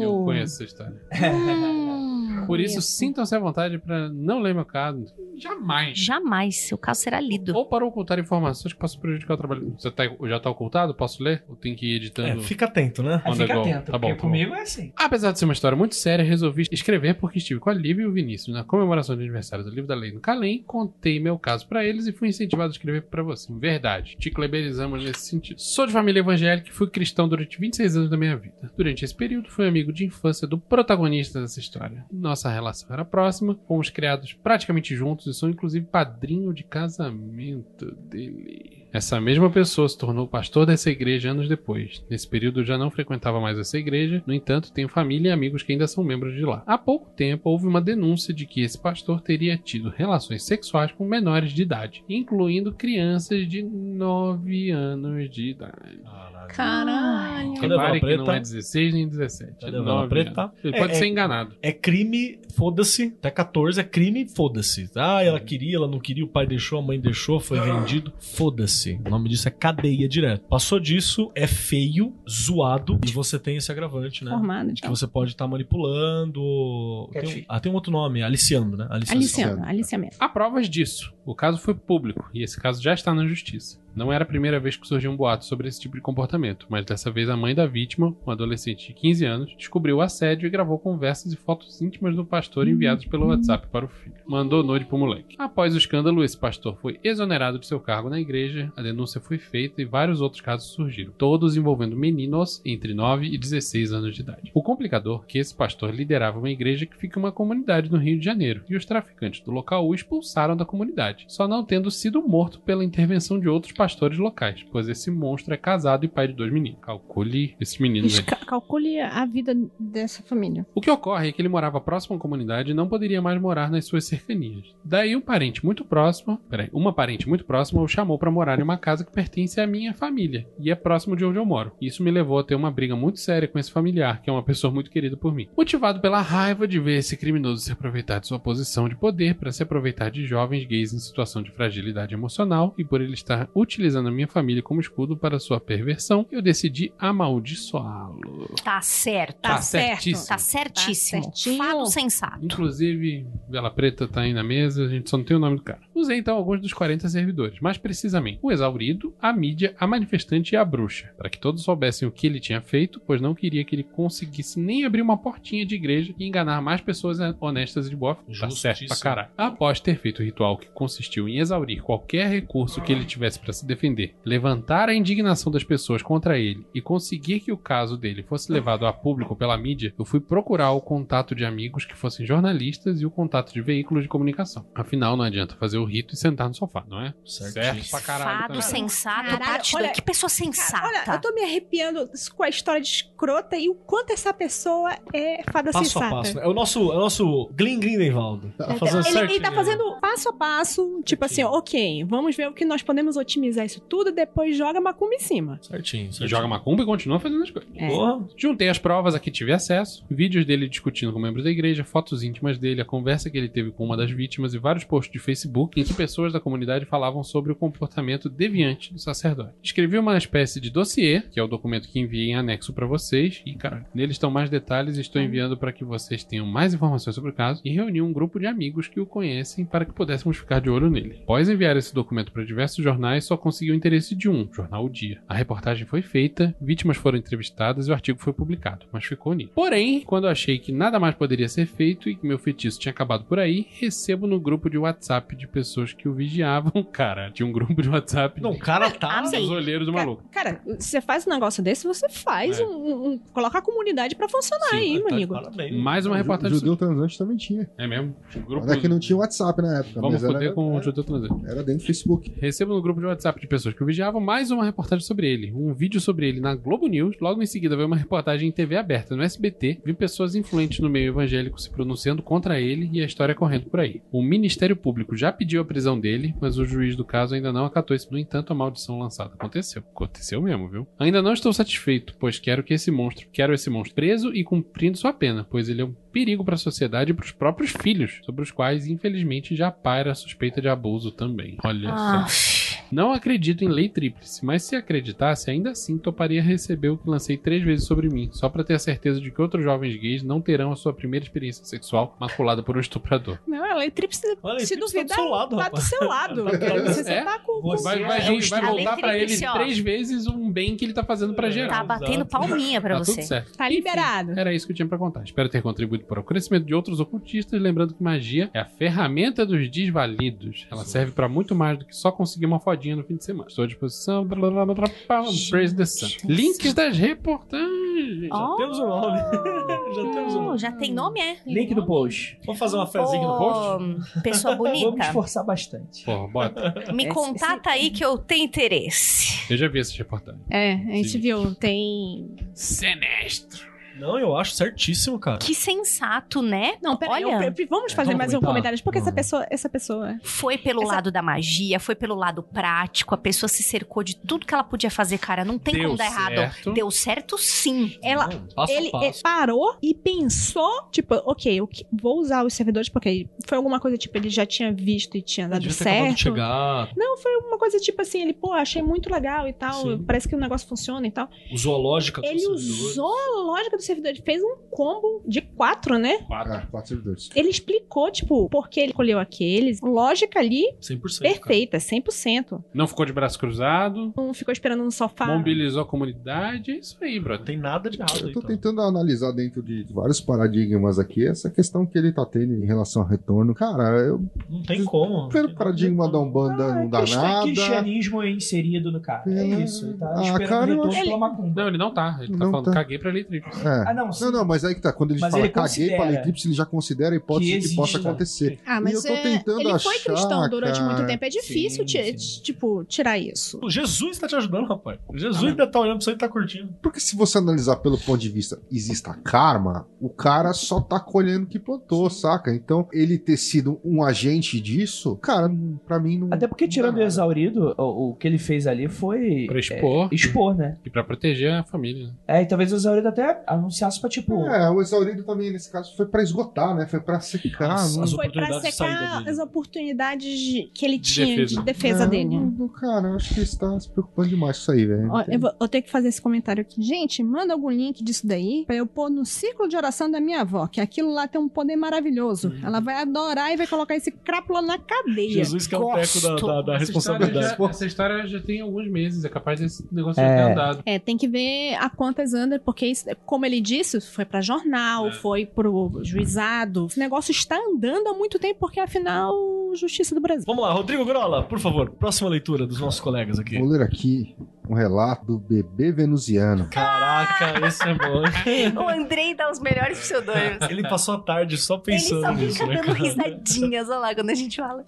[0.00, 0.96] Eu conheço essa história.
[1.36, 2.15] Hum,
[2.46, 5.06] Por isso, sintam-se à vontade pra não ler meu caso.
[5.38, 5.98] Jamais.
[5.98, 7.54] Jamais seu caso será lido.
[7.54, 9.76] Ou para ocultar informações que possam prejudicar o trabalho.
[9.78, 10.94] Já tá, já tá ocultado?
[10.94, 11.44] Posso ler?
[11.48, 12.40] Ou tem que ir editando?
[12.40, 13.22] É, fica atento, né?
[13.32, 13.60] Fica go.
[13.60, 14.16] atento, Tá bom, porque tá bom.
[14.16, 14.92] comigo é assim.
[14.96, 18.06] Apesar de ser uma história muito séria, resolvi escrever porque estive com a Lívia e
[18.06, 21.66] o Vinícius na comemoração de aniversário do livro da lei no Calem, contei meu caso
[21.68, 23.52] pra eles e fui incentivado a escrever pra você.
[23.52, 25.60] Verdade, te kleberizamos nesse sentido.
[25.60, 28.70] Sou de família evangélica e fui cristão durante 26 anos da minha vida.
[28.76, 32.04] Durante esse período, fui amigo de infância do protagonista dessa história.
[32.12, 38.85] Nossa relação era próxima, fomos criados praticamente juntos e sou inclusive padrinho de casamento dele.
[38.96, 42.02] Essa mesma pessoa se tornou pastor dessa igreja anos depois.
[42.08, 45.62] Nesse período eu já não frequentava mais essa igreja, no entanto, tenho família e amigos
[45.62, 46.62] que ainda são membros de lá.
[46.66, 51.06] Há pouco tempo houve uma denúncia de que esse pastor teria tido relações sexuais com
[51.06, 56.00] menores de idade, incluindo crianças de 9 anos de idade.
[56.48, 57.54] Caralho.
[57.60, 59.52] Cadê a Repare Vala que não é 16 nem 17.
[59.60, 60.40] Cadê é a Vala 9 Preta?
[60.42, 60.54] anos.
[60.64, 61.54] Ele É, pode é- ser enganado.
[61.60, 63.14] É crime, foda-se.
[63.18, 64.88] Até 14 é crime, foda-se.
[64.96, 68.12] Ah, ela queria, ela não queria, o pai deixou, a mãe deixou, foi vendido.
[68.18, 68.85] Foda-se.
[68.94, 70.46] O nome disso é cadeia direto.
[70.48, 74.30] Passou disso, é feio, zoado, e você tem esse agravante, né?
[74.30, 77.08] Formado, Que você pode estar manipulando.
[77.12, 78.86] Tem um, ah, tem um outro nome, aliciando, né?
[78.90, 80.16] Aliciando, aliciamento.
[80.18, 81.12] Há provas disso.
[81.24, 83.78] O caso foi público e esse caso já está na justiça.
[83.96, 86.84] Não era a primeira vez que surgiu um boato sobre esse tipo de comportamento, mas
[86.84, 90.50] dessa vez a mãe da vítima, um adolescente de 15 anos, descobriu o assédio e
[90.50, 94.14] gravou conversas e fotos íntimas do pastor enviados pelo WhatsApp para o filho.
[94.26, 95.34] Mandou nude pro moleque.
[95.38, 99.38] Após o escândalo, esse pastor foi exonerado de seu cargo na igreja, a denúncia foi
[99.38, 104.20] feita e vários outros casos surgiram, todos envolvendo meninos entre 9 e 16 anos de
[104.20, 104.50] idade.
[104.52, 107.96] O complicador é que esse pastor liderava uma igreja que fica em uma comunidade no
[107.96, 111.90] Rio de Janeiro, e os traficantes do local o expulsaram da comunidade, só não tendo
[111.90, 116.08] sido morto pela intervenção de outros pastores pastores locais, pois esse monstro é casado e
[116.08, 116.80] pai de dois meninos.
[116.82, 118.24] Calcule esses meninos aí.
[118.24, 120.66] Ca- Calcule a vida dessa família.
[120.74, 123.70] O que ocorre é que ele morava próximo à comunidade e não poderia mais morar
[123.70, 124.64] nas suas cercanias.
[124.84, 128.62] Daí um parente muito próximo, peraí, uma parente muito próxima o chamou para morar em
[128.62, 131.70] uma casa que pertence à minha família e é próximo de onde eu moro.
[131.80, 134.42] Isso me levou a ter uma briga muito séria com esse familiar, que é uma
[134.42, 135.48] pessoa muito querida por mim.
[135.56, 139.52] Motivado pela raiva de ver esse criminoso se aproveitar de sua posição de poder para
[139.52, 143.75] se aproveitar de jovens gays em situação de fragilidade emocional e por ele estar utilizando
[143.96, 148.54] a minha família como escudo para sua perversão, eu decidi amaldiçoá-lo.
[148.62, 149.40] Tá certo.
[149.40, 150.26] Tá certíssimo.
[150.26, 151.22] Tá certíssimo.
[151.22, 151.58] Tá certinho.
[151.58, 152.44] Fado sensato.
[152.44, 155.62] Inclusive, Vela Preta tá aí na mesa, a gente só não tem o nome do
[155.62, 155.80] cara.
[155.94, 160.56] Usei então alguns dos 40 servidores, mais precisamente o exaurido, a mídia, a manifestante e
[160.56, 163.74] a bruxa, para que todos soubessem o que ele tinha feito, pois não queria que
[163.74, 167.96] ele conseguisse nem abrir uma portinha de igreja e enganar mais pessoas honestas e de
[167.96, 168.22] boa fé.
[168.40, 169.28] Tá certo pra caralho.
[169.36, 173.52] Após ter feito o ritual que consistiu em exaurir qualquer recurso que ele tivesse para
[173.52, 178.22] se defender, levantar a indignação das pessoas contra ele e conseguir que o caso dele
[178.22, 182.24] fosse levado a público pela mídia, eu fui procurar o contato de amigos que fossem
[182.26, 184.66] jornalistas e o contato de veículos de comunicação.
[184.74, 187.14] Afinal, não adianta fazer o rito e sentar no sofá, não é?
[187.24, 188.38] Certo pra caralho.
[188.40, 188.62] Fado também.
[188.62, 189.90] sensato, Caralho, olha-.
[189.90, 190.86] Que pessoa Cara, sensata.
[190.86, 194.90] olha, eu tô me arrepiando com a história de escrota e o quanto essa pessoa
[195.12, 196.06] é fada Passo sensata.
[196.06, 196.34] a passo.
[196.36, 196.42] né?
[196.44, 198.52] É o nosso, é o nosso Glenn Grindelwald.
[198.56, 199.30] Tá fazendo ele, certinho.
[199.36, 203.16] ele tá fazendo passo a passo, tipo assim, ok, vamos ver o que nós podemos
[203.16, 205.58] otimizar isso tudo, depois joga macumba em cima.
[205.62, 206.28] Certinho, certinho.
[206.28, 207.70] joga macumba e continua fazendo as coisas.
[207.74, 207.88] É.
[207.88, 208.28] Porra.
[208.36, 212.22] Juntei as provas a que tive acesso, vídeos dele discutindo com membros da igreja, fotos
[212.22, 215.18] íntimas dele, a conversa que ele teve com uma das vítimas e vários posts de
[215.18, 219.54] Facebook em que pessoas da comunidade falavam sobre o comportamento deviante do sacerdote.
[219.62, 223.42] Escrevi uma espécie de dossiê, que é o documento que enviei em anexo pra vocês,
[223.44, 227.14] e cara, nele estão mais detalhes e estou enviando para que vocês tenham mais informações
[227.14, 230.36] sobre o caso e reuni um grupo de amigos que o conhecem para que pudéssemos
[230.36, 231.20] ficar de olho nele.
[231.22, 234.88] Após enviar esse documento para diversos jornais, só consegui o interesse de um, Jornal O
[234.88, 235.20] Dia.
[235.28, 239.52] A reportagem foi feita, vítimas foram entrevistadas e o artigo foi publicado, mas ficou nisso.
[239.54, 243.24] Porém, quando achei que nada mais poderia ser feito e que meu feitiço tinha acabado
[243.24, 246.82] por aí, recebo no grupo de WhatsApp de pessoas que o vigiavam.
[246.92, 249.18] Cara, tinha um grupo de WhatsApp Não, o cara tá.
[249.18, 249.40] Amei.
[249.40, 250.22] dos olheiros do maluco.
[250.30, 252.64] Cara, você faz um negócio desse, você faz É.
[252.64, 255.34] um, um- Coloca a comunidade pra funcionar Sim, aí, tá meu amigo.
[255.34, 255.76] Parabéns.
[255.82, 256.58] Mais uma reportagem.
[256.58, 257.68] Judeu transante também tinha.
[257.78, 258.14] É mesmo?
[258.46, 258.66] Grupo...
[258.66, 261.04] Olha que não tinha WhatsApp na época, Vamos mas era, foder com o era, judeu
[261.04, 261.42] traseiro.
[261.46, 262.32] era dentro do Facebook.
[262.40, 265.52] Recebo no grupo de WhatsApp de pessoas que o vigiavam mais uma reportagem sobre ele,
[265.52, 267.16] um vídeo sobre ele na Globo News.
[267.20, 269.80] Logo em seguida veio uma reportagem em TV aberta no SBT.
[269.84, 273.80] Vi pessoas influentes no meio evangélico se pronunciando contra ele e a história correndo por
[273.80, 274.00] aí.
[274.12, 277.64] O Ministério Público já pediu a prisão dele, mas o juiz do caso ainda não
[277.64, 278.08] acatou isso.
[278.10, 279.82] No entanto, a maldição lançada aconteceu.
[279.94, 280.86] Aconteceu mesmo, viu?
[280.98, 284.96] Ainda não estou satisfeito, pois quero que esse monstro, quero esse monstro preso e cumprindo
[284.98, 288.20] sua pena, pois ele é um perigo para a sociedade e para os próprios filhos,
[288.24, 291.56] sobre os quais infelizmente já paira a suspeita de abuso também.
[291.64, 292.55] Olha Ah, só.
[292.90, 297.36] Não acredito em lei tríplice, mas se acreditasse, ainda assim toparia receber o que lancei
[297.36, 300.40] três vezes sobre mim, só pra ter a certeza de que outros jovens gays não
[300.40, 303.38] terão a sua primeira experiência sexual maculada por um estuprador.
[303.46, 305.84] Não, a lei tríplice, Olha, se ele tá duvidar, do seu lado, tá do rapaz.
[305.84, 306.44] seu lado.
[306.86, 307.24] Você só É?
[307.24, 307.60] tá com...
[307.60, 311.04] com- Vai, vai, é vai voltar pra ele três vezes um bem que ele tá
[311.04, 311.70] fazendo pra geral.
[311.70, 313.12] tá batendo palminha pra Tá você.
[313.16, 313.52] tudo certo.
[313.56, 314.32] Tá Enfim, liberado.
[314.38, 315.22] Era isso que eu tinha pra contar.
[315.22, 319.44] Espero ter contribuído para o crescimento de outros ocultistas, lembrando que magia é a ferramenta
[319.46, 320.66] dos desvalidos.
[320.70, 323.48] Ela serve pra muito mais do que só conseguir uma fodinha no fim de semana.
[323.48, 324.24] Estou à disposição.
[324.24, 326.08] blá, blá, blá, blá, blá, blá, Praise the Sun.
[326.24, 328.28] Links das reportagens.
[328.30, 328.56] Ó.
[328.56, 329.18] Temos o nome.
[329.96, 330.58] Já temos o Oh, nome.
[330.58, 331.36] já tem nome, é?
[331.46, 332.38] Link do post.
[332.44, 334.20] Vamos fazer uma fezinha no post?
[334.22, 336.04] Pessoa Vamos bonita, esforçar bastante.
[336.04, 336.92] Porra, bota.
[336.92, 339.50] me contata aí que eu tenho interesse.
[339.50, 340.42] Eu já vi essas reportagens.
[340.50, 341.20] É, a gente Sim.
[341.20, 342.36] viu, tem...
[342.52, 343.66] Sinestro.
[343.98, 345.38] Não, eu acho certíssimo, cara.
[345.38, 346.74] Que sensato, né?
[346.82, 349.68] Não, peraí, Olha, eu- eu- vamos fazer vamos mais um comentário, porque essa pessoa, essa
[349.68, 350.16] pessoa...
[350.22, 354.16] Foi pelo Essa- lado da magia, foi pelo lado prático, a pessoa se cercou de
[354.16, 355.44] tudo que ela podia fazer, cara.
[355.44, 356.34] Não tem Deu como dar errado.
[356.34, 356.72] certo.
[356.72, 357.96] Deu certo sim.
[358.02, 359.04] Ela, Não, passo ele a passo.
[359.06, 363.96] é, parou e pensou, tipo, ok, que- vou usar os servidores porque foi alguma coisa,
[363.96, 366.34] tipo, ele já tinha visto e tinha dado Devia ter acabado de certo.
[366.34, 366.90] chegar.
[366.96, 370.04] Não, foi uma coisa tipo assim, ele, pô, achei muito legal e tal, Sim.
[370.06, 371.28] parece que o negócio funciona e tal.
[371.52, 372.80] Usou a lógica dos Ele servidores.
[372.90, 376.18] usou a lógica do servidor, ele fez um combo de quatro, né?
[376.26, 376.52] Quatro.
[376.52, 377.30] Ah, quatro servidores.
[377.34, 379.80] Ele explicou, tipo, por que ele escolheu aqueles.
[379.80, 381.20] Lógica ali, 100%.
[381.20, 382.62] perfeita, 100%.
[382.74, 384.12] Não ficou de braço cruzado.
[384.16, 385.26] Não ficou esperando no sofá.
[385.26, 386.72] Mobilizou a comunidade.
[386.72, 387.16] É isso aí, Cara.
[387.16, 387.46] Não brother.
[387.46, 388.50] tem nada de errado Eu aí, tô então.
[388.50, 393.02] tentando analisar dentro de vários paradigmas aqui essa questão que ele tá tendo em relação
[393.02, 393.54] ao retorno.
[393.54, 395.28] Cara, eu, Não tem como.
[395.28, 396.26] pelo paradigma da.
[396.26, 397.42] Umbanda não dá Cristo- nada.
[397.42, 399.22] cristianismo é inserido no cara.
[399.30, 399.86] É Pela- isso.
[399.86, 401.62] Ele tá Ah, esperando cara, retorno acho- pela macumba.
[401.62, 402.18] Não, ele não tá.
[402.20, 402.72] Ele tá Não falando, tá.
[402.72, 403.60] caguei pra lei tríplice.
[403.66, 403.75] É, É.
[403.86, 404.24] Ah, não, sim.
[404.24, 404.92] Não, não, mas aí que tá.
[404.92, 407.68] Quando ele Mas fala ele caguei para considera eclipse, ele já considera a hipótese que
[407.68, 408.58] que, possa acontecer.
[408.66, 410.92] Ah, E mas eu tô é, tentando ele foi achar, cristão durante cara.
[410.94, 411.24] muito tempo.
[411.24, 412.42] É difícil, Sim, sim.
[412.42, 413.58] tipo, tirar isso.
[413.62, 414.98] O Jesus tá te ajudando, rapaz.
[415.08, 416.68] O Jesus ainda tá olhando pra você e tá curtindo.
[416.82, 421.44] Porque se você analisar pelo ponto de vista exista karma, o cara só tá colhendo
[421.44, 422.54] o que plantou, saca?
[422.54, 425.50] Então, ele ter sido um agente disso, cara,
[425.86, 426.28] pra mim não.
[426.32, 429.46] Até porque, tirando o exaurido, o, o que ele fez ali foi.
[429.46, 430.08] Pra expor.
[430.10, 430.76] é, expor, né?
[430.84, 432.10] E pra proteger a família.
[432.26, 434.46] É, e talvez o exaurido até anunciasse pra, tipo.
[434.46, 436.86] É, o exaurido também, nesse caso, foi pra esgotar, né?
[436.86, 437.68] Foi pra secar.
[437.68, 441.54] Nossa, não- as Foi pra secar as oportunidades de- que ele De tinha defesa.
[441.60, 442.38] de defesa É, dele.
[442.38, 445.10] não, Cara, eu acho que ele tá se preocupando demais com isso aí, velho.
[445.28, 446.80] Eu vou eu tenho que fazer esse comentário aqui.
[446.82, 450.40] Gente, manda algum link disso daí pra eu pôr no círculo de oração da minha
[450.42, 452.52] avó, que aquilo lá tem um poder maravilhoso.
[452.62, 455.30] Ela vai adorar e vai colocar esse crápula na cadeia.
[455.44, 457.46] Jesus que é o teco da, da- da Essa responsabilidade.
[457.46, 459.24] história, já, essa história já tem alguns meses.
[459.24, 460.26] É capaz desse negócio É.
[460.28, 460.82] já ter andado.
[460.84, 465.08] É, tem que ver a quantas anda, porque, isso- como ele disse, foi pra jornal,
[465.08, 465.12] É.
[465.12, 466.86] foi pro juizado.
[466.90, 469.32] Esse negócio está andando há muito tempo, porque afinal,
[469.74, 470.44] justiça do Brasil.
[470.46, 473.58] Vamos lá, Rodrigo Grola, por favor, próxima leitura dos nossos colegas aqui.
[473.58, 474.34] Vou ler aqui
[474.68, 476.68] um relato do bebê venusiano.
[476.70, 478.22] Caraca, esse é bom.
[478.82, 480.68] O Andrei dá os melhores pseudônimos.
[480.68, 484.14] Ele passou a tarde só Ele pensando só nisso, fica né, dando risadinhas, olha lá,
[484.14, 484.84] quando a gente fala.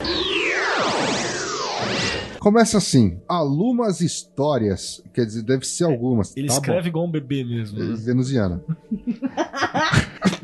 [2.40, 5.02] Começa assim: Alumas histórias.
[5.12, 6.36] Quer dizer, deve ser algumas.
[6.36, 7.78] Ele tá escreve igual um bebê mesmo.
[7.78, 7.85] bom.
[7.85, 7.97] né?
[7.97, 8.62] Venusiana.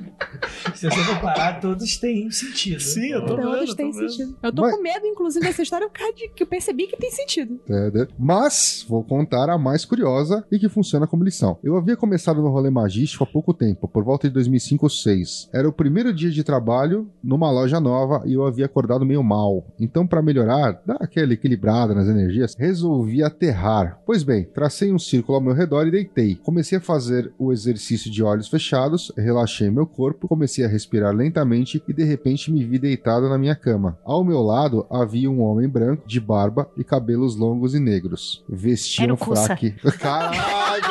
[0.74, 2.80] Se você for parar, todos têm sentido.
[2.80, 3.50] Sim, eu tô vendo.
[3.50, 4.10] Todos eu têm tô vendo.
[4.10, 4.36] sentido.
[4.42, 5.88] Eu tô Mas- com medo, inclusive, dessa história,
[6.34, 7.60] que eu percebi que tem sentido.
[7.68, 8.06] É?
[8.18, 11.58] Mas vou contar a mais curiosa e que funciona como lição.
[11.62, 15.48] Eu havia começado no rolê magístico há pouco tempo, por volta de 2005 ou 2006.
[15.52, 19.64] Era o primeiro dia de trabalho numa loja nova e eu havia acordado meio mal.
[19.78, 24.00] Então, para melhorar, dar aquela equilibrada nas energias, resolvi aterrar.
[24.06, 26.36] Pois bem, tracei um círculo ao meu redor e deitei.
[26.36, 31.82] Comecei a fazer o exercício de olhos fechados, relaxei meu corpo, comecei a respirar lentamente
[31.88, 33.98] e de repente me vi deitado na minha cama.
[34.04, 38.44] Ao meu lado havia um homem branco, de barba e cabelos longos e negros.
[38.48, 39.72] Vestia um fraque.
[39.98, 40.84] Caralho!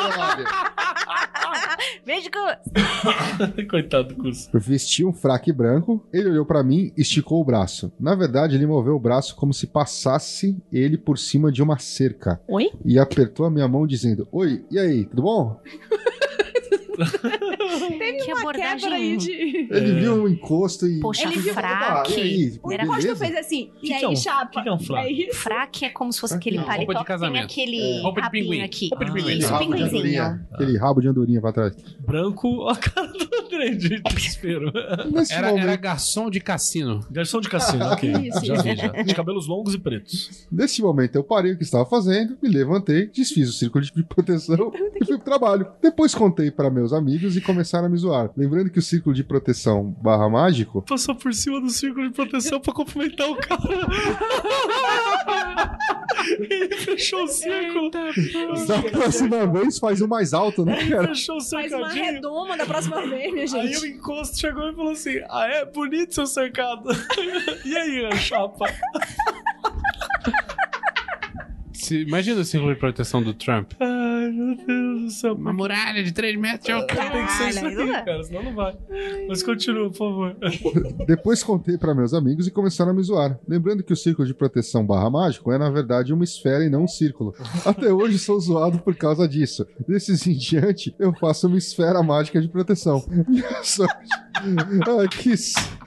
[2.04, 2.28] Beijo.
[3.70, 4.50] Coitado do curso.
[4.52, 6.06] Vestia um fraque branco.
[6.12, 7.90] Ele olhou pra mim e esticou o braço.
[7.98, 12.40] Na verdade, ele moveu o braço como se passasse ele por cima de uma cerca.
[12.46, 12.70] Oi?
[12.84, 15.60] E apertou a minha mão dizendo: Oi, e aí, tudo bom?
[18.24, 18.78] Que abordagem.
[18.80, 19.32] Quebra aí de...
[19.70, 21.00] Ele viu um encosto e.
[21.00, 22.14] Poxa, Ele viu- fraque.
[22.14, 23.16] Ah, e aí, O beleza?
[23.16, 23.70] fez assim.
[23.80, 24.46] Que e que aí, é um- chapa?
[24.50, 25.06] que que é um fraque?
[25.08, 27.44] Aí- Fraque é como se fosse aquele Não, roupa de paletó que tem casamento.
[27.44, 28.02] aquele É.
[28.02, 28.62] Roupa de rabinho pinguim.
[28.62, 28.88] aqui.
[28.90, 29.38] Roupa de pinguim.
[29.38, 30.40] Isso, Rabo pinguinzinho.
[30.52, 31.74] Aquele rabo de andorinha pra trás.
[32.00, 34.72] Branco, a cara do André de desespero.
[35.12, 37.00] Nesse Era, momento, era garçom de cassino.
[37.10, 38.10] Garçom de cassino, ok.
[38.28, 38.88] Isso, já vi, já.
[38.88, 40.46] De cabelos longos e pretos.
[40.50, 44.72] Nesse momento, eu parei o que estava fazendo, me levantei, desfiz o círculo de proteção
[45.00, 45.66] e fui pro trabalho.
[45.82, 48.30] Depois contei para meus amigos e começaram a me zoar.
[48.36, 52.60] Lembrando que o círculo de proteção barra mágico Passou por cima do círculo de proteção
[52.60, 53.58] pra cumprimentar o cara.
[56.38, 57.90] Ele fechou o círculo.
[57.90, 61.08] da próxima vez faz o mais alto, né, cara?
[61.08, 62.04] Fechou o Faz uma cercadinho.
[62.04, 63.82] redoma da próxima vez, minha Aí gente.
[63.82, 66.88] o encosto chegou e falou assim: Ah, é bonito seu cercado.
[67.64, 68.66] e aí, a chapa?
[71.72, 73.72] Se- imagina o círculo de proteção do Trump.
[74.24, 75.34] Ai, meu Deus do céu.
[75.34, 77.10] Uma muralha de 3 metros de altura.
[77.10, 78.74] Tem que ser isso aqui, não cara, senão não vai.
[79.28, 80.36] Mas continua, por favor.
[81.06, 83.38] Depois contei para meus amigos e começaram a me zoar.
[83.46, 86.84] Lembrando que o círculo de proteção barra mágico é, na verdade, uma esfera e não
[86.84, 87.34] um círculo.
[87.66, 89.66] Até hoje sou zoado por causa disso.
[89.86, 93.04] Desses em diante, eu faço uma esfera mágica de proteção.
[93.28, 94.08] Minha sorte
[95.02, 95.34] é que,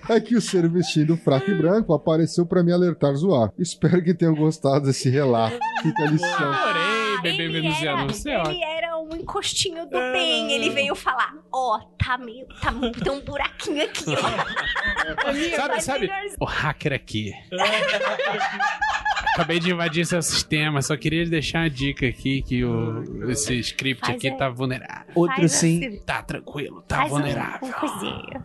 [0.10, 3.52] é que o ser vestindo um fraque branco apareceu para me alertar zoar.
[3.58, 5.58] Espero que tenham gostado desse relato.
[5.82, 6.87] Fica a lição.
[7.24, 8.00] Ele venusiano.
[8.04, 10.52] era, Você é ele era um encostinho do bem.
[10.52, 12.46] Ele veio falar: Ó, tá meio.
[12.62, 12.72] Tá,
[13.04, 14.18] tem um buraquinho aqui, ó.
[15.56, 16.10] Sabe, Mas sabe?
[16.40, 17.34] O hacker aqui.
[19.34, 24.02] Acabei de invadir seu sistema, só queria deixar uma dica aqui que o, esse script
[24.06, 24.38] Faz aqui aí.
[24.38, 25.06] tá vulnerável.
[25.14, 25.86] Outro Faz sim.
[25.86, 27.68] assim, Tá tranquilo, tá faz um- vulnerável.
[27.68, 28.44] Um coisinha.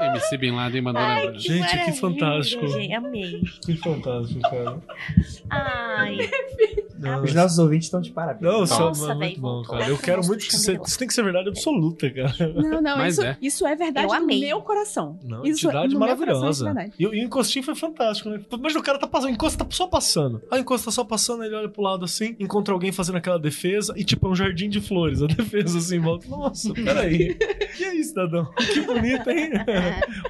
[0.00, 1.32] MC Bin Laden mandou Ai, lembrar.
[1.32, 2.68] que Gente, que fantástico.
[2.68, 3.40] gente, Amei.
[3.66, 4.78] Que fantástico, cara.
[5.50, 6.18] Ai,
[6.98, 8.42] Não, Os nossos ouvintes estão de parabéns.
[8.42, 9.88] não só, Nossa, mas véi, muito bom, cara.
[9.88, 10.78] Eu quero muito que você.
[10.84, 12.34] Isso tem que ser verdade absoluta, cara.
[12.54, 13.36] Não, não, Mas isso é.
[13.40, 14.40] isso é verdade Eu no amei.
[14.40, 15.18] meu coração.
[15.22, 16.64] Não, isso entidade coração maravilhosa.
[16.64, 16.92] é verdade.
[16.98, 18.40] E, o- e o encostinho foi fantástico, né?
[18.52, 20.42] Imagina o cara tá passando, o encosto tá só passando.
[20.50, 23.38] Aí o encosto tá só passando, ele olha pro lado assim, encontra alguém fazendo aquela
[23.38, 25.22] defesa e, tipo, é um jardim de flores.
[25.22, 26.26] A defesa assim, em volta.
[26.28, 27.36] Nossa, peraí.
[27.78, 28.46] E aí, cidadão?
[28.72, 29.50] Que bonito, hein?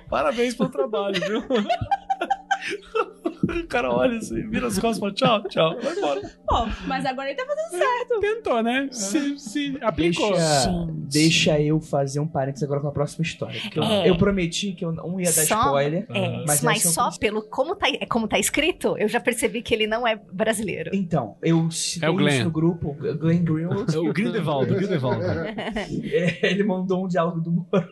[0.09, 1.43] Parabéns pelo trabalho, viu?
[3.49, 6.21] O cara olha assim, vira as costas e fala tchau, tchau, vai embora.
[6.47, 8.21] Pô, mas agora ele tá fazendo certo.
[8.21, 8.89] Tentou, né?
[8.93, 10.31] Se, se aplicou.
[10.33, 10.71] Deixa,
[11.09, 13.61] deixa eu fazer um parênteses agora com a próxima história.
[13.61, 14.09] Porque eu, É.
[14.09, 16.07] eu prometi que eu não ia dar Só- spoiler.
[16.11, 19.75] É, Mas mas, é só pelo como tá, como tá escrito, eu já percebi que
[19.75, 20.91] ele não é brasileiro.
[20.93, 22.35] Então, eu citei É o Glenn.
[22.35, 23.95] isso no grupo, Glenn Greenwald.
[23.95, 25.23] É o Grindelwald, o Grindelwald.
[25.25, 27.89] É, Ele mandou um diálogo do Moro.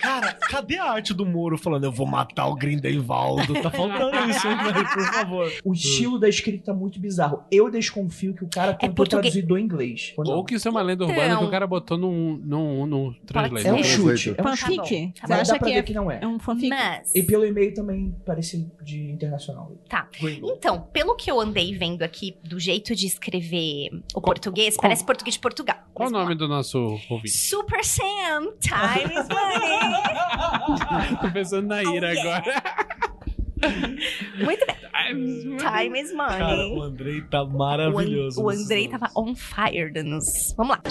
[0.00, 3.46] Cara, cadê a arte do Moro falando eu vou matar o Grindelwald?
[3.62, 5.52] Tá faltando isso, hein, velho, por favor.
[5.64, 7.42] O estilo da escrita tá muito bizarro.
[7.50, 9.32] Eu desconfio que o cara tentou português.
[9.32, 10.12] traduzir do inglês.
[10.16, 10.26] Ou.
[10.38, 11.38] Ou que isso é uma lenda urbana Então.
[11.40, 13.66] que o cara botou num, num, num translate.
[13.66, 13.82] É um É.
[13.82, 14.34] chute.
[14.36, 14.76] É um chute.
[14.76, 15.12] Fanfic?
[15.20, 16.18] Tá Você Mas acha dá pra que ver é, que não é.
[16.22, 16.68] é um fanfic?
[16.68, 17.14] Mas.
[17.14, 19.72] E pelo e-mail também parece de internacional.
[19.88, 20.08] Tá.
[20.20, 20.56] Greenwald.
[20.58, 25.34] Então, pelo que eu andei vendo aqui, do jeito de escrever o português, parece português
[25.34, 25.76] de Portugal.
[25.94, 26.78] Qual o nome do nosso
[27.10, 27.30] ouvinte?
[27.30, 31.16] Super Sam, time is money.
[31.20, 32.36] Tô pensando na Ira Oh, yeah.
[32.38, 33.07] agora.
[34.44, 34.76] Muito bem.
[35.58, 36.38] Time is money.
[36.38, 38.42] Cara, o Andrei tá O An- maravilhoso.
[38.42, 39.00] O nesses Andrei nomes.
[39.00, 40.24] tava on fire danos.
[40.56, 40.82] Vamos lá.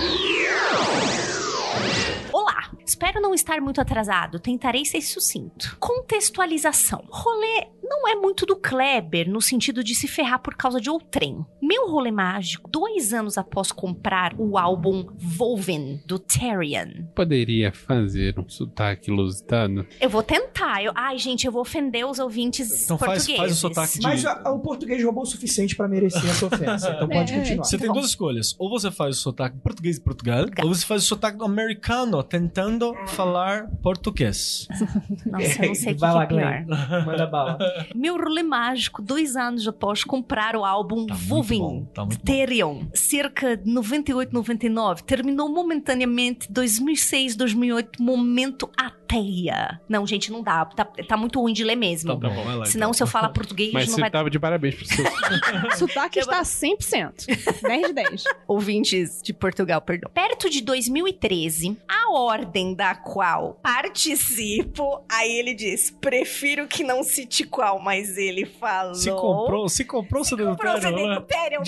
[2.34, 5.76] Olá, espero não estar muito atrasado, tentarei ser sucinto.
[5.80, 7.04] Contextualização.
[7.10, 11.46] Rolê não é muito do Kleber, no sentido de se ferrar por causa de outrem.
[11.62, 17.06] Meu rolê mágico, dois anos após comprar o álbum Volven, do Therian.
[17.16, 19.86] Poderia fazer um sotaque lusitano?
[20.02, 20.84] Eu vou tentar.
[20.84, 20.92] Eu...
[20.96, 23.38] Ai, gente, eu vou ofender os ouvintes Então faz- portugueses.
[23.38, 26.92] faz o sotaque de- Mas a- o português roubou o suficiente pra merecer essa ofensa.
[26.92, 27.64] Então pode É, continuar.
[27.64, 28.00] Você tem Tá bom.
[28.00, 28.56] duas escolhas.
[28.60, 30.68] Ou você faz o sotaque português de Portugal, Portugal.
[30.68, 34.68] ou você faz o sotaque americano, tentando falar português.
[35.26, 36.66] Nossa, eu não sei o que, que é pior.
[37.06, 37.58] Manda bala.
[37.96, 42.16] Meu rolê mágico, dois anos após comprar o álbum Tá Vovin, tá bom.
[42.24, 48.70] Therion, cerca de 98, 99, terminou momentaneamente 2006, 2008, momento
[49.08, 49.80] ateia.
[49.88, 52.20] Não, gente, não dá, tá, tá muito ruim de ler mesmo.
[52.20, 52.66] Tá bom, vai lá.
[52.66, 52.94] Senão, então.
[52.94, 55.06] se eu falar português, Mas não você vai tava de parabéns pro seu.
[55.78, 57.62] Sotaque está 100%.
[57.62, 58.24] 10 de 10.
[58.48, 60.12] ouvintes de Portugal, perdão.
[60.14, 67.46] Perto de 2013, a ordem da qual participo, aí ele diz, prefiro que não cite
[67.46, 68.96] qual, mas ele falou...
[68.96, 71.22] Se comprou, se comprou o CD do Comprou o CD do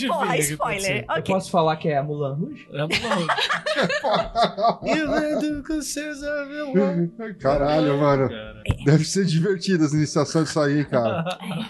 [0.08, 1.06] porra, spoiler.
[1.08, 1.36] Eu Ok.
[1.36, 2.68] posso falar que é a Mulan Rouge?
[2.74, 2.90] É bom.
[7.36, 8.30] Caralho, mano.
[8.30, 8.64] Cara.
[8.86, 11.24] Deve ser divertido as iniciações disso aí, cara.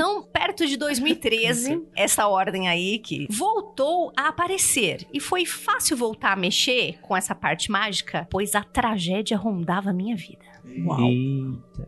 [0.00, 5.06] Então, perto de 2013, essa ordem aí que voltou a aparecer.
[5.12, 9.92] E foi fácil voltar a mexer com essa parte mágica, pois a tragédia rondava a
[9.92, 10.46] minha vida.
[10.64, 11.86] Eita.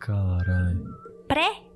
[0.00, 0.94] Caralho.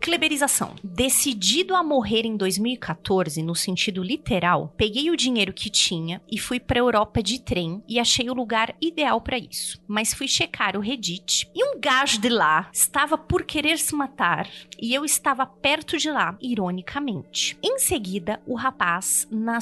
[0.00, 0.74] Pré-cleberização.
[0.82, 6.58] Decidido a morrer em 2014, no sentido literal, peguei o dinheiro que tinha e fui
[6.58, 9.78] pra Europa de trem e achei o lugar ideal pra isso.
[9.86, 14.48] Mas fui checar o Reddit e um gajo de lá estava por querer se matar
[14.80, 17.58] e eu estava perto de lá, ironicamente.
[17.62, 19.60] Em seguida, o rapaz, na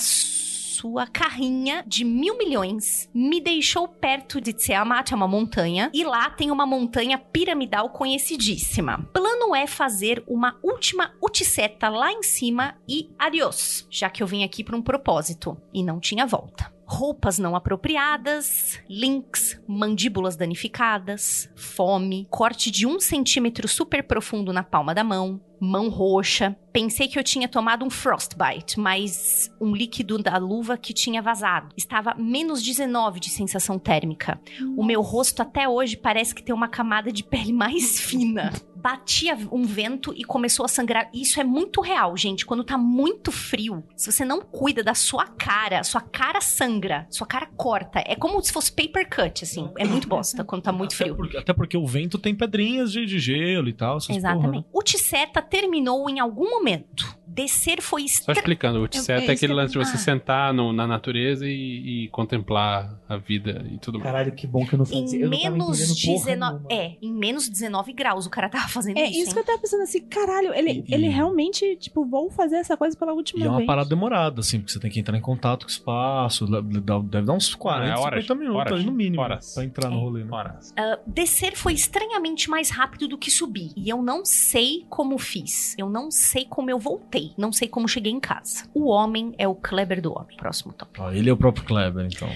[0.79, 6.31] sua carrinha de mil milhões me deixou perto de Tiamat, é uma montanha, e lá
[6.31, 9.03] tem uma montanha piramidal conhecidíssima.
[9.13, 14.45] Plano é fazer uma última uticeta lá em cima e adiós, já que eu vim
[14.45, 16.78] aqui para um propósito e não tinha volta.
[16.90, 24.94] Roupas não apropriadas, links, mandíbulas danificadas, fome, corte de um centímetro super profundo na palma
[24.94, 26.56] da mão, mão roxa.
[26.73, 31.69] Pensei que eu tinha tomado um frostbite, mas um líquido da luva que tinha vazado.
[31.77, 34.40] Estava menos 19 de sensação térmica.
[34.77, 38.51] O meu rosto até hoje parece que tem uma camada de pele mais fina.
[38.81, 41.11] Batia um vento e começou a sangrar.
[41.13, 42.47] Isso é muito real, gente.
[42.47, 47.27] Quando tá muito frio, se você não cuida da sua cara, sua cara sangra, sua
[47.27, 48.03] cara corta.
[48.07, 49.69] É como se fosse paper cut, assim.
[49.77, 51.17] É muito bosta quando tá muito Até frio.
[51.17, 53.97] porque, até porque o vento tem pedrinhas de, de gelo e tal.
[53.97, 54.31] essas porra, né?
[54.31, 54.67] Exatamente.
[54.73, 57.19] O Tisseta terminou em algum momento.
[57.27, 59.99] Descer foi Só explicando, o é Tisseta é isso aquele lance de você ah.
[59.99, 64.11] sentar no- na natureza e, e contemplar a vida e tudo mais.
[64.11, 65.19] Caralho, que bom que eu não fazia.
[65.19, 66.65] Em eu menos entendendo porra 19.
[66.65, 66.67] nenhuma.
[66.71, 69.20] É, em menos 19 graus o cara tava fazendo É isso.
[69.23, 69.39] isso que hein?
[69.39, 73.12] eu tava pensando assim, caralho, ele, E- ele realmente, tipo, vou fazer essa coisa pela
[73.12, 73.66] última E é uma vez.
[73.66, 76.47] parada demorada, assim, porque você tem que entrar em contato com o espaço.
[76.47, 79.23] Deve dar uns 40, É, horas, 50 minutos horas, no mínimo.
[79.23, 79.55] horas.
[79.55, 80.31] Pra entrar no rolê, né?
[80.32, 80.73] Horas.
[80.77, 83.73] Ah, descer foi estranhamente mais rápido do que subir.
[83.77, 85.74] E eu não sei como fiz.
[85.78, 87.32] Eu não sei como eu voltei.
[87.36, 88.69] Não sei como cheguei em casa.
[88.74, 90.36] O homem é o Kleber do homem.
[90.36, 91.05] Próximo tópico.
[91.05, 92.28] Ó, ele é o próprio Kleber, então.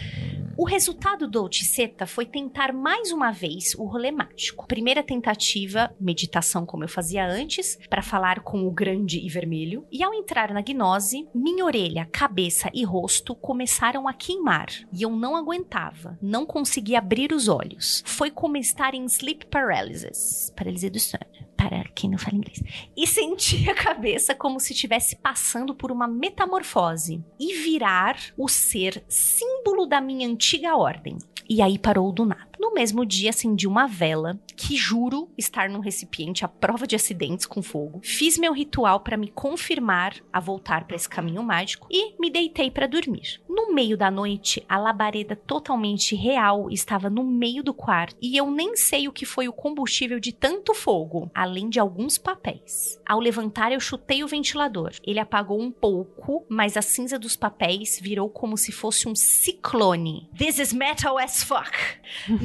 [0.56, 4.66] O resultado do Outiceta foi tentar mais uma vez o rolê mágico.
[4.66, 5.90] Primeira tentativa,
[6.22, 9.84] meditação como eu fazia antes, para falar com o grande e vermelho.
[9.90, 14.68] E ao entrar na gnose, minha orelha, cabeça e rosto começaram a queimar.
[14.92, 18.02] E eu não aguentava, não conseguia abrir os olhos.
[18.06, 21.22] Foi como estar em sleep paralysis, paralisia do sono.
[21.56, 22.60] para quem não fala inglês.
[22.96, 29.04] E senti a cabeça como se estivesse passando por uma metamorfose e virar o ser
[29.08, 31.16] símbolo da minha antiga ordem.
[31.48, 32.51] E aí parou do nada.
[32.62, 37.44] No mesmo dia, acendi uma vela, que juro estar num recipiente à prova de acidentes
[37.44, 38.00] com fogo.
[38.04, 42.70] Fiz meu ritual para me confirmar a voltar para esse caminho mágico e me deitei
[42.70, 43.42] para dormir.
[43.48, 48.48] No meio da noite, a labareda totalmente real estava no meio do quarto e eu
[48.48, 52.96] nem sei o que foi o combustível de tanto fogo, além de alguns papéis.
[53.04, 54.92] Ao levantar, eu chutei o ventilador.
[55.02, 60.30] Ele apagou um pouco, mas a cinza dos papéis virou como se fosse um ciclone.
[60.38, 61.72] This is metal as fuck.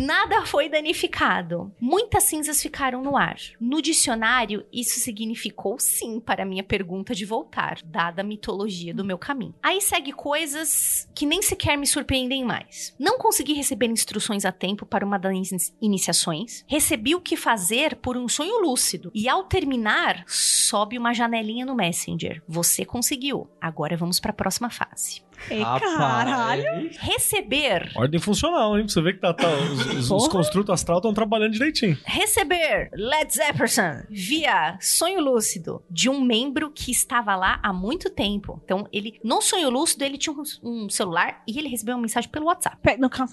[0.07, 1.69] Nada foi danificado.
[1.81, 3.35] Muitas cinzas ficaram no ar.
[3.59, 9.17] No dicionário, isso significou sim para minha pergunta de voltar, dada a mitologia do meu
[9.17, 9.53] caminho.
[9.61, 12.95] Aí segue coisas que nem sequer me surpreendem mais.
[12.97, 16.63] Não consegui receber instruções a tempo para uma das in- iniciações.
[16.67, 19.11] Recebi o que fazer por um sonho lúcido.
[19.13, 22.41] E ao terminar, sobe uma janelinha no Messenger.
[22.47, 23.49] Você conseguiu.
[23.59, 25.21] Agora vamos para a próxima fase.
[25.49, 25.93] Ei, Rapaz.
[25.95, 26.89] caralho.
[26.99, 28.85] Receber Ordem funcional, hein?
[28.85, 31.97] Pra você ver que tá, tá- os, os, os construtos astral estão trabalhando direitinho.
[32.05, 38.61] Receber Led Zeppelin via sonho lúcido de um membro que estava lá há muito tempo.
[38.63, 40.43] Então, ele, no sonho lúcido, ele tinha um,
[40.85, 42.77] um celular e ele recebeu uma mensagem pelo WhatsApp.
[42.81, 43.31] Pera, não, calma,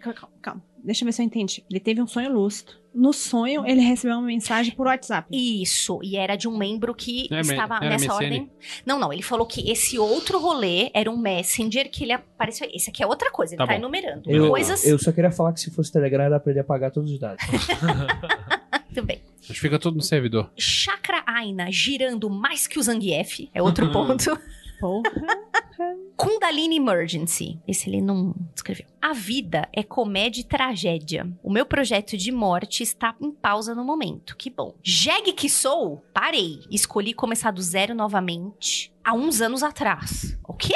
[0.00, 0.62] calma, calma.
[0.84, 1.64] Deixa eu ver se eu entendi.
[1.70, 2.72] Ele teve um sonho lúcido.
[2.94, 5.26] No sonho, ele recebeu uma mensagem por WhatsApp.
[5.34, 8.12] Isso, e era de um membro que é estava nessa MSN?
[8.12, 8.50] ordem.
[8.84, 12.68] Não, não, ele falou que esse outro rolê era um Messenger que ele apareceu.
[12.74, 14.28] Esse aqui é outra coisa, ele Tá tá, enumerando.
[14.30, 14.84] Eu, Coisas.
[14.86, 17.42] eu só queria falar que se fosse Telegram era pra ele apagar todos os dados.
[18.94, 19.22] Muito bem.
[19.40, 20.50] Acho que fica tudo no servidor.
[20.56, 24.38] Chakra Aina girando mais que o Zangief, é outro ponto.
[24.82, 25.02] Porra.
[26.16, 27.60] Kundalini Emergency.
[27.68, 28.86] Esse ele não escreveu.
[29.00, 31.30] A vida é comédia e tragédia.
[31.40, 34.36] O meu projeto de morte está em pausa no momento.
[34.36, 34.74] Que bom.
[34.82, 36.60] Jeg que sou, parei.
[36.68, 40.36] Escolhi começar do zero novamente há uns anos atrás.
[40.46, 40.74] O quê?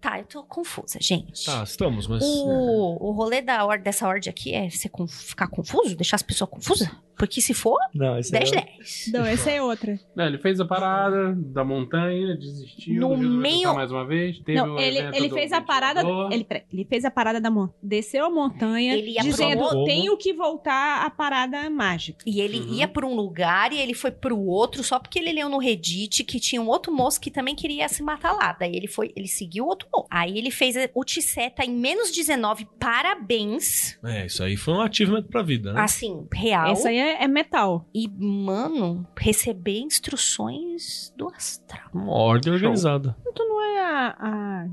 [0.00, 1.44] Tá, eu tô confusa, gente.
[1.44, 2.22] Tá, estamos, mas.
[2.24, 5.94] O, o rolê da dessa ordem aqui é você ficar confuso?
[5.94, 6.88] Deixar as pessoas confusas?
[7.20, 8.54] Porque se for, Não, esse 10 é...
[8.78, 9.10] 10.
[9.12, 10.00] Não, essa é outra.
[10.16, 14.38] Não, ele fez a parada da montanha, desistiu, No meio- mais uma vez.
[14.40, 16.00] Teve não, o ele, ele do fez a parada.
[16.32, 17.78] Ele, ele fez a parada da montanha.
[17.82, 19.84] Desceu a montanha, Ele ia dizendo: outro.
[19.84, 22.24] tenho que voltar à parada mágica.
[22.26, 22.74] E ele Uhum.
[22.74, 26.24] ia por um lugar e ele foi pro outro só porque ele leu no Reddit
[26.24, 28.56] que tinha um outro moço que também queria se matar lá.
[28.58, 30.06] Daí ele foi, ele seguiu o outro moço.
[30.10, 32.66] Aí ele fez o Tisseta em menos 19.
[32.78, 33.98] Parabéns.
[34.04, 35.80] É, isso aí foi um achievement pra vida, né?
[35.82, 36.72] Assim, real.
[36.72, 37.86] Essa aí é, é metal.
[37.94, 41.88] E, mano, receber instruções do astral.
[41.94, 43.16] Uma ordem organizada.
[43.34, 44.16] Tu não é a.
[44.18, 44.66] a-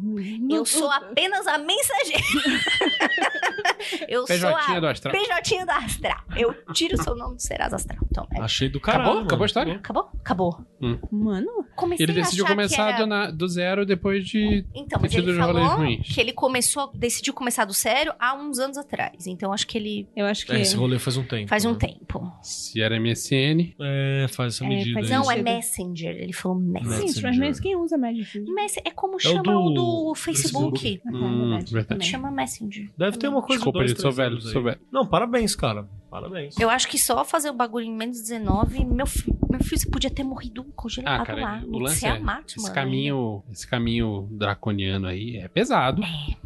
[0.50, 2.24] Eu sou apenas a mensageira.
[4.08, 5.14] Eu sou PJ a do astral.
[5.14, 6.18] PJ do astral.
[6.36, 8.00] Eu tiro o seu nome do Serasa Astral.
[8.10, 8.42] Então, é.
[8.42, 9.02] Achei do caralho.
[9.04, 9.16] Acabou?
[9.16, 9.28] mano.
[9.28, 9.76] Acabou a história?
[9.76, 10.10] Acabou?
[10.20, 10.66] Acabou.
[11.12, 12.98] Mano, Comecei Ele a decidiu achar começar que era...
[13.04, 14.66] do, na- do zero depois de.
[14.74, 16.08] Então, ter mas tido ele falou ruins.
[16.14, 19.28] que ele começou, decidiu começar do sério há uns anos atrás.
[19.28, 20.54] Então, acho que ele eu acho que.
[20.54, 21.48] É, esse rolê faz um tempo.
[21.50, 21.78] faz um né?
[21.80, 22.32] tempo.
[22.42, 23.76] Se era MSN.
[23.80, 24.94] É, faz essa É, medida.
[25.00, 25.18] faz aí.
[25.18, 25.42] Não, é.
[25.42, 26.16] Messenger.
[26.18, 27.08] Ele falou Messenger.
[27.10, 28.40] Sim, mas mesmo quem usa Magic?
[28.52, 29.74] Mas é como chama o do,
[30.10, 31.02] do Facebook.
[31.06, 31.74] Ah, tá, Hum, verdade.
[31.74, 31.88] verdade.
[31.88, 32.08] Também.
[32.08, 32.90] Chama Messenger.
[32.98, 34.80] Deve ter uma coisa Desculpa, gente, sou velho, sou velho.
[34.92, 35.88] Não, parabéns, cara.
[36.10, 36.58] Parabéns.
[36.60, 39.90] Eu acho que só fazer o bagulho em menos 19, meu filho, meu filho você
[39.90, 41.62] podia ter morrido congelado Ah, cara, lá.
[41.66, 42.12] o no lance é.
[42.14, 42.74] Seamat, Esse mano.
[42.76, 46.02] caminho, esse caminho draconiano aí é pesado.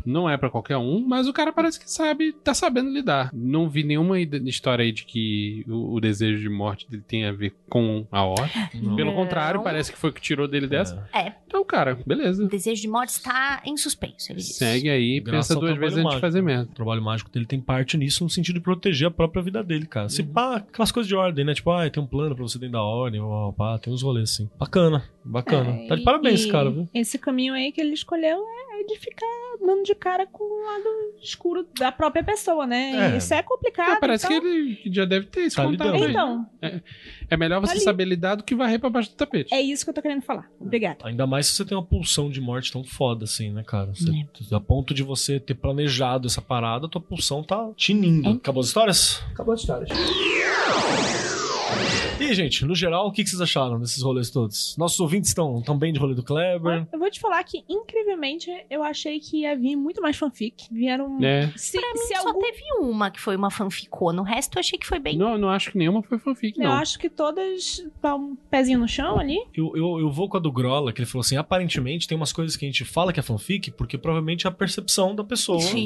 [0.05, 3.29] Não é pra qualquer um, mas o cara parece que sabe, tá sabendo lidar.
[3.33, 7.31] Não vi nenhuma história aí de que o, o desejo de morte dele tem a
[7.31, 8.49] ver com a ordem.
[8.81, 8.95] Não.
[8.95, 11.07] Pelo contrário, parece que foi o que tirou dele dessa.
[11.13, 11.33] É.
[11.45, 12.43] Então, cara, beleza.
[12.45, 14.53] O desejo de morte está em suspenso, ele disse.
[14.53, 16.63] Segue aí, Graças pensa duas vezes antes de fazer merda.
[16.71, 19.85] O trabalho mágico dele tem parte nisso no sentido de proteger a própria vida dele,
[19.85, 20.09] cara.
[20.09, 21.53] Se pá, aquelas coisas de ordem, né?
[21.53, 24.31] Tipo, ah, tem um plano pra você dentro da ordem, pá, pá, tem uns rolês
[24.31, 24.49] assim.
[24.57, 25.71] Bacana, bacana.
[25.71, 26.87] É, tá de parabéns, e cara, viu?
[26.93, 29.25] Esse caminho aí que ele escolheu é de ficar
[29.59, 30.85] dando de cara com o lado
[31.21, 33.13] escuro da própria pessoa, né?
[33.13, 33.17] É.
[33.17, 33.99] Isso é complicado.
[33.99, 34.39] Parece então...
[34.41, 36.03] que ele já deve ter esse Tá contato lidando.
[36.05, 36.09] aí.
[36.11, 36.81] Então,
[37.29, 39.53] É melhor você Tá saber lidar do que varrer pra baixo do tapete.
[39.53, 40.49] é isso que eu tô querendo falar.
[40.59, 40.97] Obrigada.
[41.03, 43.93] Ainda mais se você tem uma pulsão de morte tão foda assim, né, cara?
[43.93, 44.55] Você, É.
[44.55, 48.29] A ponto de você ter planejado essa parada, tua pulsão tá tinindo.
[48.29, 48.33] É.
[48.33, 49.21] Acabou as histórias?
[49.31, 49.89] Acabou as histórias.
[52.21, 54.75] E, gente, no geral, o que vocês acharam desses rolês todos?
[54.77, 56.87] Nossos ouvintes estão tão bem de rolê do Kleber.
[56.91, 60.67] Eu vou te falar que, incrivelmente, eu achei que ia vir muito mais fanfic.
[60.71, 61.17] Vieram.
[61.23, 61.51] É.
[61.55, 62.39] Se, Pra mim, se só algum...
[62.39, 64.21] teve uma que foi uma fanficona.
[64.21, 65.17] O resto eu achei que foi bem.
[65.17, 66.73] Não, não acho que nenhuma foi fanfic, Eu não.
[66.73, 67.83] acho que todas.
[68.01, 69.37] Tá um pezinho no chão ali.
[69.53, 72.31] Eu, eu, eu vou com a do Grola, que ele falou assim: aparentemente tem umas
[72.33, 75.59] coisas que a gente fala que é fanfic, porque provavelmente é a percepção da pessoa
[75.59, 75.85] Sim.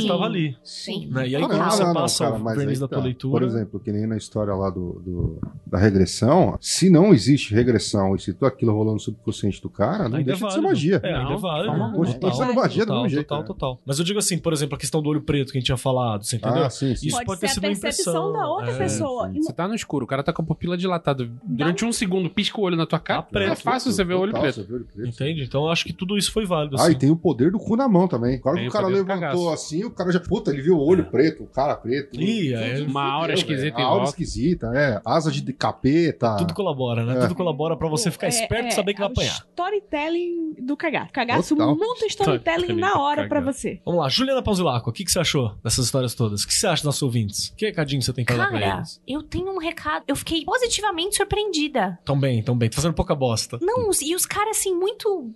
[0.00, 0.56] que tava ali.
[0.62, 1.06] Sim.
[1.08, 1.28] Né?
[1.28, 2.96] E aí, quando você Não, não, passa cara, o verniz aí da tá.
[2.96, 3.32] tua leitura.
[3.40, 8.14] Por exemplo, que nem na história lá do do- da regressão, se não existe regressão
[8.14, 10.60] e se tudo aquilo rolando no subconsciente do cara, não Ainda deixa é de ser
[10.60, 11.00] magia.
[11.02, 11.68] É, ainda é Não, válido.
[11.76, 12.32] calma, Total.
[12.34, 13.46] sendo magia do total, mesmo jeito, Total, né?
[13.46, 13.80] total.
[13.86, 15.76] Mas eu digo assim, por exemplo, a questão do olho preto que a gente tinha
[15.76, 16.64] falado, você entendeu?
[16.64, 17.06] Ah, sim, sim.
[17.06, 18.32] Isso Pode pode, ter ser a sido uma percepção impressão.
[18.32, 18.78] da outra É.
[18.78, 19.32] pessoa.
[19.34, 21.28] Você tá no escuro, o cara tá com a pupila dilatada.
[21.44, 23.22] Durante um segundo, pisca o olho na tua cara.
[23.22, 24.54] Tá é fácil você ver o olho preto.
[24.56, 25.08] você vê o olho preto.
[25.08, 25.42] Entende?
[25.44, 26.76] Então eu acho que tudo isso foi válido.
[26.78, 26.92] Ah, assim.
[26.92, 28.40] e tem o poder do cu na mão também.
[28.40, 30.20] Tem que o cara levantou assim, o cara já.
[30.20, 32.20] Puta, ele viu o olho preto, o cara preto.
[32.20, 33.78] Ih, é, uma aura esquisita velho.
[33.78, 35.00] em A aura esquisita, é.
[35.04, 36.36] Asa de capeta.
[36.36, 37.16] Tudo colabora, né?
[37.16, 37.20] É.
[37.22, 39.32] Tudo colabora pra você ficar É, esperto e é, saber que vai o apanhar.
[39.50, 41.12] Storytelling do cagaço.
[41.12, 41.74] Cagaço Total.
[41.76, 43.58] monta storytelling na hora pra cagaço.
[43.60, 43.80] você.
[43.84, 46.42] Vamos lá, Juliana Pausilaco, o que, que você achou dessas histórias todas?
[46.42, 47.52] O que você acha dos nossos ouvintes?
[47.56, 49.00] Que recadinho você tem pra dar pra Cara, eles?
[49.08, 50.04] eu tenho um recado.
[50.06, 51.98] Eu fiquei positivamente surpreendida.
[52.04, 52.68] Tão bem, tão bem.
[52.68, 53.58] Tô fazendo pouca bosta.
[53.62, 55.32] Não, os- e os caras, assim, muito.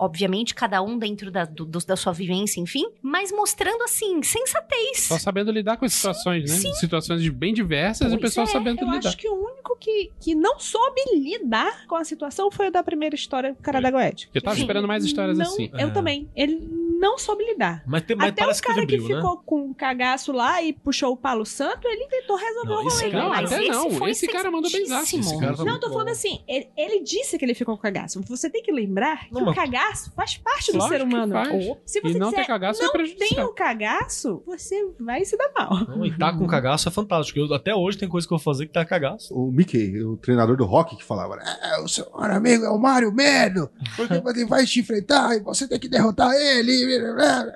[0.00, 2.86] Obviamente, cada um dentro da, do- do- da sua vivência, enfim.
[3.02, 5.02] Mas mostrando, assim, sensatez.
[5.02, 6.72] Só sabendo lidar com as situações, né?
[6.74, 9.08] Situações bem diversas e o Pois pessoal é, sabendo Eu lidar.
[9.08, 12.82] acho que o único que, que não soube lidar com a situação foi o da
[12.82, 14.28] primeira história, o cara da Goethe.
[14.34, 14.62] Eu tava Sim.
[14.62, 15.70] esperando mais histórias não, assim.
[15.74, 15.90] Eu É.
[15.90, 16.28] também.
[16.34, 16.58] Ele
[17.00, 17.82] não soube lidar.
[17.86, 19.14] Mas, tem, mas Até o cara que que, né?
[19.16, 22.88] ficou com um cagaço lá e puxou o palo santo, ele tentou resolver Não, o
[22.88, 23.10] esse rolê.
[23.12, 23.90] cara- Não, mas até esse não.
[23.92, 24.82] foi Esse cara mandou bem.
[24.82, 25.94] Esse cara tá Não, tô bom.
[25.94, 28.20] falando assim, ele, ele disse que ele ficou com cagaço.
[28.26, 29.54] Você tem que lembrar que Não, o mas-
[29.90, 31.32] cagaço faz parte do Lógico ser que humano.
[31.32, 31.66] faz.
[31.66, 33.28] Ou, Se você E não disser, ter cagaço é não prejudicial.
[33.34, 35.86] tem o cagaço, você vai se dar mal.
[35.88, 37.38] Não, e tá com cagaço é fantástico.
[37.38, 39.34] Eu, até hoje tem coisa que eu vou fazer que tá cagaço.
[39.34, 42.78] O Mickey, o treinador do rock, que falava: É, o seu maior amigo é o
[42.78, 46.70] Mario Medo, porque ele vai te enfrentar e você tem que derrotar ele.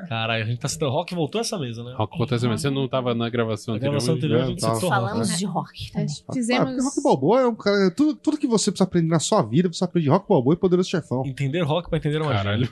[0.08, 1.94] Caralho, a gente tá citando rock voltou essa mesa, né?
[1.96, 3.92] Rock aconteceu, mas você não tava na gravação Na anterior.
[3.92, 4.74] gravação anterior a gente Tá.
[4.74, 5.38] citou Falamos rock.
[5.38, 5.90] de rock.
[5.94, 6.84] Ah, porque fizemos.
[6.84, 7.90] rock balboa é um cara.
[7.90, 10.88] Tudo, tudo que você precisa aprender na sua vida, você aprende rock balboa e poderoso
[10.88, 11.22] chefão.
[11.26, 12.42] Entender rock pra entender magia.
[12.42, 12.68] Caralho.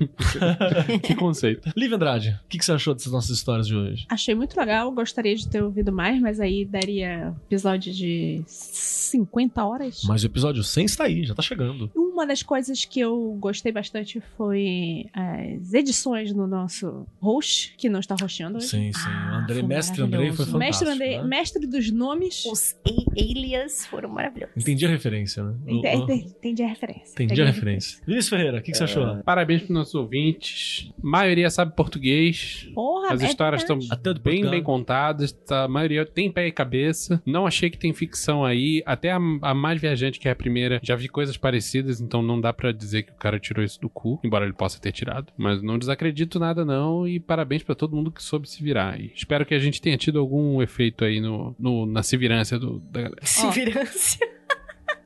[1.03, 1.71] que conceito.
[1.77, 4.07] Lívia Andrade, o que, que você achou dessas nossas histórias de hoje?
[4.09, 10.03] Achei muito legal, gostaria de ter ouvido mais, mas aí daria episódio de 50 horas.
[10.05, 11.91] Mas o episódio 100 está aí, já tá chegando.
[12.13, 18.01] Uma das coisas que eu gostei bastante foi as edições no nosso host, que não
[18.01, 18.69] está hosteando hoje.
[18.69, 19.01] Sim, sim.
[19.07, 20.59] Ah, o André, foi mestre Andrei foi fantástico.
[20.59, 21.25] mestre, André, né?
[21.25, 22.45] mestre dos nomes.
[22.45, 22.77] Os
[23.17, 24.55] alias foram maravilhosos.
[24.57, 25.55] Entendi a referência, né?
[25.67, 27.13] Entendi, entendi a referência.
[27.13, 27.99] Entendi a referência.
[28.07, 29.17] Vinícius Ferreira, o que, que você achou?
[29.25, 30.91] Parabéns pros nossos ouvintes.
[31.03, 32.69] A maioria sabe português.
[32.75, 34.51] Porra, As é histórias estão bem, Portugal.
[34.51, 35.33] bem contadas.
[35.33, 35.65] tá?
[35.65, 37.23] A maioria tem pé e cabeça.
[37.25, 38.83] Não achei que tem ficção aí.
[38.85, 42.41] Até a, a mais viajante, que é a primeira, já vi coisas parecidas, então não
[42.41, 45.33] dá pra dizer que o cara tirou isso do cu, embora ele possa ter tirado.
[45.37, 47.07] Mas não desacredito nada, não.
[47.07, 49.01] E parabéns pra todo mundo que soube se virar.
[49.01, 52.79] E espero que a gente tenha tido algum efeito aí no, no- na sevirância do,
[52.81, 53.25] da galera.
[53.27, 54.19] Severance.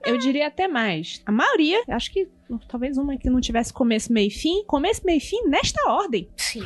[0.04, 1.20] Eu diria até mais.
[1.26, 2.28] A maioria, acho que
[2.68, 4.64] talvez uma que não tivesse começo, meio e fim.
[4.66, 6.28] Começo, meio e fim nesta ordem.
[6.36, 6.62] Sim.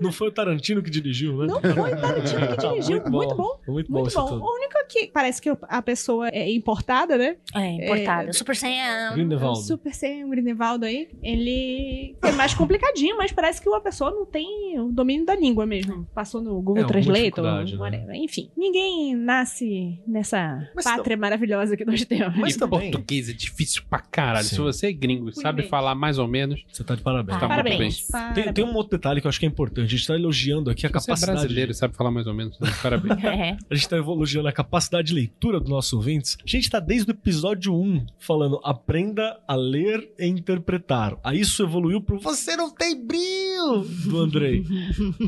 [0.00, 1.46] Não foi o Tarantino que dirigiu, né?
[1.46, 3.02] Não foi o Tarantino que dirigiu.
[3.10, 3.58] muito bom.
[3.68, 4.38] Muito bom Muito bom.
[4.40, 7.36] O único que parece que a pessoa é importada, né?
[7.54, 8.30] É, importada.
[8.30, 8.68] É, Super Sam.
[9.10, 9.60] O Grindelwaldo.
[9.60, 14.78] Super Saiyan Grindelwaldo aí, ele foi mais complicadinho, mas parece que uma pessoa não tem
[14.80, 16.06] o domínio da língua mesmo.
[16.14, 17.76] Passou no Google É, Translate, ou né?
[17.78, 18.14] whatever.
[18.16, 18.50] enfim.
[18.56, 22.36] Ninguém nasce nessa Mas pátria maravilhosa que nós temos.
[22.36, 24.49] Mas e também- português é difícil pra caralho.
[24.50, 24.56] Sim.
[24.56, 25.70] Se você é gringo e sabe bem.
[25.70, 27.38] falar mais ou menos, Você tá de parabéns.
[27.38, 28.08] Tá muito Parabéns.
[28.34, 29.86] Tem, tem um outro detalhe que eu acho que é importante.
[29.86, 31.38] A gente tá elogiando aqui a se você é capacidade.
[31.38, 32.70] brasileiro e sabe falar mais ou menos, né?
[32.82, 33.10] parabéns.
[33.30, 33.56] É.
[33.70, 36.36] A gente tá elogiando a capacidade de leitura dos nossos ouvintes.
[36.44, 41.16] A gente tá desde o episódio 1 falando aprenda a ler e interpretar.
[41.22, 44.64] Aí isso evoluiu pro você não tem brilho do Andrei.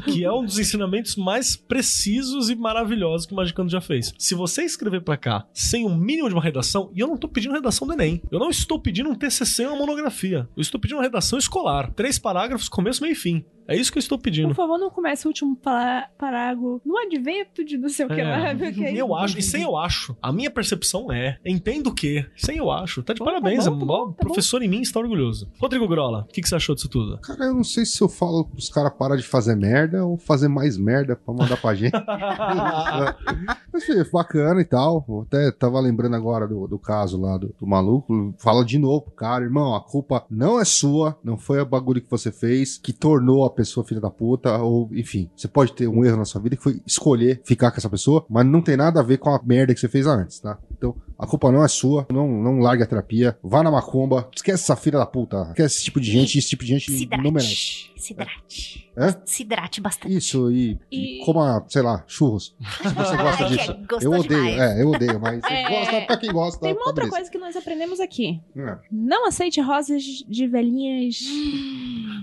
[0.04, 4.12] que é um dos ensinamentos mais precisos e maravilhosos que o Magicando já fez.
[4.18, 7.28] Se você escrever pra cá sem um mínimo de uma redação, e eu não tô
[7.28, 8.20] pedindo redação do Enem.
[8.30, 10.48] Eu não estou pedindo um TCC ou uma monografia.
[10.56, 11.93] Eu estou pedindo uma redação escolar.
[11.93, 13.44] Três parágrafos, começo, meio e fim.
[13.68, 14.48] É isso que eu estou pedindo.
[14.48, 18.20] Por favor, não comece o último pará- parágrafo no advento de não sei o que
[18.20, 18.24] É.
[18.24, 18.55] lá.
[18.56, 20.16] porque- Eu acho, e sem eu acho.
[20.22, 23.02] A minha percepção é, entendo que, sem eu acho.
[23.02, 25.51] Tá de Bom, parabéns, tá bom, é tá bom, tá professor em mim está orgulhoso.
[25.60, 27.18] Rodrigo Grola, o que, que você achou disso tudo?
[27.18, 30.48] Cara, eu não sei se eu falo pros caras parar de fazer merda ou fazer
[30.48, 31.93] mais merda pra mandar pra gente.
[33.72, 35.05] Mas foi bacana e tal.
[35.09, 38.34] Eu até tava lembrando agora do, do caso lá do, do maluco.
[38.39, 42.01] Fala de novo pro cara, irmão, a culpa não é sua, não foi o bagulho
[42.02, 45.88] que você fez que tornou a pessoa filha da puta, ou enfim, você pode ter
[45.88, 48.76] um erro na sua vida que foi escolher ficar com essa pessoa, mas não tem
[48.76, 50.58] nada a ver com a merda que você fez antes, tá?
[50.76, 54.64] Então, a culpa não é sua, não, não largue a terapia, vá na macumba, esquece
[54.64, 57.91] essa filha da puta, esquece esse tipo de gente, esse tipo de gente não merece.
[58.02, 58.42] Sidrate.
[58.48, 58.92] Se hidrate.
[58.96, 59.22] Hã?
[59.24, 60.16] Se hidrate bastante.
[60.16, 62.54] Isso, e, E- coma, sei lá, churros.
[62.82, 63.72] Se você gosta Ai, que disso.
[63.72, 64.60] é Eu odeio, demais.
[64.78, 67.16] é, eu odeio, mas É, gosta, pra quem gosta, Tem uma tá outra beleza.
[67.16, 68.40] coisa que nós aprendemos aqui.
[68.56, 68.78] É.
[68.90, 71.16] Não aceite rosas de velhinhas.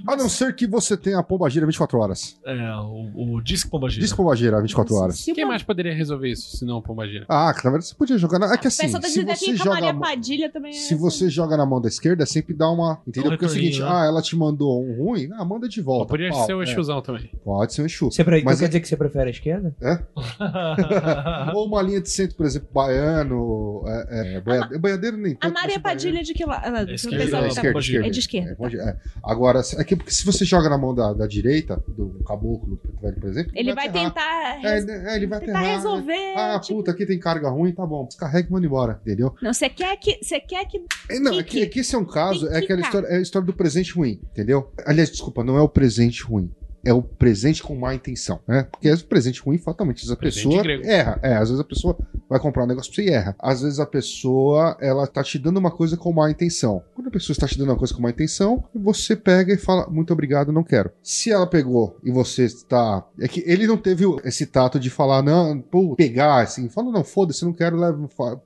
[0.08, 2.40] A não ser que você tenha a pombagira 24 horas.
[2.46, 4.02] É, o, o Disque Pombagira.
[4.02, 5.20] Diz pombagira 24 horas.
[5.20, 7.26] Se Quem uma- mais poderia resolver isso, se não Pombagira?
[7.30, 8.54] Ah, na verdade você podia jogar na.
[8.54, 9.94] É que assim, tá se você joga.
[9.94, 10.96] Padilha também é Se assim.
[10.96, 13.02] você joga na mão da esquerda, sempre dá uma.
[13.08, 13.30] Entendeu?
[13.32, 13.88] Um Porque é o seguinte, né?
[13.90, 16.10] ah, ela te mandou um ruim, ah, manda de volta.
[16.10, 16.46] Poderia Pau.
[16.46, 17.30] ser o É, Exusão também.
[17.44, 18.06] Pode ser um Exu.
[18.12, 18.44] Você, pre...
[18.44, 19.76] Mas quer é- dizer que você prefere a esquerda?
[21.54, 25.50] Ou uma linha de centro, por exemplo, baiano, é, é, boiadeiro, boiadeiro nem A.
[25.50, 26.66] Maria Padilha de que lado?
[26.66, 28.08] Ela- É esquerda, pensava é tava- esquerda, esquerda.
[28.08, 28.58] É de esquerda.
[28.60, 28.98] É, é.
[29.24, 33.30] Agora, é que porque se você joga na mão da, da direita, do caboclo, por
[33.30, 34.14] exemplo, Ele vai aterrar.
[34.14, 35.76] tentar, É, né, é, ele vai tentar aterrar.
[35.76, 36.34] resolver.
[36.36, 38.06] Ah, tipo- puta, aqui tem carga ruim, tá bom.
[38.06, 39.34] Descarrega e manda embora, entendeu?
[39.42, 40.20] Não, você quer que.
[40.24, 40.82] Você quer que.
[41.10, 42.88] É, não, é é que esse é um caso, é que aquela tá.
[42.88, 44.72] história, é a história do presente ruim, entendeu?
[44.86, 46.52] Aliás, desculpa, não é o presente ruim.
[46.86, 48.64] É o presente com má intenção, né?
[48.72, 50.84] Porque o presente ruim, fatalmente, às vezes a Presente pessoa grego.
[50.88, 51.20] erra.
[51.22, 51.98] É, às vezes a pessoa
[52.30, 53.36] vai comprar um negócio pra você e erra.
[53.40, 56.82] Às vezes a pessoa, ela tá te dando uma coisa com má intenção.
[56.96, 59.88] Quando a pessoa está te dando uma coisa com má intenção, você pega e fala,
[59.90, 60.92] muito obrigado, não quero.
[61.04, 63.06] Se ela pegou e você está...
[63.20, 66.70] É que ele não teve o- esse tato de falar, não, pô, pegar, assim.
[66.70, 68.00] Fala, não, foda-se, não quero, leva,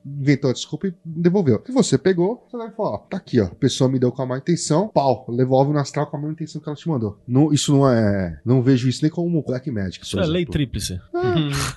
[0.05, 1.61] inventou a desculpa e devolveu.
[1.65, 4.22] Se você pegou, você vai falar, ó, tá aqui, ó, a pessoa me deu com
[4.22, 7.19] a má intenção, pau, devolve no astral com a mesma intenção que ela te mandou.
[7.27, 8.23] Não, isso não é...
[8.45, 11.00] Não vejo isso nem como Black Magic, Isso é lei tríplice.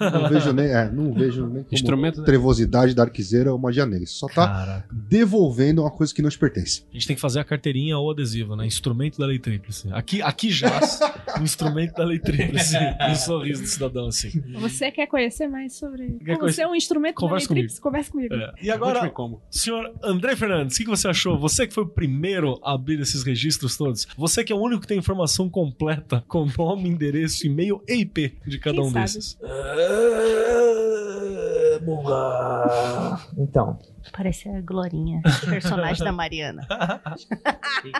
[0.00, 3.84] Não vejo nem, é, não vejo nem como Instrumento da- trevosidade da arquiseira ou magia
[3.86, 4.04] negra.
[4.04, 4.88] Isso só tá Caraca.
[4.92, 6.84] devolvendo uma coisa que não te pertence.
[6.90, 8.66] A gente tem que fazer a carteirinha ou adesivo, né?
[8.66, 9.88] Instrumento da lei tríplice.
[9.92, 11.00] Aqui, aqui jaz
[11.38, 12.76] o instrumento da lei tríplice.
[12.76, 14.30] E o sorriso do cidadão, assim.
[14.60, 16.06] Você quer conhecer mais sobre.
[16.18, 17.78] Quer Como conhecer- ser um instrumento Conversa da Matrix?
[17.78, 18.34] Conversa comigo.
[18.34, 18.52] É.
[18.62, 19.40] E agora, como.
[19.50, 21.38] senhor André Fernandes, o que que você achou?
[21.38, 24.06] Você que foi o primeiro a abrir esses registros todos.
[24.16, 28.38] Você que é o único que tem informação completa com nome, endereço, e-mail e IP
[28.46, 29.04] de cada Quem um sabe?
[29.04, 29.38] desses.
[33.38, 33.78] Então,
[34.12, 36.66] Parece a Glorinha, personagem da Mariana.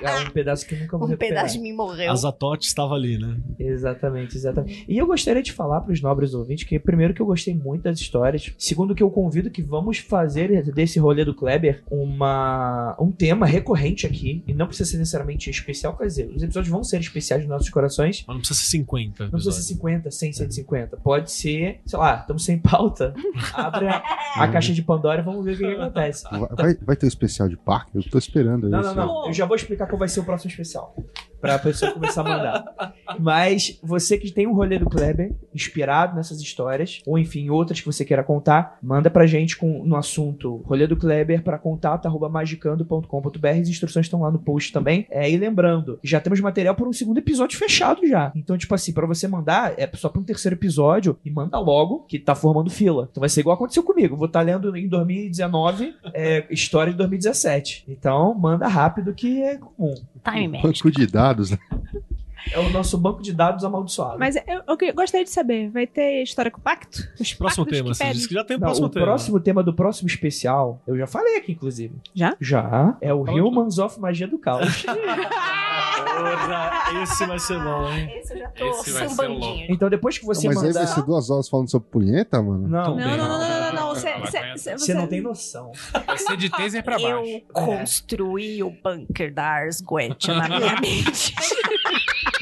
[0.02, 1.36] é um pedaço que nunca vou Um recuperar.
[1.42, 2.10] pedaço de mim morreu.
[2.10, 3.36] A Zatote estava ali, né?
[3.58, 4.84] Exatamente, exatamente.
[4.88, 7.82] E eu gostaria de falar para os nobres ouvintes que, primeiro, que eu gostei muito
[7.82, 8.52] das histórias.
[8.58, 14.06] Segundo, que eu convido que vamos fazer desse rolê do Kleber uma, um tema recorrente
[14.06, 14.42] aqui.
[14.46, 17.68] E não precisa ser necessariamente especial, quer dizer, os episódios vão ser especiais nos nossos
[17.70, 18.24] corações.
[18.26, 19.24] Mas não precisa ser 50.
[19.24, 19.76] Não precisa ser episódios.
[19.76, 20.96] 50, 100, 150.
[20.98, 23.14] Pode ser, sei lá, estamos sem pauta.
[23.54, 24.02] Abre a,
[24.36, 25.95] a caixa de Pandora e vamos ver o que, que acontece.
[25.96, 26.12] Vai,
[26.56, 27.96] vai- vai ter um especial de parque?
[27.96, 28.94] Eu tô esperando Não, isso.
[28.94, 29.26] não, não.
[29.26, 30.94] Eu já vou explicar qual vai ser o próximo especial.
[31.46, 32.94] Pra pessoa começar a mandar.
[33.18, 37.86] Mas você que tem um rolê do Kleber inspirado nessas histórias, ou enfim, outras que
[37.86, 43.48] você queira contar, manda pra gente com, no assunto rolê do Kleber para contato.magicando.com.br.
[43.48, 45.06] As instruções estão lá no post também.
[45.10, 48.32] É, e lembrando, já temos material para um segundo episódio fechado já.
[48.34, 52.04] Então, tipo assim, pra você mandar, é só pra um terceiro episódio e manda logo,
[52.08, 53.08] que tá formando fila.
[53.10, 54.16] Então vai ser igual aconteceu comigo.
[54.16, 57.84] Vou estar lendo em 2019 é, história de 2017.
[57.88, 59.94] Então, manda rápido que é comum.
[60.30, 60.62] Time Man.
[60.62, 61.58] Banco de dados, né?
[62.52, 64.18] É o nosso banco de dados amaldiçoado.
[64.18, 67.02] Mas eu, eu que- gostaria de saber, vai ter história com pacto?
[67.20, 67.90] Os Próximo tema.
[67.90, 69.06] que Você disse que já tem o Não, próximo o tema.
[69.06, 71.94] próximo tema do próximo especial, eu já falei aqui, inclusive.
[72.14, 72.36] Já?
[72.40, 72.96] Já.
[73.00, 74.84] É o de Humans of Magia do Caos.
[76.16, 78.10] Porra, esse vai ser bom, hein?
[78.18, 79.66] Esse eu já tô Esse vai ser sambandinho.
[79.70, 80.84] então, depois que você Mas aí mandar...
[80.84, 82.66] vai ser duas horas falando sobre punheta, mano?
[82.66, 83.86] Não, Não, não, não, não, não, não.
[83.96, 85.72] Você, não tem noção.
[86.06, 87.08] Vai ser de taser pra baixo.
[87.08, 91.34] Eu construí o bunker da Ars Goetia na minha mente.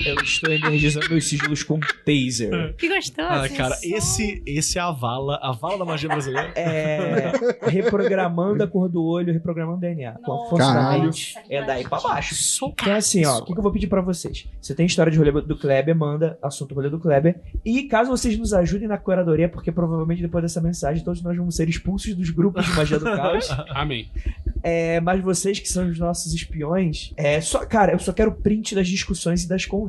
[0.05, 2.75] Eu estou energizando meus sigilos com taser.
[2.77, 3.29] Que gostoso.
[3.29, 6.53] Ah, cara, esse, esse é a vala, a vala da magia brasileira.
[6.57, 7.33] É.
[7.69, 10.15] reprogramando a cor do olho, reprogramando o DNA.
[10.25, 11.05] Com a força da Caralho.
[11.05, 11.35] mente.
[11.49, 12.35] É daí pra baixo.
[12.63, 14.49] Então, assim, ó, o que, que eu vou pedir pra vocês?
[14.61, 17.41] Você tem história de rolê do Kleber, manda assunto rolê do Kleber.
[17.65, 21.55] E caso vocês nos ajudem na curadoria, porque provavelmente depois dessa mensagem todos nós vamos
[21.57, 23.49] ser expulsos dos grupos de magia do caos.
[23.71, 24.11] Amém.
[24.63, 28.75] É, mas vocês que são os nossos espiões, é só, cara, eu só quero print
[28.75, 29.84] das discussões e das conversas.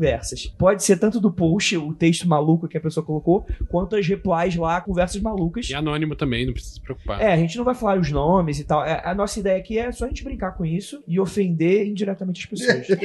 [0.58, 4.56] Pode ser tanto do post, o texto maluco que a pessoa colocou, quanto as replies
[4.56, 5.70] lá, conversas malucas.
[5.70, 7.22] E anônimo também, não precisa se preocupar.
[7.22, 8.84] É, a gente não vai falar os nomes e tal.
[8.84, 12.42] É, a nossa ideia aqui é só a gente brincar com isso e ofender indiretamente
[12.42, 12.88] as pessoas.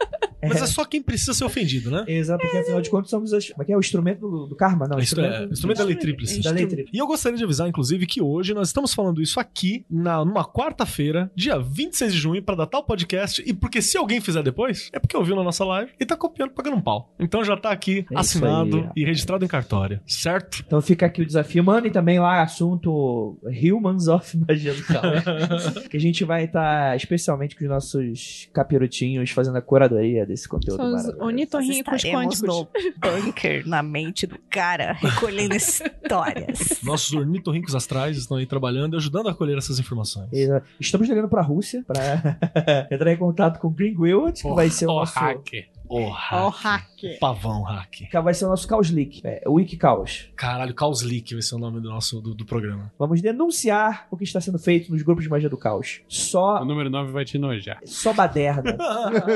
[0.42, 2.04] Mas é só quem precisa ser ofendido, né?
[2.06, 3.76] Exato, porque afinal de contas somos as, é é?
[3.76, 4.98] o instrumento do, do karma, não?
[4.98, 6.40] Isso é, instrumento da lei tríplice.
[6.40, 6.90] Da lei tríplice.
[6.96, 10.44] E eu gostaria de avisar, inclusive, que hoje nós estamos falando isso aqui, na, numa
[10.44, 13.42] quarta-feira, dia 26 de junho, pra datar o podcast.
[13.46, 16.50] E porque se alguém fizer depois, é porque ouviu na nossa live e tá copiando
[16.50, 17.14] pagando um pau.
[17.18, 20.62] Então já tá aqui É assinado aí, e registrado em cartório, certo?
[20.66, 21.62] Então fica aqui o desafio.
[21.62, 25.86] Mandem também lá assunto Humans of Magia do Caos.
[25.88, 30.76] que a gente vai estar especialmente com os nossos capirotinhos fazendo a curadoria desse conteúdo.
[30.76, 31.24] São os maravilhoso.
[31.24, 32.68] ornitorrincos Estaremos quânticos.
[33.02, 36.80] no bunker na mente do cara, recolhendo histórias.
[36.82, 40.28] Nossos ornitorrincos astrais estão aí trabalhando e ajudando a colher essas informações.
[40.32, 42.38] Exa- Estamos ligando pra Rússia pra
[42.90, 45.18] entrar em contato com o Greenwald, que vai ser o Ó, nosso.
[45.18, 45.68] hacker.
[45.90, 46.54] Ó, hack.
[46.62, 47.18] hack.
[47.18, 47.90] Pavão hack.
[48.10, 50.28] que vai ser o nosso Caos Leak, é, o Wiki Caos.
[50.36, 52.92] Caralho, Caos Leak vai ser o nome do nosso do, do programa.
[52.98, 56.00] Vamos denunciar o que está sendo feito nos grupos de magia do caos.
[56.08, 57.78] O Só, número 9 vai te enojar.
[57.84, 58.76] só baderna.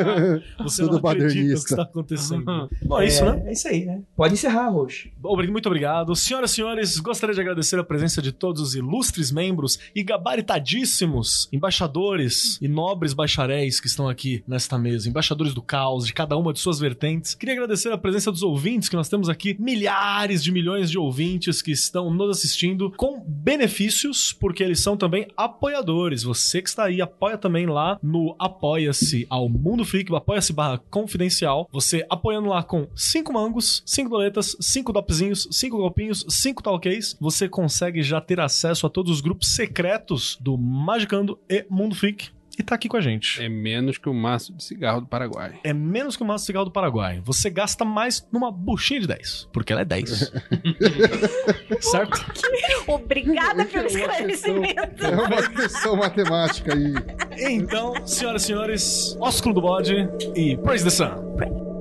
[0.62, 1.70] Você Tudo não acredita o que badernista.
[1.72, 2.70] está acontecendo.
[2.84, 3.42] Bom, é isso, né?
[3.46, 4.02] É isso aí, né?
[4.16, 5.08] Pode encerrar, Roxo.
[5.22, 6.14] Muito obrigado.
[6.14, 11.48] Senhoras e senhores, gostaria de agradecer a presença de todos os ilustres membros e gabaritadíssimos
[11.52, 16.52] embaixadores e nobres bacharéis que estão aqui nesta mesa, embaixadores do caos, de cada uma
[16.52, 17.34] de suas vertentes.
[17.34, 21.62] Queria agradecer a presença dos ouvintes, que nós temos aqui milhares de milhões de ouvintes
[21.62, 26.22] que estão nos assistindo com benefícios, porque eles são também apoiadores.
[26.22, 31.68] Você que está aí, apoia também lá no Apoia-se ao Mundo Freak, apoia-se barra confidencial.
[31.72, 37.48] Você apoiando lá com 5 mangos, 5 doletas, 5 dopzinhos, 5 golpinhos, 5 talks, você
[37.48, 42.30] consegue já ter acesso a todos os grupos secretos do Magicando e Mundo Freak.
[42.58, 43.42] E tá aqui com a gente.
[43.42, 45.58] É menos que o maço de cigarro do Paraguai.
[45.64, 47.20] É menos que o maço de cigarro do Paraguai.
[47.24, 49.48] Você gasta mais numa buchinha de 10.
[49.52, 50.32] Porque ela é 10.
[51.80, 52.24] certo?
[52.86, 55.04] Obrigada pelo É esclarecimento.
[55.04, 56.94] É uma questão matemática aí.
[57.38, 61.73] Então, senhoras e senhores, ósculo do bode e praise the sun.